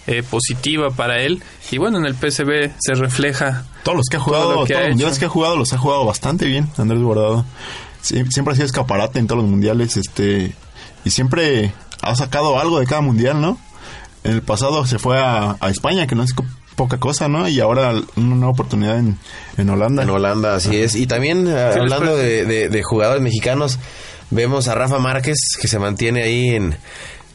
eh, 0.07 0.23
positiva 0.23 0.89
para 0.89 1.21
él. 1.21 1.41
Y 1.71 1.77
bueno, 1.77 1.97
en 1.99 2.05
el 2.05 2.13
PSV 2.15 2.71
se 2.79 2.93
refleja. 2.93 3.65
Todos 3.83 3.97
los 3.97 4.05
que 4.09 4.17
ha 4.17 4.19
Todo 4.19 4.25
jugado, 4.25 4.53
todos 4.53 4.71
ha 4.71 4.79
los 4.79 4.89
mundiales 4.89 5.19
que 5.19 5.25
ha 5.25 5.29
jugado, 5.29 5.57
los 5.57 5.73
ha 5.73 5.77
jugado 5.77 6.05
bastante 6.05 6.45
bien, 6.45 6.69
Andrés 6.77 7.01
Guardado. 7.01 7.45
Sie- 8.03 8.25
siempre 8.31 8.53
ha 8.53 8.55
sido 8.55 8.65
escaparate 8.65 9.19
en 9.19 9.27
todos 9.27 9.41
los 9.41 9.49
mundiales, 9.49 9.97
este, 9.97 10.53
y 11.05 11.09
siempre 11.11 11.73
ha 12.01 12.15
sacado 12.15 12.59
algo 12.59 12.79
de 12.79 12.85
cada 12.87 13.01
mundial, 13.01 13.41
¿no? 13.41 13.57
En 14.23 14.33
el 14.33 14.41
pasado 14.41 14.85
se 14.85 14.99
fue 14.99 15.19
a, 15.19 15.57
a 15.59 15.69
España, 15.69 16.05
que 16.07 16.15
no 16.15 16.23
es 16.23 16.33
poca 16.75 16.97
cosa, 16.99 17.27
¿no? 17.27 17.47
Y 17.47 17.59
ahora 17.59 17.91
una 18.15 18.35
nueva 18.35 18.49
oportunidad 18.51 18.97
en, 18.97 19.17
en 19.57 19.69
Holanda. 19.69 20.03
En 20.03 20.09
Holanda, 20.09 20.55
así 20.55 20.77
es. 20.77 20.95
Y 20.95 21.05
también, 21.07 21.47
eh, 21.47 21.73
hablando 21.79 22.15
de- 22.45 22.69
de 22.69 22.83
jugadores 22.83 23.21
mexicanos, 23.21 23.77
vemos 24.29 24.67
a 24.67 24.75
Rafa 24.75 24.97
Márquez 24.99 25.37
que 25.59 25.67
se 25.67 25.77
mantiene 25.79 26.23
ahí 26.23 26.49
en 26.49 26.75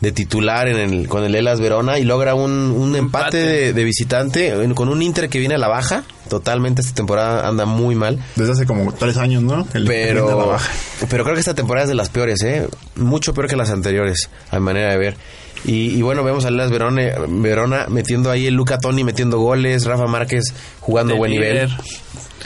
de 0.01 0.13
titular 0.13 0.69
en 0.69 0.77
el, 0.77 1.09
con 1.09 1.25
el 1.25 1.35
Elas 1.35 1.59
Verona 1.61 1.99
y 1.99 2.05
logra 2.05 2.35
un, 2.35 2.51
un 2.53 2.95
empate, 2.97 3.39
Empate. 3.39 3.39
de, 3.39 3.73
de 3.73 3.85
visitante 3.85 4.55
con 4.75 4.89
un 4.89 5.01
Inter 5.03 5.29
que 5.29 5.39
viene 5.39 5.55
a 5.55 5.59
la 5.59 5.69
baja. 5.69 6.05
Totalmente 6.29 6.81
esta 6.83 6.95
temporada 6.95 7.47
anda 7.49 7.65
muy 7.67 7.95
mal. 7.95 8.19
Desde 8.35 8.53
hace 8.53 8.67
como 8.67 8.93
tres 8.93 9.17
años, 9.17 9.43
¿no? 9.43 9.67
El- 9.75 9.89
viene 9.89 10.11
a 10.11 10.15
la 10.15 10.21
Pero, 10.27 10.47
baja. 10.49 10.71
pero 11.09 11.23
creo 11.25 11.35
que 11.35 11.41
esta 11.41 11.55
temporada 11.55 11.85
es 11.85 11.89
de 11.89 11.95
las 11.95 12.09
peores, 12.11 12.43
¿eh? 12.43 12.67
Mucho 12.97 13.33
peor 13.33 13.49
que 13.49 13.57
las 13.57 13.71
anteriores, 13.71 14.29
a 14.51 14.59
mi 14.59 14.65
manera 14.67 14.91
de 14.91 14.99
ver. 14.99 15.17
Y, 15.65 15.97
y 15.97 16.03
bueno, 16.03 16.23
vemos 16.25 16.45
a 16.45 16.49
Elas 16.49 16.71
Verona, 16.71 17.03
Verona 17.29 17.87
metiendo 17.89 18.31
ahí 18.31 18.47
el 18.47 18.55
Luca 18.55 18.79
Toni 18.79 19.03
metiendo 19.05 19.39
goles, 19.39 19.85
Rafa 19.87 20.07
Márquez 20.07 20.53
jugando 20.81 21.15
de 21.15 21.19
buen 21.19 21.31
líder. 21.31 21.69
nivel. 21.71 21.77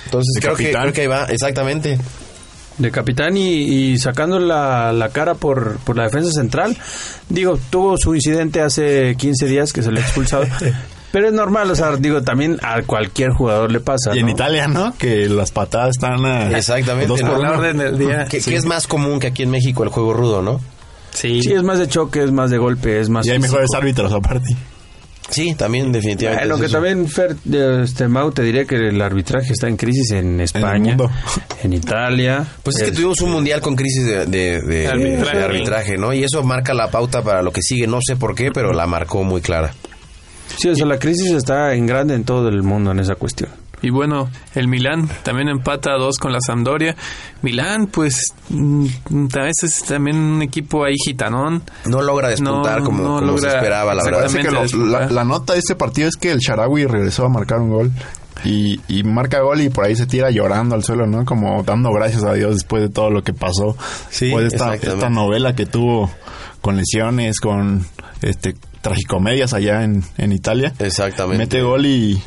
Entonces 0.04 0.32
De 0.34 0.40
creo 0.40 0.54
que, 0.56 0.62
capitán. 0.64 0.82
creo 0.82 0.92
que 0.94 1.00
ahí 1.02 1.06
va, 1.08 1.24
exactamente. 1.24 1.98
De 2.80 2.90
capitán 2.90 3.36
y, 3.36 3.92
y 3.92 3.98
sacando 3.98 4.38
la, 4.38 4.92
la 4.92 5.08
cara 5.10 5.34
por, 5.34 5.78
por 5.78 5.96
la 5.96 6.04
defensa 6.04 6.30
central. 6.30 6.76
Digo, 7.28 7.58
tuvo 7.70 7.96
su 7.98 8.14
incidente 8.14 8.60
hace 8.60 9.14
15 9.16 9.46
días 9.46 9.72
que 9.72 9.82
se 9.82 9.92
le 9.92 10.00
ha 10.00 10.02
expulsado. 10.02 10.44
Pero 11.12 11.26
es 11.26 11.32
normal, 11.32 11.68
o 11.70 11.74
sea, 11.74 11.96
digo, 11.96 12.22
también 12.22 12.58
a 12.62 12.82
cualquier 12.82 13.30
jugador 13.32 13.72
le 13.72 13.80
pasa. 13.80 14.14
Y 14.14 14.20
en 14.20 14.26
¿no? 14.26 14.32
Italia, 14.32 14.68
¿no? 14.68 14.94
Que 14.96 15.28
las 15.28 15.50
patadas 15.50 15.90
están 15.90 16.24
a... 16.24 16.56
Exactamente, 16.56 17.08
dos 17.08 17.20
por 17.20 17.40
la 17.40 17.50
orden 17.50 17.78
del 17.78 17.98
día. 17.98 18.24
Que, 18.30 18.40
que 18.40 18.54
es 18.54 18.64
más 18.64 18.86
común 18.86 19.18
que 19.18 19.26
aquí 19.26 19.42
en 19.42 19.50
México 19.50 19.82
el 19.82 19.88
juego 19.88 20.12
rudo, 20.12 20.40
¿no? 20.40 20.60
Sí. 21.12 21.42
Sí, 21.42 21.52
es 21.52 21.64
más 21.64 21.80
de 21.80 21.88
choque, 21.88 22.22
es 22.22 22.30
más 22.30 22.50
de 22.50 22.58
golpe, 22.58 23.00
es 23.00 23.08
más. 23.08 23.26
Y 23.26 23.30
hay 23.30 23.36
físico. 23.38 23.54
mejores 23.54 23.70
árbitros 23.76 24.12
aparte. 24.12 24.56
Sí, 25.28 25.54
también 25.54 25.92
definitivamente. 25.92 26.48
Es 26.52 26.58
que 26.58 26.64
eso. 26.66 26.72
también, 26.74 27.06
Fer, 27.08 27.36
este, 27.84 28.08
Mau, 28.08 28.32
te 28.32 28.42
diré 28.42 28.66
que 28.66 28.76
el 28.76 29.00
arbitraje 29.00 29.52
está 29.52 29.68
en 29.68 29.76
crisis 29.76 30.10
en 30.12 30.40
España, 30.40 30.96
en 31.62 31.72
Italia. 31.72 32.44
Pues 32.64 32.76
es 32.80 32.84
que 32.90 32.92
tuvimos 32.92 33.20
un 33.20 33.30
mundial 33.32 33.60
con 33.60 33.76
crisis 33.76 34.04
de, 34.06 34.26
de- 34.26 34.60
de- 34.60 34.88
Arbitraje. 34.88 35.36
de 35.38 35.44
arbitraje, 35.44 35.98
¿no? 35.98 36.12
Y 36.12 36.24
eso 36.24 36.42
marca 36.42 36.74
la 36.74 36.90
pauta 36.90 37.22
para 37.22 37.42
lo 37.42 37.52
que 37.52 37.60
sigue. 37.62 37.86
No 37.86 37.98
sé 38.04 38.16
por 38.16 38.34
qué, 38.34 38.50
pero 38.52 38.72
la 38.72 38.86
marcó 38.88 39.22
muy 39.22 39.40
clara. 39.40 39.72
Sí, 40.56 40.68
o 40.68 40.74
sea, 40.74 40.86
la 40.86 40.98
crisis 40.98 41.30
está 41.30 41.74
en 41.74 41.86
grande 41.86 42.14
en 42.14 42.24
todo 42.24 42.48
el 42.48 42.62
mundo 42.64 42.90
en 42.90 42.98
esa 42.98 43.14
cuestión. 43.14 43.50
Y 43.82 43.90
bueno, 43.90 44.28
el 44.54 44.68
Milán 44.68 45.08
también 45.22 45.48
empata 45.48 45.92
a 45.92 45.98
dos 45.98 46.18
con 46.18 46.32
la 46.32 46.40
Sampdoria. 46.40 46.96
Milán, 47.42 47.86
pues, 47.86 48.34
mm, 48.50 48.86
a 49.38 49.44
veces 49.44 49.78
es 49.78 49.84
también 49.84 50.16
un 50.16 50.42
equipo 50.42 50.84
ahí 50.84 50.96
gitanón. 51.02 51.62
No 51.86 52.02
logra 52.02 52.28
despuntar 52.28 52.80
No, 52.80 52.84
como, 52.84 53.20
no 53.20 53.26
como 53.26 53.38
se 53.38 53.48
esperaba, 53.48 53.94
la 53.94 54.04
verdad. 54.04 54.30
Que 54.30 55.14
la, 55.14 55.24
nota 55.24 55.54
de 55.54 55.60
este 55.60 55.74
partido 55.74 56.08
es 56.08 56.16
que 56.16 56.30
el 56.30 56.38
Sharawi 56.38 56.86
regresó 56.86 57.24
a 57.24 57.28
marcar 57.28 57.60
un 57.60 57.70
gol. 57.70 57.90
Y, 58.42 58.80
y 58.88 59.02
marca 59.02 59.40
gol 59.40 59.60
y 59.60 59.68
por 59.68 59.84
ahí 59.84 59.94
se 59.94 60.06
tira 60.06 60.30
llorando 60.30 60.74
al 60.74 60.82
suelo, 60.82 61.06
¿no? 61.06 61.26
Como 61.26 61.62
dando 61.62 61.92
gracias 61.92 62.24
a 62.24 62.32
Dios 62.32 62.54
después 62.54 62.82
de 62.82 62.88
todo 62.88 63.10
lo 63.10 63.22
que 63.22 63.34
pasó. 63.34 63.76
Sí, 64.08 64.26
después 64.26 64.50
de 64.50 64.56
esta, 64.56 64.74
esta 64.74 65.10
novela 65.10 65.54
que 65.54 65.66
tuvo 65.66 66.10
con 66.62 66.76
lesiones, 66.76 67.38
con 67.38 67.84
este 68.22 68.54
tragicomedias 68.80 69.52
allá 69.52 69.84
en, 69.84 70.04
en 70.16 70.32
Italia. 70.32 70.72
Exactamente. 70.78 71.38
Mete 71.38 71.62
gol 71.62 71.84
y, 71.84 72.22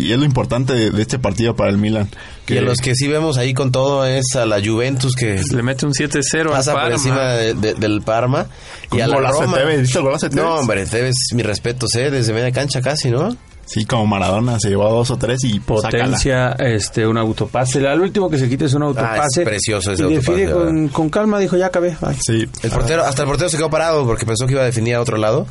y 0.00 0.12
es 0.12 0.18
lo 0.18 0.24
importante 0.24 0.72
de, 0.72 0.90
de 0.90 1.02
este 1.02 1.18
partido 1.18 1.54
para 1.56 1.70
el 1.70 1.78
Milan. 1.78 2.08
Y 2.48 2.56
a 2.58 2.62
los 2.62 2.78
que 2.78 2.94
sí 2.94 3.06
vemos 3.06 3.36
ahí 3.38 3.54
con 3.54 3.70
todo 3.70 4.04
es 4.04 4.34
a 4.34 4.44
la 4.46 4.60
Juventus 4.64 5.14
que 5.14 5.40
Le 5.52 5.62
mete 5.62 5.86
un 5.86 5.92
7-0 5.92 6.40
al 6.40 6.48
pasa 6.50 6.72
por 6.72 6.80
Parma. 6.82 6.96
encima 6.96 7.32
de- 7.34 7.54
de- 7.54 7.74
del 7.74 8.02
Parma 8.02 8.46
y 8.92 9.00
a 9.00 9.06
la 9.06 9.30
Roma. 9.30 9.56
Tevez, 9.56 9.82
¿viste 9.82 9.98
el 9.98 10.04
golazo 10.04 10.26
de 10.28 10.34
Tevez? 10.34 10.44
No, 10.44 10.54
hombre, 10.56 10.86
Tevez, 10.86 11.14
mi 11.34 11.42
respeto, 11.42 11.86
¿eh? 11.96 12.10
Desde 12.10 12.32
media 12.32 12.50
cancha 12.52 12.80
casi, 12.80 13.10
¿no? 13.10 13.36
Sí, 13.66 13.84
como 13.84 14.04
Maradona 14.04 14.58
se 14.58 14.68
llevó 14.68 14.88
a 14.88 14.90
dos 14.90 15.12
o 15.12 15.16
tres 15.16 15.44
y 15.44 15.60
pues. 15.60 15.82
Potencia, 15.82 16.56
este, 16.58 17.06
un 17.06 17.16
autopase. 17.16 17.86
Al 17.86 18.00
último 18.00 18.28
que 18.28 18.36
se 18.36 18.48
quite 18.48 18.64
es 18.64 18.74
un 18.74 18.82
autopase. 18.82 19.20
Ah, 19.20 19.42
es 19.42 19.48
precioso 19.48 19.92
ese 19.92 20.02
y 20.08 20.14
define 20.14 20.42
autopase, 20.46 20.52
con, 20.66 20.74
¿verdad? 20.82 20.92
con 20.92 21.08
calma, 21.10 21.38
dijo, 21.38 21.56
ya 21.56 21.66
acabé. 21.66 21.96
Sí. 22.26 22.48
El 22.64 22.70
portero, 22.72 23.04
hasta 23.04 23.22
el 23.22 23.28
portero 23.28 23.48
se 23.48 23.56
quedó 23.58 23.70
parado 23.70 24.04
porque 24.04 24.26
pensó 24.26 24.46
que 24.46 24.54
iba 24.54 24.62
a 24.62 24.64
definir 24.64 24.96
a 24.96 25.00
otro 25.00 25.18
lado 25.18 25.46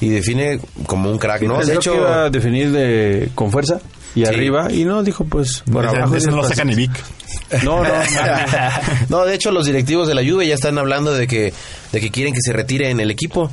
y 0.00 0.08
define 0.10 0.60
como 0.86 1.10
un 1.10 1.18
crack, 1.18 1.42
¿no? 1.42 1.58
De 1.64 1.74
hecho, 1.74 1.92
que 1.92 1.98
iba 1.98 2.24
a 2.24 2.30
definir 2.30 2.70
de, 2.72 3.30
con 3.34 3.50
fuerza 3.50 3.80
y 4.14 4.24
arriba. 4.26 4.70
Y 4.72 4.84
no, 4.84 5.02
dijo, 5.02 5.24
pues, 5.24 5.62
Ese- 5.66 5.78
abajo. 5.78 6.14
ese 6.16 6.30
no 6.30 6.36
lo 6.36 6.42
despacio. 6.42 6.48
saca 6.56 6.64
ni 6.64 6.74
Vic. 6.74 6.92
No, 7.64 7.82
no. 7.82 7.90
no, 9.08 9.24
de 9.24 9.34
hecho 9.34 9.50
los 9.50 9.66
directivos 9.66 10.06
de 10.08 10.14
la 10.14 10.22
Juve 10.22 10.46
ya 10.46 10.54
están 10.54 10.78
hablando 10.78 11.12
de 11.14 11.26
que 11.26 11.52
de 11.92 12.00
que 12.00 12.10
quieren 12.10 12.32
que 12.34 12.40
se 12.42 12.52
retire 12.52 12.90
en 12.90 13.00
el 13.00 13.10
equipo. 13.10 13.50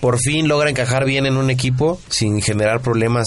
Por 0.00 0.18
fin 0.18 0.46
logra 0.46 0.68
encajar 0.70 1.04
bien 1.06 1.24
en 1.26 1.36
un 1.36 1.50
equipo 1.50 1.98
sin 2.08 2.40
generar 2.42 2.80
problemas 2.80 3.24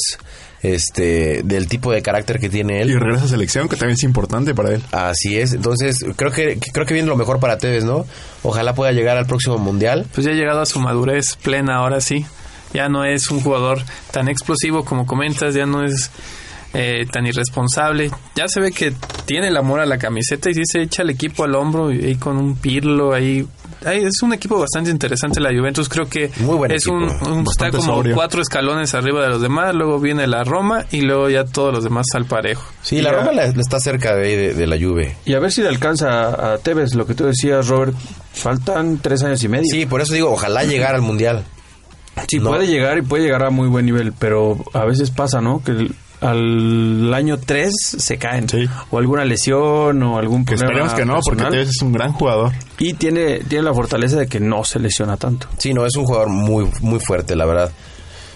este 0.62 1.42
del 1.44 1.68
tipo 1.68 1.92
de 1.92 2.02
carácter 2.02 2.40
que 2.40 2.50
tiene 2.50 2.78
Y 2.78 2.82
él. 2.82 3.00
regresa 3.00 3.26
a 3.26 3.28
selección, 3.30 3.68
que 3.70 3.76
también 3.76 3.96
es 3.96 4.04
importante 4.04 4.54
para 4.54 4.74
él. 4.74 4.82
Así 4.92 5.38
es. 5.38 5.54
Entonces, 5.54 6.04
creo 6.16 6.32
que 6.32 6.60
creo 6.74 6.86
que 6.86 6.94
viene 6.94 7.08
lo 7.10 7.16
mejor 7.18 7.40
para 7.40 7.58
Tevez, 7.58 7.84
¿no? 7.84 8.06
Ojalá 8.44 8.74
pueda 8.76 8.92
llegar 8.92 9.18
al 9.18 9.26
próximo 9.26 9.58
mundial. 9.58 10.06
Pues 10.14 10.26
ya 10.26 10.32
ha 10.32 10.36
llegado 10.36 10.62
a 10.62 10.66
su 10.66 10.80
madurez 10.80 11.36
plena 11.42 11.76
ahora 11.78 12.02
sí. 12.02 12.26
Ya 12.74 12.88
no 12.90 13.04
es 13.04 13.30
un 13.32 13.42
jugador 13.42 13.80
tan 14.12 14.28
explosivo 14.30 14.86
como 14.86 15.06
comentas, 15.06 15.54
ya 15.56 15.66
no 15.66 15.84
es 15.84 16.12
eh, 16.74 17.06
tan 17.12 17.26
irresponsable. 17.26 18.12
Ya 18.36 18.48
se 18.48 18.60
ve 18.62 18.72
que 18.72 18.94
tiene 19.26 19.48
el 19.48 19.58
amor 19.58 19.80
a 19.80 19.86
la 19.86 19.98
camiseta 19.98 20.50
y 20.50 20.54
sí 20.54 20.62
se 20.66 20.82
echa 20.84 21.02
el 21.02 21.10
equipo 21.10 21.44
al 21.44 21.56
hombro 21.56 21.92
y, 21.92 22.16
con 22.16 22.38
un 22.38 22.56
pirlo 22.58 23.14
ahí. 23.14 23.48
Ahí 23.86 24.04
es 24.04 24.22
un 24.22 24.34
equipo 24.34 24.60
bastante 24.60 24.92
interesante 24.92 25.40
la 25.40 25.50
Juventus. 25.58 25.88
Creo 25.88 26.06
que 26.10 26.30
Muy 26.42 26.58
buen 26.58 26.70
es 26.72 26.84
equipo. 26.86 26.98
un, 26.98 27.32
un- 27.32 27.48
está 27.50 27.72
como 27.72 27.82
sobrio. 27.82 28.14
cuatro 28.14 28.42
escalones 28.42 28.94
arriba 28.94 29.22
de 29.24 29.30
los 29.30 29.42
demás. 29.42 29.74
Luego 29.74 30.00
viene 30.00 30.28
la 30.28 30.44
Roma 30.44 30.86
y 30.92 31.02
luego 31.02 31.30
ya 31.30 31.46
todos 31.46 31.74
los 31.74 31.84
demás 31.86 32.06
al 32.14 32.26
parejo. 32.26 32.70
Sí, 32.82 33.02
la. 33.02 33.14
Roma 33.14 33.32
le, 33.32 33.54
le 33.54 33.62
está 33.62 33.80
cerca 33.80 34.14
de, 34.16 34.28
ahí 34.28 34.36
de, 34.36 34.54
de 34.54 34.68
la 34.68 34.76
Juve. 34.78 35.16
Y 35.26 35.34
a 35.34 35.40
ver 35.40 35.52
si 35.52 35.62
le 35.62 35.70
alcanza 35.70 36.54
a 36.54 36.58
Tevez, 36.58 36.94
lo 36.94 37.06
que 37.08 37.16
tú 37.16 37.24
decías, 37.26 37.68
Robert. 37.68 37.96
Faltan 38.34 39.00
tres 39.00 39.24
años 39.24 39.42
y 39.44 39.48
medio. 39.48 39.66
Sí, 39.72 39.86
por 39.86 40.02
eso 40.02 40.14
digo, 40.14 40.30
ojalá 40.32 40.64
llegar 40.66 40.94
al 40.94 41.02
mundial. 41.02 41.46
Sí, 42.30 42.40
No. 42.40 42.50
puede 42.50 42.68
llegar 42.68 42.98
y 42.98 43.02
puede 43.02 43.24
llegar 43.24 43.44
a 43.44 43.50
muy 43.50 43.68
buen 43.68 43.86
nivel, 43.86 44.14
pero 44.18 44.58
a 44.74 44.86
veces 44.86 45.12
pasa, 45.12 45.42
¿no? 45.42 45.64
Que 45.64 45.72
el- 45.72 45.96
al 46.22 47.14
año 47.14 47.38
3 47.40 47.74
se 47.98 48.18
caen. 48.18 48.50
Sí. 48.50 48.66
O 48.92 48.98
alguna 48.98 49.24
lesión 49.24 50.04
o 50.04 50.18
algún 50.18 50.44
Que 50.44 50.56
problema 50.56 50.86
esperemos 50.88 50.94
que 50.94 51.06
no, 51.06 51.14
porque 51.24 51.30
personal. 51.44 51.52
Tevez 51.52 51.70
es 51.70 51.82
un 51.82 51.94
gran 51.94 52.12
jugador. 52.12 52.52
Y 52.78 52.94
tiene, 52.96 53.40
tiene 53.40 53.64
la 53.64 53.74
fortaleza 53.74 54.18
de 54.18 54.28
que 54.28 54.40
no 54.42 54.64
se 54.66 54.80
lesiona 54.80 55.16
tanto. 55.16 55.48
Sí, 55.58 55.74
no, 55.74 55.86
es 55.86 55.96
un 55.96 56.04
jugador 56.04 56.28
muy, 56.30 56.68
muy 56.82 57.00
fuerte, 57.00 57.36
la 57.38 57.46
verdad. 57.46 57.72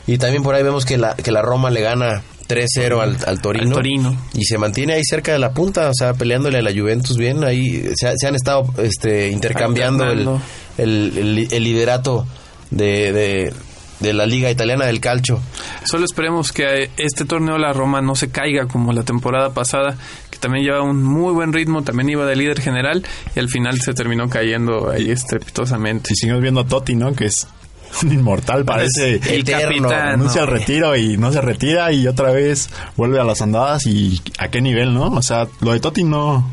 Y 0.07 0.17
también 0.17 0.43
por 0.43 0.55
ahí 0.55 0.63
vemos 0.63 0.85
que 0.85 0.97
la, 0.97 1.15
que 1.15 1.31
la 1.31 1.41
Roma 1.41 1.69
le 1.71 1.81
gana 1.81 2.21
3-0 2.47 3.01
al, 3.01 3.17
al 3.25 3.41
Torino. 3.41 3.67
Al 3.67 3.73
Torino. 3.73 4.17
Y 4.33 4.45
se 4.45 4.57
mantiene 4.57 4.93
ahí 4.93 5.03
cerca 5.03 5.33
de 5.33 5.39
la 5.39 5.51
punta, 5.51 5.89
o 5.89 5.93
sea, 5.93 6.13
peleándole 6.13 6.59
a 6.59 6.61
la 6.61 6.71
Juventus 6.71 7.17
bien. 7.17 7.43
Ahí 7.43 7.89
se, 7.95 8.13
se 8.17 8.27
han 8.27 8.35
estado 8.35 8.63
este, 8.77 9.29
intercambiando 9.29 10.05
el, 10.05 10.27
el, 10.77 11.17
el- 11.17 11.47
el 11.51 11.63
liderato 11.63 12.25
de, 12.71 13.11
de, 13.11 13.53
de 14.03 14.13
la 14.13 14.25
Liga 14.25 14.51
Italiana 14.51 14.85
del 14.85 14.99
Calcio. 14.99 15.39
Solo 15.85 16.05
esperemos 16.05 16.51
que 16.51 16.91
este 16.97 17.25
torneo 17.25 17.57
la 17.57 17.73
Roma 17.73 18.01
no 18.01 18.15
se 18.15 18.29
caiga 18.29 18.67
como 18.67 18.93
la 18.93 19.03
temporada 19.03 19.53
pasada, 19.53 19.97
que 20.29 20.37
también 20.37 20.65
lleva 20.65 20.83
un 20.83 21.01
muy 21.01 21.33
buen 21.33 21.53
ritmo, 21.53 21.83
también 21.83 22.09
iba 22.09 22.25
de 22.25 22.35
líder 22.35 22.61
general 22.61 23.03
y 23.35 23.39
al 23.39 23.49
final 23.49 23.79
se 23.81 23.93
terminó 23.93 24.29
cayendo 24.29 24.91
ahí 24.91 25.09
estrepitosamente. 25.09 26.09
Si 26.09 26.15
seguimos 26.15 26.41
viendo 26.41 26.59
a 26.59 26.67
Totti, 26.67 26.95
¿no? 26.95 27.13
Que 27.13 27.25
es 27.25 27.47
un 28.03 28.11
inmortal, 28.11 28.65
parece. 28.65 29.21
el 29.33 29.43
capitán. 29.45 30.13
Anuncia 30.13 30.41
no. 30.41 30.47
el 30.47 30.53
retiro 30.53 30.95
y 30.97 31.17
no 31.17 31.31
se 31.31 31.41
retira 31.41 31.91
y 31.93 32.05
otra 32.05 32.31
vez 32.31 32.69
vuelve 32.97 33.19
a 33.19 33.23
las 33.23 33.41
andadas 33.41 33.87
y 33.87 34.21
a 34.37 34.49
qué 34.49 34.61
nivel, 34.61 34.93
¿no? 34.93 35.07
O 35.07 35.21
sea, 35.21 35.47
lo 35.61 35.71
de 35.71 35.79
Totti 35.79 36.03
no... 36.03 36.51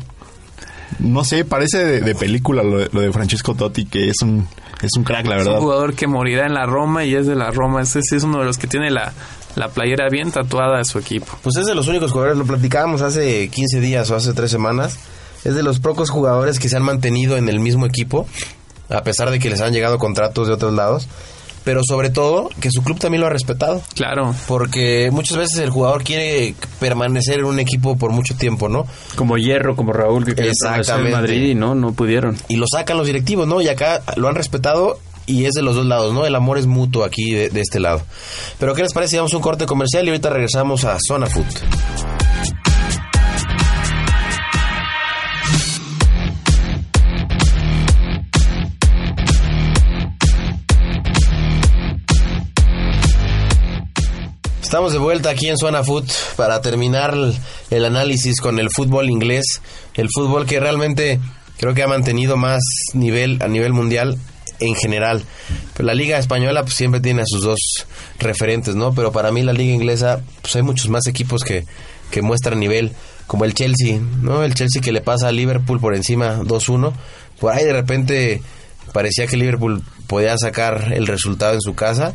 No 0.99 1.23
sé, 1.23 1.45
parece 1.45 1.83
de, 1.83 2.01
de 2.01 2.15
película 2.15 2.63
lo 2.63 2.79
de, 2.79 2.89
lo 2.91 3.01
de 3.01 3.11
Francesco 3.11 3.55
Totti, 3.55 3.85
que 3.85 4.09
es 4.09 4.21
un, 4.21 4.45
es 4.81 4.89
un 4.97 5.03
crack, 5.03 5.25
la 5.27 5.35
Es 5.37 5.41
un 5.41 5.45
verdad. 5.47 5.59
jugador 5.61 5.93
que 5.93 6.07
morirá 6.07 6.45
en 6.45 6.53
la 6.53 6.65
Roma 6.65 7.03
y 7.05 7.15
es 7.15 7.27
de 7.27 7.35
la 7.35 7.51
Roma. 7.51 7.81
Ese 7.81 8.01
sí 8.01 8.15
es 8.15 8.23
uno 8.23 8.39
de 8.39 8.45
los 8.45 8.57
que 8.57 8.67
tiene 8.67 8.89
la, 8.91 9.13
la 9.55 9.69
playera 9.69 10.07
bien 10.09 10.31
tatuada 10.31 10.77
de 10.77 10.85
su 10.85 10.97
equipo. 10.99 11.37
Pues 11.43 11.55
es 11.57 11.65
de 11.65 11.75
los 11.75 11.87
únicos 11.87 12.11
jugadores, 12.11 12.37
lo 12.37 12.45
platicábamos 12.45 13.01
hace 13.01 13.49
15 13.49 13.79
días 13.79 14.09
o 14.11 14.15
hace 14.15 14.33
3 14.33 14.49
semanas, 14.49 14.97
es 15.43 15.55
de 15.55 15.63
los 15.63 15.79
pocos 15.79 16.09
jugadores 16.09 16.59
que 16.59 16.69
se 16.69 16.77
han 16.77 16.83
mantenido 16.83 17.37
en 17.37 17.49
el 17.49 17.59
mismo 17.59 17.85
equipo, 17.85 18.27
a 18.89 19.03
pesar 19.03 19.29
de 19.31 19.39
que 19.39 19.49
les 19.49 19.61
han 19.61 19.73
llegado 19.73 19.97
contratos 19.97 20.47
de 20.47 20.53
otros 20.53 20.73
lados, 20.73 21.07
pero 21.63 21.81
sobre 21.83 22.09
todo 22.09 22.49
que 22.59 22.69
su 22.71 22.83
club 22.83 22.99
también 22.99 23.21
lo 23.21 23.27
ha 23.27 23.29
respetado. 23.29 23.81
Claro. 23.95 24.35
Porque 24.47 25.09
muchas 25.11 25.37
veces 25.37 25.59
el 25.59 25.69
jugador 25.69 26.03
quiere 26.03 26.55
permanecer 26.79 27.39
en 27.39 27.45
un 27.45 27.59
equipo 27.59 27.97
por 27.97 28.11
mucho 28.11 28.35
tiempo, 28.35 28.69
¿no? 28.69 28.85
Como 29.15 29.37
Hierro, 29.37 29.75
como 29.75 29.93
Raúl, 29.93 30.25
que 30.25 30.33
permanecer 30.33 30.73
en 30.73 30.79
Exactamente. 30.79 31.17
Madrid 31.17 31.49
y 31.49 31.55
no, 31.55 31.75
no 31.75 31.93
pudieron. 31.93 32.37
Y 32.47 32.55
lo 32.55 32.65
sacan 32.71 32.97
los 32.97 33.07
directivos, 33.07 33.47
¿no? 33.47 33.61
Y 33.61 33.67
acá 33.69 34.01
lo 34.15 34.27
han 34.27 34.35
respetado 34.35 34.99
y 35.25 35.45
es 35.45 35.53
de 35.53 35.61
los 35.61 35.75
dos 35.75 35.85
lados, 35.85 36.13
¿no? 36.13 36.25
El 36.25 36.35
amor 36.35 36.57
es 36.57 36.67
mutuo 36.67 37.03
aquí 37.03 37.31
de, 37.31 37.49
de 37.49 37.61
este 37.61 37.79
lado. 37.79 38.01
Pero 38.59 38.73
¿qué 38.73 38.81
les 38.81 38.93
parece? 38.93 39.17
Vamos 39.17 39.33
a 39.33 39.37
un 39.37 39.43
corte 39.43 39.65
comercial 39.65 40.05
y 40.05 40.09
ahorita 40.09 40.29
regresamos 40.29 40.83
a 40.83 40.97
Zona 41.07 41.27
Food. 41.27 41.45
Estamos 54.71 54.93
de 54.93 54.99
vuelta 54.99 55.29
aquí 55.29 55.49
en 55.49 55.57
Zona 55.57 55.83
Food 55.83 56.09
para 56.37 56.61
terminar 56.61 57.13
el, 57.71 57.83
análisis 57.85 58.39
con 58.39 58.57
el 58.57 58.69
fútbol 58.69 59.09
inglés, 59.09 59.59
el 59.95 60.07
fútbol 60.09 60.45
que 60.45 60.61
realmente 60.61 61.19
creo 61.57 61.73
que 61.73 61.83
ha 61.83 61.89
mantenido 61.89 62.37
más 62.37 62.63
nivel 62.93 63.37
a 63.41 63.49
nivel 63.49 63.73
mundial 63.73 64.17
en 64.61 64.73
general. 64.75 65.23
Pero 65.73 65.87
la 65.87 65.93
liga 65.93 66.17
española 66.19 66.61
pues, 66.63 66.75
siempre 66.75 67.01
tiene 67.01 67.23
a 67.23 67.25
sus 67.25 67.43
dos 67.43 67.59
referentes, 68.17 68.73
¿no? 68.73 68.93
Pero 68.93 69.11
para 69.11 69.29
mí 69.33 69.41
la 69.41 69.51
liga 69.51 69.73
inglesa 69.73 70.21
pues 70.41 70.55
hay 70.55 70.61
muchos 70.61 70.87
más 70.87 71.05
equipos 71.05 71.43
que, 71.43 71.65
que 72.09 72.21
muestran 72.21 72.57
nivel, 72.57 72.93
como 73.27 73.43
el 73.43 73.53
Chelsea, 73.53 73.99
¿no? 74.21 74.41
El 74.41 74.53
Chelsea 74.53 74.81
que 74.81 74.93
le 74.93 75.01
pasa 75.01 75.27
a 75.27 75.33
Liverpool 75.33 75.81
por 75.81 75.95
encima 75.95 76.39
2-1. 76.43 76.93
Por 77.41 77.51
ahí 77.51 77.65
de 77.65 77.73
repente 77.73 78.41
parecía 78.93 79.27
que 79.27 79.35
Liverpool 79.35 79.83
podía 80.07 80.37
sacar 80.37 80.93
el 80.93 81.07
resultado 81.07 81.55
en 81.55 81.61
su 81.61 81.75
casa. 81.75 82.13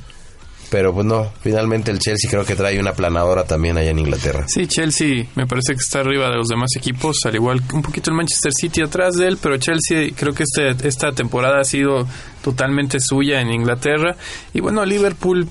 Pero 0.70 0.92
pues 0.92 1.06
no, 1.06 1.32
finalmente 1.40 1.90
el 1.90 1.98
Chelsea 1.98 2.30
creo 2.30 2.44
que 2.44 2.56
trae 2.56 2.78
una 2.80 2.92
planadora 2.92 3.44
también 3.44 3.78
allá 3.78 3.90
en 3.90 3.98
Inglaterra. 3.98 4.44
Sí, 4.48 4.66
Chelsea 4.66 5.26
me 5.34 5.46
parece 5.46 5.74
que 5.74 5.80
está 5.80 6.00
arriba 6.00 6.28
de 6.28 6.36
los 6.36 6.48
demás 6.48 6.70
equipos, 6.76 7.18
al 7.24 7.34
igual 7.34 7.62
que 7.66 7.76
un 7.76 7.82
poquito 7.82 8.10
el 8.10 8.16
Manchester 8.16 8.52
City 8.52 8.82
atrás 8.82 9.14
de 9.14 9.28
él, 9.28 9.38
pero 9.40 9.56
Chelsea 9.58 10.10
creo 10.16 10.34
que 10.34 10.42
este, 10.42 10.88
esta 10.88 11.12
temporada 11.12 11.60
ha 11.60 11.64
sido 11.64 12.06
totalmente 12.42 12.98
suya 13.00 13.40
en 13.40 13.50
Inglaterra. 13.50 14.16
Y 14.52 14.60
bueno, 14.60 14.84
Liverpool 14.84 15.48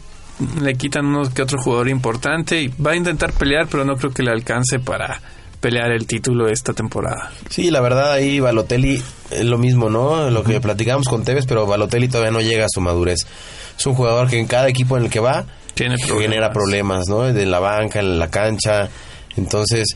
le 0.61 0.75
quitan 0.75 1.05
uno 1.05 1.33
que 1.33 1.41
otro 1.41 1.61
jugador 1.61 1.87
importante 1.87 2.61
y 2.61 2.67
va 2.67 2.91
a 2.91 2.95
intentar 2.95 3.31
pelear, 3.33 3.67
pero 3.69 3.85
no 3.85 3.95
creo 3.95 4.11
que 4.11 4.23
le 4.23 4.31
alcance 4.31 4.79
para 4.79 5.21
pelear 5.65 5.89
el 5.89 6.05
título 6.05 6.47
esta 6.47 6.73
temporada. 6.73 7.31
Sí, 7.49 7.71
la 7.71 7.81
verdad 7.81 8.11
ahí 8.11 8.39
Balotelli 8.39 9.01
es 9.31 9.45
lo 9.45 9.57
mismo, 9.57 9.89
¿no? 9.89 10.29
Lo 10.29 10.43
que 10.43 10.61
platicamos 10.61 11.07
con 11.07 11.23
Tevez, 11.23 11.47
pero 11.47 11.65
Balotelli 11.65 12.07
todavía 12.07 12.29
no 12.29 12.39
llega 12.39 12.65
a 12.65 12.69
su 12.71 12.81
madurez. 12.81 13.25
Es 13.75 13.85
un 13.87 13.95
jugador 13.95 14.29
que 14.29 14.37
en 14.39 14.45
cada 14.45 14.69
equipo 14.69 14.95
en 14.95 15.05
el 15.05 15.09
que 15.09 15.19
va 15.19 15.43
Tiene 15.73 15.95
problemas. 15.97 16.21
genera 16.21 16.53
problemas, 16.53 17.05
¿no? 17.09 17.23
De 17.23 17.47
la 17.47 17.57
banca, 17.57 17.99
en 17.99 18.19
la 18.19 18.29
cancha. 18.29 18.89
Entonces, 19.37 19.87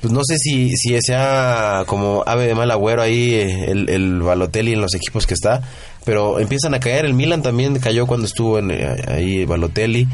pues 0.00 0.12
no 0.12 0.22
sé 0.24 0.38
si, 0.38 0.70
si 0.70 1.00
sea 1.00 1.84
como 1.86 2.24
ave 2.26 2.48
de 2.48 2.56
mal 2.56 2.72
agüero 2.72 3.00
ahí 3.00 3.34
eh, 3.34 3.66
el, 3.70 3.88
el 3.90 4.22
Balotelli 4.22 4.72
en 4.72 4.80
los 4.80 4.92
equipos 4.92 5.28
que 5.28 5.34
está, 5.34 5.62
pero 6.04 6.40
empiezan 6.40 6.74
a 6.74 6.80
caer. 6.80 7.04
El 7.04 7.14
Milan 7.14 7.42
también 7.42 7.78
cayó 7.78 8.08
cuando 8.08 8.26
estuvo 8.26 8.58
en, 8.58 8.72
eh, 8.72 9.04
ahí 9.06 9.44
Balotelli. 9.44 10.08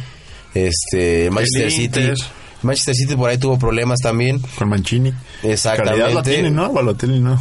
Este, 0.52 1.30
Manchester 1.30 1.70
City. 1.70 2.10
Manchester 2.62 2.94
City 2.94 3.16
por 3.16 3.30
ahí 3.30 3.38
tuvo 3.38 3.58
problemas 3.58 4.00
también. 4.00 4.40
Con 4.56 4.68
Mancini. 4.68 5.12
Exactamente. 5.42 6.00
Calidad 6.00 6.14
la 6.14 6.22
tiene, 6.22 6.50
¿no? 6.50 6.72
Balotelli 6.72 7.20
no. 7.20 7.38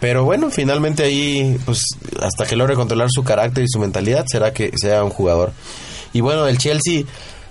Pero 0.00 0.24
bueno, 0.24 0.50
finalmente 0.50 1.02
ahí, 1.02 1.58
pues 1.66 1.82
hasta 2.20 2.46
que 2.46 2.56
logre 2.56 2.74
controlar 2.74 3.08
su 3.10 3.22
carácter 3.22 3.64
y 3.64 3.68
su 3.68 3.78
mentalidad, 3.78 4.24
será 4.26 4.52
que 4.52 4.72
sea 4.76 5.04
un 5.04 5.10
jugador. 5.10 5.52
Y 6.14 6.22
bueno, 6.22 6.46
el 6.46 6.56
Chelsea, 6.56 7.02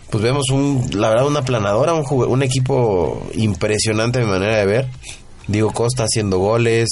pues 0.09 0.23
vemos 0.23 0.49
un, 0.49 0.89
la 0.93 1.09
verdad, 1.09 1.27
una 1.27 1.43
planadora, 1.43 1.93
un, 1.93 2.05
un 2.09 2.43
equipo 2.43 3.27
impresionante 3.33 4.19
de 4.19 4.25
manera 4.25 4.57
de 4.57 4.65
ver. 4.65 4.87
Diego 5.47 5.71
Costa 5.71 6.03
haciendo 6.03 6.39
goles. 6.39 6.89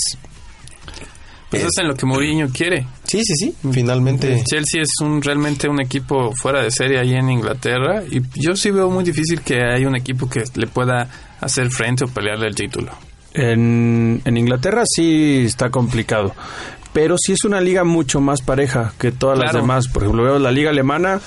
Pues 1.61 1.63
Eh, 1.65 1.67
es 1.75 1.77
en 1.81 1.87
lo 1.87 1.95
que 1.95 2.05
Mourinho 2.05 2.47
quiere. 2.49 2.85
Sí, 3.03 3.21
sí, 3.23 3.33
sí, 3.35 3.55
finalmente. 3.71 4.33
El 4.33 4.43
Chelsea 4.43 4.81
es 4.81 4.89
un 5.01 5.21
realmente 5.21 5.67
un 5.69 5.81
equipo 5.81 6.33
fuera 6.35 6.61
de 6.63 6.71
serie 6.71 6.99
ahí 6.99 7.13
en 7.13 7.29
Inglaterra 7.29 8.03
y 8.09 8.21
yo 8.35 8.55
sí 8.55 8.71
veo 8.71 8.89
muy 8.89 9.03
difícil 9.03 9.41
que 9.41 9.61
haya 9.63 9.87
un 9.87 9.95
equipo 9.95 10.29
que 10.29 10.43
le 10.55 10.67
pueda 10.67 11.09
hacer 11.41 11.69
frente 11.69 12.05
o 12.05 12.07
pelearle 12.07 12.47
el 12.47 12.55
título. 12.55 12.91
En, 13.33 14.21
en 14.25 14.37
Inglaterra 14.37 14.83
sí 14.85 15.43
está 15.45 15.69
complicado. 15.69 16.33
Pero 16.93 17.15
sí 17.19 17.33
es 17.33 17.43
una 17.45 17.61
liga 17.61 17.83
mucho 17.83 18.19
más 18.21 18.41
pareja 18.41 18.93
que 18.97 19.11
todas 19.11 19.37
las 19.37 19.53
demás. 19.53 19.87
Por 19.87 20.03
ejemplo, 20.03 20.23
veo 20.23 20.39
la 20.39 20.51
liga 20.51 20.71
alemana, 20.71 21.19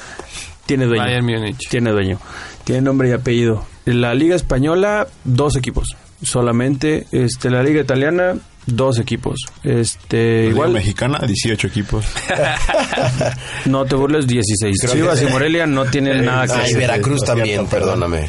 tiene 0.66 0.86
dueño. 0.86 1.04
Bayern 1.04 1.24
Múnich. 1.24 1.68
Tiene 1.68 1.90
dueño. 1.92 2.18
Tiene 2.64 2.80
nombre 2.82 3.08
y 3.10 3.12
apellido. 3.12 3.64
En 3.86 4.00
la 4.00 4.12
liga 4.14 4.34
española, 4.34 5.06
dos 5.24 5.56
equipos. 5.56 5.96
Solamente. 6.22 7.06
Este, 7.12 7.50
la 7.50 7.62
liga 7.62 7.80
italiana, 7.80 8.34
dos 8.66 8.98
equipos. 8.98 9.36
Este, 9.64 10.40
Igual. 10.44 10.50
igual, 10.50 10.72
mexicana, 10.72 11.18
18 11.26 11.66
equipos. 11.66 12.04
no 13.66 13.84
te 13.84 13.94
burles, 13.94 14.26
16. 14.26 14.76
Creo 14.80 14.92
Chivas 14.94 15.20
que- 15.20 15.26
y 15.26 15.28
Morelia 15.28 15.66
no 15.66 15.84
tienen 15.86 16.24
nada 16.24 16.46
que 16.46 16.52
Ay, 16.52 16.60
hacer. 16.66 16.76
Veracruz 16.78 17.22
es 17.22 17.26
también, 17.26 17.66
perdóname. 17.66 18.28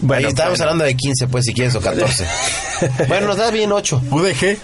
Bueno, 0.00 0.26
Ahí 0.26 0.30
estábamos 0.30 0.58
bueno. 0.58 0.70
hablando 0.72 0.84
de 0.84 0.94
15, 0.96 1.26
pues, 1.28 1.44
si 1.46 1.52
quieres, 1.54 1.74
o 1.74 1.80
14. 1.80 2.26
bueno, 3.08 3.26
nos 3.28 3.36
da 3.36 3.50
bien 3.50 3.72
8. 3.72 4.02
UDG. 4.10 4.56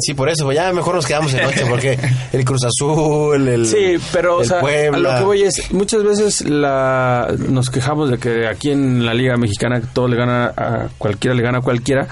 Sí, 0.00 0.14
por 0.14 0.28
eso, 0.28 0.44
pues 0.44 0.56
ya 0.56 0.72
mejor 0.72 0.96
nos 0.96 1.06
quedamos 1.06 1.32
en 1.32 1.44
8, 1.46 1.66
porque 1.68 1.96
el 2.32 2.44
Cruz 2.44 2.64
Azul, 2.64 3.46
el. 3.46 3.66
Sí, 3.66 3.96
pero 4.12 4.38
o 4.38 4.40
el 4.42 4.48
sea, 4.48 4.58
Puebla. 4.60 4.96
a 4.96 5.12
lo 5.12 5.18
que 5.20 5.24
voy 5.24 5.42
es, 5.42 5.70
muchas 5.72 6.02
veces 6.02 6.40
la, 6.40 7.32
nos 7.48 7.70
quejamos 7.70 8.10
de 8.10 8.18
que 8.18 8.48
aquí 8.48 8.72
en 8.72 9.06
la 9.06 9.14
Liga 9.14 9.36
Mexicana 9.36 9.80
todo 9.92 10.08
le 10.08 10.16
gana 10.16 10.46
a 10.56 10.88
cualquiera, 10.98 11.36
le 11.36 11.42
gana 11.44 11.58
a 11.58 11.60
cualquiera, 11.60 12.08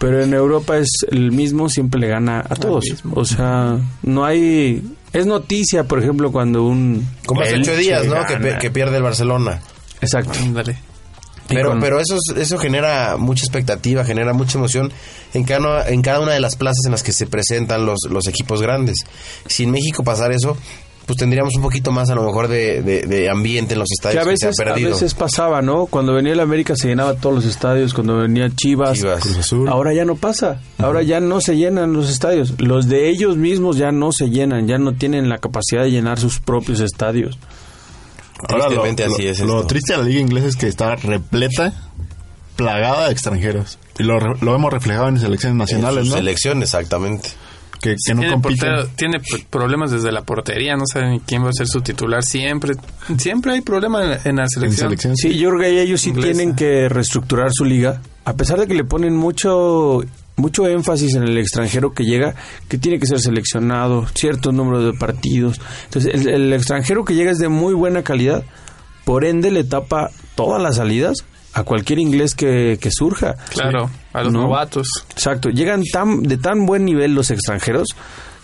pero 0.00 0.24
en 0.24 0.32
Europa 0.34 0.78
es 0.78 0.88
el 1.10 1.30
mismo, 1.30 1.68
siempre 1.68 2.00
le 2.00 2.08
gana 2.08 2.40
a 2.40 2.56
todos. 2.56 2.84
O 3.14 3.24
sea, 3.24 3.78
no 4.02 4.24
hay... 4.24 4.82
Es 5.12 5.26
noticia, 5.26 5.84
por 5.84 5.98
ejemplo, 6.00 6.32
cuando 6.32 6.64
un... 6.64 7.06
Como 7.26 7.42
hace 7.42 7.56
8 7.56 7.70
Elche 7.72 7.76
días, 7.76 8.06
¿no? 8.06 8.14
Que, 8.58 8.70
pierde 8.70 8.96
el 8.96 9.02
Barcelona. 9.02 9.60
Exacto. 10.00 10.32
Ándale. 10.40 10.78
Y 11.50 11.54
Pero, 11.54 11.70
con- 11.70 11.80
pero 11.80 12.00
eso, 12.00 12.16
es- 12.16 12.36
eso 12.38 12.56
genera 12.58 13.16
mucha 13.18 13.44
expectativa, 13.44 14.04
genera 14.04 14.32
mucha 14.32 14.56
emoción 14.56 14.90
en 15.34 15.44
cada, 15.44 15.86
en 15.88 16.00
cada 16.00 16.20
una 16.20 16.32
de 16.32 16.40
las 16.40 16.56
plazas 16.56 16.84
en 16.86 16.92
las 16.92 17.02
que 17.02 17.12
se 17.12 17.26
presentan 17.26 17.84
los, 17.84 17.98
los 18.08 18.26
equipos 18.26 18.62
grandes. 18.62 18.98
Si 19.46 19.64
en 19.64 19.72
México 19.72 20.02
pasara 20.02 20.34
eso, 20.34 20.56
pues 21.10 21.18
tendríamos 21.18 21.54
un 21.56 21.62
poquito 21.62 21.90
más 21.90 22.08
a 22.10 22.14
lo 22.14 22.22
mejor 22.24 22.46
de, 22.46 22.82
de- 22.82 23.02
de 23.02 23.28
ambiente 23.28 23.72
en 23.74 23.80
los 23.80 23.88
que 23.88 23.94
estadios 23.94 24.20
a 24.20 24.24
que, 24.24 24.30
veces, 24.30 24.54
se 24.56 24.62
ha 24.62 24.72
a 24.72 24.74
veces 24.76 25.14
pasaba, 25.14 25.60
¿no? 25.60 25.86
Cuando 25.86 26.14
venía 26.14 26.32
el 26.32 26.40
América 26.40 26.76
se 26.76 26.86
llenaba 26.86 27.14
todos 27.14 27.34
los 27.34 27.44
estadios, 27.44 27.92
cuando 27.94 28.16
venía 28.18 28.48
Chivas, 28.54 28.98
Chivas. 28.98 29.20
Cruz 29.22 29.38
Azul. 29.38 29.68
Ahora 29.68 29.92
ya 29.92 30.04
no 30.04 30.14
pasa, 30.14 30.60
ahora 30.78 31.02
ya 31.02 31.18
no 31.18 31.40
se 31.40 31.56
llenan 31.56 31.92
los 31.92 32.08
estadios. 32.10 32.54
Los 32.58 32.88
de 32.88 33.08
ellos 33.10 33.36
mismos 33.36 33.76
ya 33.76 33.90
no 33.90 34.12
se 34.12 34.30
llenan, 34.30 34.68
ya 34.68 34.78
no 34.78 34.92
tienen 34.94 35.28
la 35.28 35.38
capacidad 35.38 35.82
de 35.82 35.90
llenar 35.90 36.20
sus 36.20 36.38
propios 36.38 36.78
estadios. 36.80 37.38
Ahora, 38.48 38.68
lo, 38.70 38.84
así 38.84 39.22
lo- 39.24 39.28
es 39.30 39.40
lo 39.40 39.56
esto. 39.56 39.66
triste 39.66 39.92
de 39.92 39.98
la 39.98 40.04
liga 40.04 40.20
inglesa 40.20 40.46
es 40.46 40.56
que 40.56 40.68
está 40.68 40.94
repleta, 40.96 41.74
plagada 42.56 43.06
de 43.06 43.12
extranjeros. 43.12 43.78
Y 43.98 44.02
lo, 44.02 44.18
re- 44.18 44.38
lo 44.40 44.54
hemos 44.54 44.72
reflejado 44.72 45.08
en 45.08 45.18
selecciones 45.18 45.52
En 45.54 45.58
nacionales, 45.58 46.04
su 46.06 46.10
¿no? 46.12 46.16
selección, 46.16 46.62
exactamente. 46.62 47.28
Que, 47.80 47.96
que 48.04 48.14
no 48.14 48.20
tiene, 48.20 48.34
compiten. 48.34 48.68
portero- 48.68 48.88
tiene 48.96 49.20
problemas 49.48 49.90
desde 49.90 50.12
la 50.12 50.22
portería, 50.22 50.76
no 50.76 50.84
saben 50.92 51.12
ni 51.12 51.20
quién 51.20 51.42
va 51.44 51.48
a 51.48 51.52
ser 51.52 51.66
su 51.66 51.80
titular. 51.80 52.22
Siempre 52.22 52.74
siempre 53.18 53.52
hay 53.52 53.60
problemas 53.62 54.02
en, 54.04 54.10
la- 54.10 54.20
en 54.24 54.36
la 54.36 54.42
En 54.42 54.48
selección. 54.50 54.88
selección, 54.90 55.16
Sí, 55.16 55.38
yo 55.38 55.48
creo 55.50 55.60
que 55.62 55.80
ellos 55.82 56.00
sí 56.00 56.10
Inglesa. 56.10 56.32
tienen 56.34 56.54
que 56.56 56.88
reestructurar 56.88 57.50
su 57.52 57.64
liga, 57.64 58.02
a 58.24 58.34
pesar 58.34 58.58
de 58.60 58.66
que 58.66 58.74
le 58.74 58.84
ponen 58.84 59.16
mucho 59.16 60.02
mucho 60.36 60.66
énfasis 60.66 61.14
en 61.16 61.24
el 61.24 61.36
extranjero 61.36 61.92
que 61.92 62.04
llega, 62.04 62.34
que 62.68 62.78
tiene 62.78 62.98
que 62.98 63.06
ser 63.06 63.20
seleccionado, 63.20 64.06
cierto 64.14 64.52
número 64.52 64.82
de 64.82 64.94
partidos. 64.96 65.60
Entonces, 65.84 66.14
el, 66.14 66.28
el 66.30 66.52
extranjero 66.54 67.04
que 67.04 67.14
llega 67.14 67.30
es 67.30 67.38
de 67.38 67.48
muy 67.50 67.74
buena 67.74 68.02
calidad, 68.02 68.42
por 69.04 69.26
ende 69.26 69.50
le 69.50 69.64
tapa 69.64 70.10
todas 70.36 70.62
las 70.62 70.76
salidas 70.76 71.24
a 71.54 71.64
cualquier 71.64 71.98
inglés 71.98 72.34
que, 72.34 72.78
que 72.80 72.90
surja. 72.92 73.34
Claro, 73.50 73.90
a 74.12 74.22
los 74.22 74.32
No. 74.32 74.42
novatos. 74.42 74.86
Exacto, 75.10 75.48
llegan 75.50 75.82
tan 75.92 76.22
de 76.22 76.36
tan 76.38 76.66
buen 76.66 76.84
nivel 76.84 77.14
los 77.14 77.30
extranjeros 77.30 77.88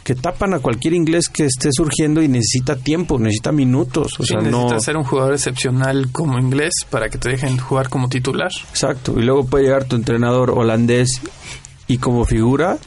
que 0.02 0.14
tapan 0.14 0.54
a 0.54 0.61
cualquier 0.61 0.94
inglés 0.94 1.28
que 1.28 1.46
esté 1.46 1.70
surgiendo 1.72 2.22
y 2.22 2.28
necesita 2.28 2.76
tiempo, 2.76 3.18
necesita 3.18 3.50
minutos, 3.50 4.12
o 4.20 4.22
Sí, 4.22 4.34
sea, 4.34 4.38
no 4.40 4.59
necesitas 4.59 4.84
ser 4.84 4.96
un 4.96 5.02
jugador 5.04 5.32
excepcional 5.34 6.09
como 6.12 6.38
inglés 6.38 6.72
para 6.90 7.09
que 7.09 7.18
te 7.18 7.28
dejen 7.30 7.59
jugar 7.59 7.88
como 7.88 8.09
titular. 8.09 8.50
Exacto, 8.70 9.14
y 9.18 9.22
luego 9.22 9.44
puede 9.46 9.64
llegar 9.64 9.84
tu 9.84 9.96
entrenador 9.96 10.50
holandés 10.52 11.20
y 11.88 11.98
como 11.98 12.24
figura 12.24 12.78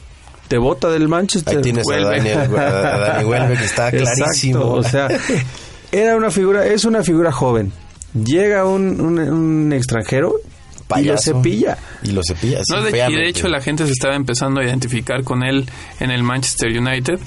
te 0.48 0.56
bota 0.58 0.88
del 0.88 1.08
Manchester. 1.08 1.56
Ahí 1.58 1.62
tienes 1.62 1.84
a. 1.90 1.96
Daniel, 1.96 2.38
a 2.38 2.98
Dani 2.98 3.24
Huelve, 3.24 3.56
que 3.58 3.64
está 3.64 3.88
Exacto, 3.92 4.14
clarísimo. 4.16 4.64
o 4.72 4.82
sea, 4.82 5.08
era 5.92 6.16
una 6.16 6.30
figura, 6.30 6.66
es 6.66 6.84
una 6.86 7.02
figura 7.02 7.30
joven. 7.32 7.70
Llega 8.14 8.64
un, 8.66 9.00
un, 9.00 9.18
un 9.18 9.72
extranjero 9.72 10.34
y 10.98 11.04
lo 11.04 11.16
cepilla. 11.18 11.78
Y 12.02 12.10
lo 12.10 12.20
cepilla. 12.26 12.58
así 12.60 12.72
No, 12.72 12.82
de- 12.82 12.90
y 13.10 13.14
de 13.14 13.28
hecho 13.28 13.48
la 13.48 13.60
gente 13.60 13.86
se 13.86 13.92
estaba 13.92 14.16
empezando 14.16 14.60
a 14.60 14.64
identificar 14.64 15.22
con 15.22 15.42
él 15.44 15.68
en 16.00 16.10
el 16.10 16.22
Manchester 16.24 16.68
United, 16.76 17.18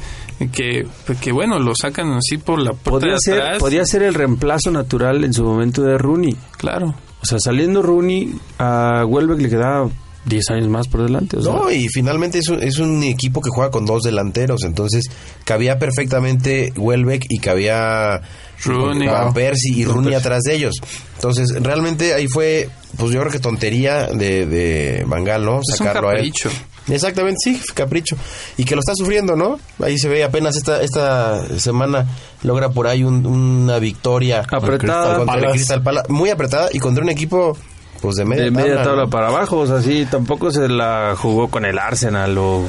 que, 0.51 0.85
que 1.21 1.31
bueno, 1.31 1.59
lo 1.59 1.73
sacan 1.73 2.11
así 2.13 2.37
por 2.37 2.59
la 2.59 2.71
puerta 2.73 2.89
Podría 2.91 3.13
de 3.13 3.19
ser, 3.19 3.57
podría 3.59 3.85
ser 3.85 4.03
el 4.03 4.13
reemplazo 4.13 4.69
natural 4.71 5.23
en 5.23 5.33
su 5.33 5.43
momento 5.45 5.81
de 5.83 5.97
Rooney. 5.97 6.35
Claro. 6.57 6.93
O 7.21 7.25
sea, 7.25 7.37
saliendo 7.39 7.81
Rooney 7.81 8.33
a 8.59 9.05
Welbeck 9.07 9.39
le 9.39 9.49
quedaba 9.49 9.89
10 10.25 10.49
años 10.51 10.69
más 10.69 10.87
por 10.87 11.03
delante. 11.03 11.37
O 11.37 11.41
sea, 11.41 11.53
No, 11.53 11.71
y 11.71 11.87
finalmente 11.89 12.39
es 12.39 12.47
un, 12.49 12.61
es 12.63 12.77
un 12.79 13.03
equipo 13.03 13.41
que 13.41 13.49
juega 13.49 13.71
con 13.71 13.85
dos 13.85 14.03
delanteros, 14.03 14.63
entonces 14.63 15.05
cabía 15.43 15.77
perfectamente 15.79 16.71
Welbeck 16.77 17.25
y 17.29 17.39
cabía 17.39 18.21
Rooney. 18.63 19.07
Van 19.07 19.33
Persie 19.33 19.73
y 19.75 19.85
Rooney 19.85 20.13
atrás 20.13 20.41
de 20.43 20.55
ellos. 20.55 20.75
Entonces, 21.15 21.53
realmente 21.61 22.13
ahí 22.13 22.27
fue, 22.27 22.69
pues 22.97 23.11
yo 23.11 23.19
creo 23.19 23.31
que 23.31 23.39
tontería 23.39 24.07
de, 24.07 24.45
de 24.45 25.03
Van 25.07 25.23
Gaal, 25.23 25.43
¿no? 25.45 25.59
Es 25.59 25.79
un 25.79 25.85
Sacarlo 25.87 26.09
a 26.09 26.11
él. 26.13 26.17
capricho. 26.17 26.49
Exactamente, 26.89 27.37
sí, 27.43 27.61
capricho. 27.73 28.17
Y 28.57 28.65
que 28.65 28.75
lo 28.75 28.79
está 28.81 28.93
sufriendo, 28.93 29.35
¿no? 29.37 29.57
Ahí 29.81 29.97
se 29.97 30.09
ve 30.09 30.23
apenas 30.23 30.57
esta 30.57 30.81
esta 30.81 31.57
semana 31.57 32.05
logra 32.43 32.71
por 32.71 32.87
ahí 32.87 33.03
un- 33.05 33.25
una 33.25 33.79
victoria 33.79 34.39
Apretada. 34.49 35.17
contra 35.17 35.19
el 35.21 35.25
Palace. 35.25 35.51
Crystal 35.53 35.81
Palace, 35.81 36.11
muy 36.11 36.29
apretada 36.29 36.67
y 36.73 36.79
contra 36.79 37.01
un 37.03 37.09
equipo 37.09 37.57
pues 38.03 38.17
de 38.17 38.25
media 38.25 38.43
de 38.43 38.51
media 38.51 38.75
tabla, 38.75 38.83
tabla 38.83 39.03
¿no? 39.05 39.09
para 39.09 39.27
abajo, 39.29 39.57
o 39.59 39.65
sea, 39.65 39.81
sí, 39.81 40.05
tampoco 40.11 40.51
se 40.51 40.67
la 40.69 41.15
jugó 41.17 41.47
con 41.47 41.65
el 41.65 41.79
Arsenal 41.79 42.37
o... 42.37 42.63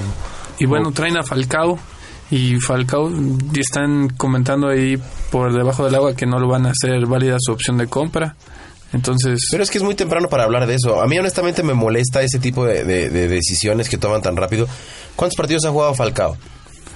Y 0.59 0.65
bueno, 0.67 0.93
traen 0.93 1.19
a 1.19 1.23
Falcao. 1.25 1.79
Y 2.31 2.59
Falcao 2.61 3.11
y 3.53 3.61
están 3.61 4.09
comentando 4.17 4.69
ahí 4.69 4.97
por 5.31 5.53
debajo 5.53 5.85
del 5.85 5.95
agua 5.97 6.15
que 6.17 6.25
no 6.27 6.39
lo 6.39 6.49
van 6.49 6.65
a 6.67 6.71
hacer 6.71 7.05
válida 7.07 7.37
su 7.39 7.53
opción 7.53 7.77
de 7.77 7.87
compra. 7.89 8.35
Entonces, 8.93 9.41
Pero 9.51 9.63
es 9.65 9.71
que 9.71 9.79
es 9.79 9.85
muy 9.85 9.95
temprano 9.95 10.29
para 10.29 10.45
hablar 10.45 10.67
de 10.67 10.75
eso. 10.77 11.03
A 11.03 11.07
mí 11.07 11.19
honestamente 11.19 11.63
me 11.65 11.75
molesta 11.75 12.23
ese 12.23 12.39
tipo 12.39 12.65
de, 12.65 12.85
de- 12.85 13.11
de 13.11 13.29
decisiones 13.29 13.89
que 13.89 13.99
toman 13.99 14.23
tan 14.23 14.37
rápido. 14.37 14.67
¿Cuántos 15.17 15.37
partidos 15.37 15.65
ha 15.65 15.71
jugado 15.71 15.95
Falcao? 15.95 16.37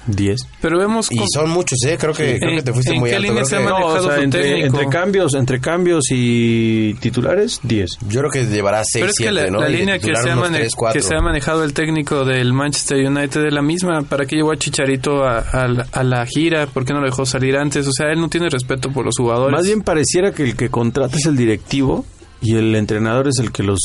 10. 0.08 0.40
pero 0.60 0.78
vemos 0.78 1.10
Y 1.12 1.18
son 1.32 1.50
muchos, 1.50 1.78
¿eh? 1.86 1.96
Creo 2.00 2.12
que, 2.12 2.38
creo 2.38 2.50
¿En- 2.50 2.56
que 2.56 2.62
te 2.62 2.72
fuiste 2.72 2.92
en 2.94 3.00
muy 3.00 3.10
qué 3.10 3.16
alto. 3.16 3.28
línea 3.28 3.42
Creo 3.44 3.48
se 3.48 3.56
ha 3.56 3.60
No, 3.60 3.76
o 3.76 3.80
manejado 3.80 4.08
sea, 4.14 4.22
entre, 4.24 4.42
técnico. 4.42 4.66
entre 4.66 4.88
cambios, 4.88 5.34
entre 5.34 5.60
cambios 5.60 6.04
y 6.10 6.94
titulares, 6.94 7.60
10. 7.62 7.90
yo 8.08 8.20
creo 8.20 8.30
que 8.30 8.44
llevará 8.46 8.82
6, 8.84 8.92
Pero 9.02 9.06
es 9.10 9.16
que 9.18 9.24
7, 9.24 9.32
la, 9.34 9.50
¿no? 9.50 9.60
la 9.60 9.68
línea 9.68 9.98
que 9.98 10.14
se, 10.14 10.30
ha 10.30 10.32
unos 10.34 10.46
mane- 10.50 10.58
tres, 10.58 10.74
cuatro. 10.74 11.00
que 11.00 11.06
se 11.06 11.14
ha 11.14 11.20
manejado 11.20 11.64
el 11.64 11.72
técnico 11.72 12.24
del 12.24 12.52
Manchester 12.52 13.06
United 13.06 13.46
es 13.46 13.52
la 13.52 13.62
misma. 13.62 14.02
¿Para 14.02 14.26
qué 14.26 14.36
llevó 14.36 14.52
a 14.52 14.56
Chicharito 14.56 15.24
a, 15.24 15.38
a 15.38 15.68
la, 15.68 15.86
a 15.92 16.02
la 16.02 16.26
gira? 16.26 16.66
¿Por 16.66 16.84
qué 16.84 16.92
no 16.92 17.00
lo 17.00 17.06
dejó 17.06 17.24
salir 17.26 17.56
antes? 17.56 17.86
O 17.86 17.92
sea, 17.92 18.10
él 18.10 18.20
no 18.20 18.28
tiene 18.28 18.48
respeto 18.48 18.90
por 18.92 19.04
los 19.04 19.14
jugadores. 19.16 19.52
Más 19.56 19.66
bien 19.66 19.82
pareciera 19.82 20.32
que 20.32 20.42
el 20.44 20.56
que 20.56 20.68
contrata 20.70 21.16
es 21.16 21.26
el 21.26 21.36
directivo 21.36 22.04
y 22.40 22.54
el 22.54 22.74
entrenador 22.76 23.28
es 23.28 23.38
el 23.40 23.50
que 23.50 23.62
los, 23.62 23.80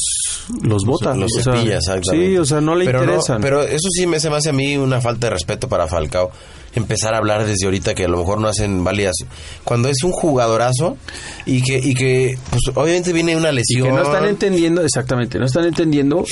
los 0.62 0.84
vota. 0.86 1.16
Los 1.16 1.32
o 1.38 1.42
sea, 1.42 1.54
cepilla, 1.54 1.78
exactamente. 1.78 2.28
Sí, 2.28 2.38
o 2.38 2.46
sea, 2.46 2.62
no 2.62 2.76
le 2.76 2.86
pero 2.86 3.04
interesan. 3.04 3.42
pero 3.42 3.64
eso 3.64 3.88
sí 3.92 4.06
me 4.06 4.20
se 4.20 4.30
me 4.30 4.38
hace 4.38 4.50
a 4.50 4.54
mí 4.54 4.78
una 4.78 5.02
falta 5.02 5.28
de 5.28 5.32
respeto 5.32 5.68
para 5.68 5.88
Falcao. 5.88 6.32
Empezar 6.76 7.14
a 7.14 7.18
hablar 7.18 7.46
desde 7.46 7.66
ahorita 7.66 7.94
que 7.94 8.06
a 8.06 8.08
lo 8.08 8.18
mejor 8.18 8.40
no 8.40 8.48
hacen 8.48 8.84
válidas. 8.84 9.16
Cuando 9.64 9.90
es 9.90 10.04
un 10.04 10.12
jugadorazo 10.12 10.98
y 11.46 11.62
que, 11.62 11.78
y 11.78 11.94
que 11.94 12.38
pues 12.50 12.62
obviamente 12.76 13.14
viene 13.14 13.36
una 13.36 13.52
y 13.52 13.56
lesión. 13.56 13.88
que 13.88 13.94
no 13.94 14.04
están 14.04 14.26
entendiendo, 14.26 14.84
exactamente, 14.84 15.40
no 15.40 15.46
están 15.46 15.66
entendiendo 15.66 16.24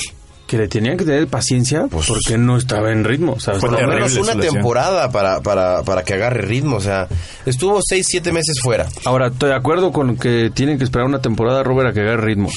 que 0.52 0.58
le 0.58 0.68
tenían 0.68 0.98
que 0.98 1.06
tener 1.06 1.28
paciencia 1.28 1.86
Pues- 1.90 2.08
porque 2.08 2.36
no 2.36 2.58
estaba 2.58 2.92
en 2.92 3.04
ritmo. 3.04 3.32
O 3.32 3.40
sea, 3.40 3.54
Fue 3.54 3.70
por 3.70 3.80
lo 3.80 3.88
menos 3.88 4.14
una 4.18 4.36
temporada 4.38 5.10
para, 5.10 5.40
para, 5.40 5.82
para 5.82 6.02
que 6.02 6.12
agarre 6.12 6.42
ritmo. 6.42 6.76
O 6.76 6.80
sea, 6.82 7.08
estuvo 7.46 7.80
6, 7.82 8.04
7 8.06 8.32
meses 8.32 8.60
fuera. 8.62 8.86
Ahora, 9.06 9.28
estoy 9.28 9.48
de 9.48 9.54
acuerdo 9.56 9.92
con 9.92 10.18
que 10.18 10.50
tienen 10.52 10.76
que 10.76 10.84
esperar 10.84 11.06
una 11.06 11.22
temporada 11.22 11.62
Robert 11.62 11.88
a 11.88 11.92
que 11.94 12.00
agarre 12.00 12.26
ritmo. 12.26 12.50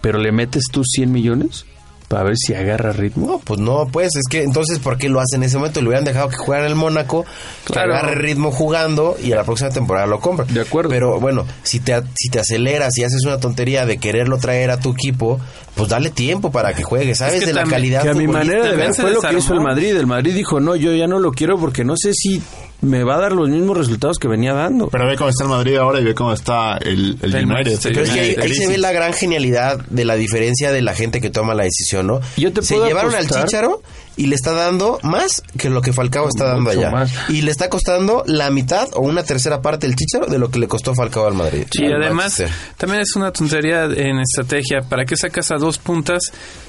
pero 0.00 0.18
le 0.18 0.32
metes 0.32 0.62
tú 0.72 0.84
100 0.84 1.12
millones 1.12 1.66
para 2.08 2.24
ver 2.24 2.36
si 2.36 2.54
agarra 2.54 2.92
ritmo. 2.92 3.26
No, 3.26 3.38
pues 3.38 3.60
no, 3.60 3.86
pues 3.90 4.08
es 4.16 4.22
que 4.30 4.42
entonces, 4.42 4.78
¿por 4.78 4.98
qué 4.98 5.08
lo 5.08 5.20
hacen 5.20 5.42
en 5.42 5.44
ese 5.48 5.56
momento? 5.56 5.80
Le 5.80 5.88
hubieran 5.88 6.04
dejado 6.04 6.28
que 6.28 6.36
jugara 6.36 6.64
en 6.64 6.70
el 6.70 6.76
Mónaco, 6.76 7.24
que 7.66 7.72
Claro. 7.72 7.94
agarre 7.94 8.14
ritmo 8.16 8.50
jugando 8.52 9.16
y 9.22 9.32
a 9.32 9.36
la 9.36 9.44
próxima 9.44 9.70
temporada 9.70 10.06
lo 10.06 10.20
compra. 10.20 10.44
De 10.48 10.60
acuerdo. 10.60 10.90
Pero 10.90 11.18
bueno, 11.20 11.46
si 11.62 11.80
te, 11.80 12.00
si 12.14 12.28
te 12.30 12.40
aceleras 12.40 12.96
y 12.98 13.04
haces 13.04 13.24
una 13.24 13.38
tontería 13.40 13.86
de 13.86 13.98
quererlo 13.98 14.38
traer 14.38 14.70
a 14.70 14.78
tu 14.78 14.92
equipo, 14.92 15.40
pues 15.74 15.88
dale 15.88 16.10
tiempo 16.10 16.52
para 16.52 16.72
que 16.74 16.82
juegue, 16.82 17.14
¿sabes? 17.14 17.34
Es 17.34 17.40
que 17.40 17.46
de 17.46 17.52
la 17.54 17.64
calidad 17.64 18.02
Que 18.02 18.10
a 18.10 18.14
mi 18.14 18.26
manera 18.28 18.64
de 18.68 18.76
ver 18.76 18.94
fue 18.94 19.10
lo 19.10 19.20
que 19.20 19.36
hizo 19.36 19.54
el. 19.54 19.60
Madrid. 19.60 19.96
El 19.96 20.06
Madrid 20.06 20.34
dijo, 20.34 20.60
no, 20.60 20.76
yo 20.76 20.92
ya 20.94 21.06
no 21.06 21.18
lo 21.18 21.32
quiero 21.32 21.58
porque 21.58 21.84
no 21.84 21.94
sé 21.96 22.12
si 22.14 22.42
me 22.80 23.02
va 23.02 23.16
a 23.16 23.20
dar 23.20 23.32
los 23.32 23.48
mismos 23.48 23.76
resultados 23.76 24.18
que 24.18 24.28
venía 24.28 24.52
dando. 24.52 24.88
Pero 24.88 25.06
ve 25.06 25.16
cómo 25.16 25.30
está 25.30 25.44
el 25.44 25.50
Madrid 25.50 25.76
ahora 25.76 26.00
y 26.00 26.04
ve 26.04 26.14
cómo 26.14 26.32
está 26.32 26.76
el, 26.78 27.18
el 27.22 27.34
El 27.34 27.50
United. 27.50 27.78
Pero 27.82 28.02
es 28.02 28.10
que 28.10 28.20
ahí, 28.20 28.36
ahí 28.40 28.54
se 28.54 28.68
ve 28.68 28.78
la 28.78 28.92
gran 28.92 29.12
genialidad 29.12 29.78
de 29.88 30.04
la 30.04 30.16
diferencia 30.16 30.72
de 30.72 30.82
la 30.82 30.94
gente 30.94 31.20
que 31.20 31.30
toma 31.30 31.54
la 31.54 31.64
decisión, 31.64 32.06
¿no? 32.06 32.20
Yo 32.36 32.52
te 32.52 32.62
se 32.62 32.78
llevaron 32.78 33.14
al 33.14 33.26
Chicharo 33.28 33.82
y 34.16 34.26
le 34.26 34.34
está 34.36 34.52
dando 34.52 34.98
más 35.02 35.42
que 35.58 35.68
lo 35.70 35.82
que 35.82 35.92
Falcao 35.92 36.28
está 36.28 36.44
dando 36.44 36.70
Mucho 36.70 36.78
allá. 36.80 36.90
más. 36.90 37.12
Y 37.28 37.42
le 37.42 37.50
está 37.50 37.68
costando 37.68 38.22
la 38.26 38.50
mitad 38.50 38.88
o 38.94 39.00
una 39.00 39.22
tercera 39.24 39.60
parte 39.60 39.86
el 39.86 39.96
Chicharo 39.96 40.26
de 40.26 40.38
lo 40.38 40.50
que 40.50 40.58
le 40.58 40.68
costó 40.68 40.94
Falcao 40.94 41.26
al 41.26 41.34
Madrid. 41.34 41.66
Sí, 41.70 41.84
Al 41.86 41.94
además 42.02 42.38
Manchester. 42.38 42.50
también 42.76 43.00
es 43.02 43.16
una 43.16 43.32
tontería 43.32 43.84
en 43.84 44.20
estrategia. 44.20 44.82
¿Para 44.88 45.04
qué 45.04 45.16
sacas 45.16 45.50
a 45.50 45.56
dos 45.56 45.78
puntas 45.78 46.22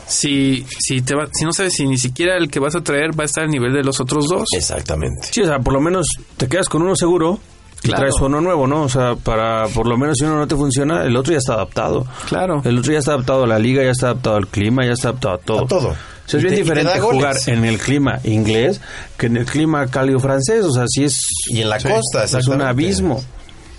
si 0.08 0.66
si 0.80 1.02
te 1.02 1.16
va- 1.16 1.28
si 1.32 1.46
no 1.46 1.52
sabes 1.54 1.74
si 1.74 1.86
ni 1.88 1.98
siquiera 1.98 2.38
el 2.38 2.50
que 2.50 2.60
vas 2.60 2.76
a 2.76 2.82
traer 2.82 3.18
va 3.18 3.24
a 3.24 3.26
estar 3.26 3.44
al 3.44 3.50
nivel 3.50 3.74
de 3.74 3.84
los 3.84 4.00
otros 4.00 4.28
dos? 4.28 4.46
Exactamente. 4.56 5.28
Sí, 5.32 5.42
o 5.42 5.46
sea, 5.46 5.60
por 5.60 5.74
lo 5.74 5.82
menos 5.82 6.08
te 6.38 6.48
quedas 6.48 6.70
con 6.70 6.82
uno 6.82 6.96
seguro 6.96 7.40
y 7.84 7.88
Claro. 7.90 8.02
traes 8.04 8.16
uno 8.22 8.42
nuevo, 8.42 8.66
¿no? 8.68 8.84
O 8.84 8.90
sea, 8.90 9.16
para 9.16 9.68
por 9.68 9.88
lo 9.88 9.98
menos 9.98 10.16
si 10.18 10.26
uno 10.26 10.38
no 10.38 10.48
te 10.48 10.56
funciona, 10.56 11.04
el 11.04 11.16
otro 11.16 11.32
ya 11.34 11.38
está 11.40 11.54
adaptado. 11.54 12.06
Claro. 12.28 12.62
El 12.64 12.80
otro 12.80 12.92
ya 12.94 13.00
está 13.00 13.14
adaptado 13.14 13.44
a 13.44 13.48
la 13.48 13.60
liga, 13.60 13.84
ya 13.84 13.92
está 13.92 14.08
adaptado 14.08 14.36
al 14.38 14.48
clima, 14.48 14.86
ya 14.86 14.94
está 14.94 15.10
adaptado 15.10 15.36
a 15.36 15.38
todo. 15.40 15.64
A 15.66 15.68
todo. 15.68 15.96
O 16.26 16.30
sea, 16.30 16.38
es 16.40 16.44
bien 16.44 16.56
te- 16.56 16.62
diferente 16.62 17.00
jugar 17.00 17.36
en 17.48 17.66
el 17.66 17.78
clima 17.78 18.20
inglés 18.24 18.82
que 19.18 19.28
en 19.28 19.38
el 19.38 19.46
clima 19.46 19.86
cálido 19.88 20.20
francés. 20.20 20.64
O 20.66 20.72
sea, 20.72 20.86
sí 20.88 21.04
es, 21.04 21.20
Y 21.50 21.62
en 21.62 21.70
la 21.70 21.78
costa, 21.80 22.24
es 22.24 22.48
un 22.48 22.62
abismo. 22.62 23.24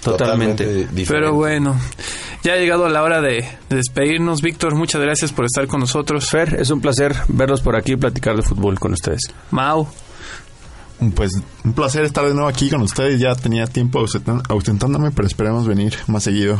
Totalmente. 0.02 0.64
diferente. 0.64 1.06
Pero 1.08 1.34
bueno, 1.34 1.76
ya 2.44 2.52
ha 2.52 2.56
llegado 2.56 2.88
la 2.88 3.02
hora 3.02 3.20
de, 3.20 3.44
de 3.68 3.76
despedirnos. 3.76 4.40
Víctor, 4.40 4.76
muchas 4.76 5.00
gracias 5.00 5.32
por 5.32 5.44
estar 5.46 5.66
con 5.66 5.80
nosotros. 5.80 6.30
Fer, 6.30 6.54
es 6.60 6.70
un 6.70 6.80
placer 6.80 7.16
verlos 7.28 7.60
por 7.60 7.74
aquí 7.74 7.92
y 7.94 7.96
platicar 7.96 8.36
de 8.36 8.42
fútbol 8.42 8.78
con 8.78 8.92
ustedes. 8.92 9.22
Mau, 9.50 9.88
Pues 11.16 11.32
un 11.64 11.72
placer 11.72 12.04
estar 12.04 12.24
de 12.24 12.34
nuevo 12.34 12.48
aquí 12.48 12.70
con 12.70 12.82
ustedes. 12.82 13.18
Ya 13.18 13.34
tenía 13.34 13.66
tiempo 13.66 14.04
ausentándome, 14.48 15.10
pero 15.10 15.26
esperemos 15.26 15.66
venir 15.66 15.96
más 16.06 16.22
seguido. 16.22 16.56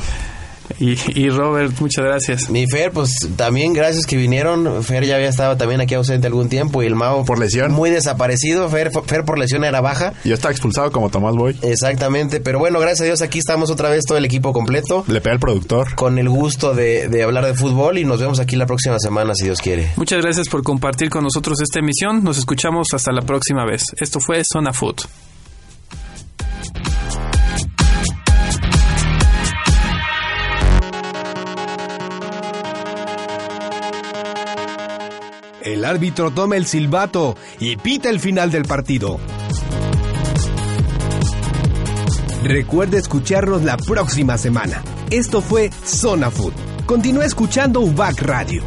Y, 0.78 0.96
y 1.18 1.28
Robert, 1.30 1.72
muchas 1.80 2.04
gracias. 2.04 2.50
Mi 2.50 2.66
Fer, 2.66 2.92
pues 2.92 3.10
también 3.36 3.72
gracias 3.72 4.06
que 4.06 4.16
vinieron. 4.16 4.82
Fer 4.82 5.04
ya 5.04 5.16
había 5.16 5.28
estado 5.28 5.56
también 5.56 5.80
aquí 5.80 5.94
ausente 5.94 6.26
algún 6.26 6.48
tiempo 6.48 6.82
y 6.82 6.86
el 6.86 6.94
Mao 6.94 7.24
Por 7.24 7.38
lesión. 7.38 7.72
Muy 7.72 7.90
desaparecido. 7.90 8.68
Fer, 8.68 8.90
Fer 9.06 9.24
por 9.24 9.38
lesión 9.38 9.64
era 9.64 9.80
baja. 9.80 10.12
Yo 10.24 10.34
estaba 10.34 10.52
expulsado 10.52 10.90
como 10.92 11.10
Tomás 11.10 11.34
Boy. 11.34 11.56
Exactamente. 11.62 12.40
Pero 12.40 12.58
bueno, 12.58 12.78
gracias 12.80 13.02
a 13.02 13.04
Dios 13.04 13.22
aquí 13.22 13.38
estamos 13.38 13.70
otra 13.70 13.88
vez 13.88 14.04
todo 14.04 14.18
el 14.18 14.24
equipo 14.24 14.52
completo. 14.52 15.04
Le 15.08 15.20
pegué 15.20 15.34
al 15.34 15.40
productor. 15.40 15.94
Con 15.94 16.18
el 16.18 16.28
gusto 16.28 16.74
de, 16.74 17.08
de 17.08 17.22
hablar 17.22 17.44
de 17.46 17.54
fútbol 17.54 17.98
y 17.98 18.04
nos 18.04 18.20
vemos 18.20 18.40
aquí 18.40 18.56
la 18.56 18.66
próxima 18.66 18.98
semana 18.98 19.34
si 19.34 19.44
Dios 19.44 19.60
quiere. 19.60 19.90
Muchas 19.96 20.22
gracias 20.22 20.48
por 20.48 20.62
compartir 20.62 21.10
con 21.10 21.22
nosotros 21.24 21.60
esta 21.60 21.80
emisión. 21.80 22.24
Nos 22.24 22.38
escuchamos 22.38 22.88
hasta 22.92 23.12
la 23.12 23.22
próxima 23.22 23.64
vez. 23.64 23.82
Esto 23.98 24.20
fue 24.20 24.42
Zona 24.44 24.72
Food. 24.72 24.96
El 35.66 35.84
árbitro 35.84 36.30
toma 36.30 36.56
el 36.56 36.64
silbato 36.64 37.36
y 37.58 37.76
pita 37.76 38.08
el 38.08 38.20
final 38.20 38.52
del 38.52 38.66
partido. 38.66 39.18
Recuerde 42.44 42.98
escucharnos 42.98 43.64
la 43.64 43.76
próxima 43.76 44.38
semana. 44.38 44.84
Esto 45.10 45.40
fue 45.40 45.72
Zona 45.84 46.30
Food. 46.30 46.52
Continúa 46.86 47.24
escuchando 47.24 47.80
UBAC 47.80 48.22
Radio. 48.22 48.62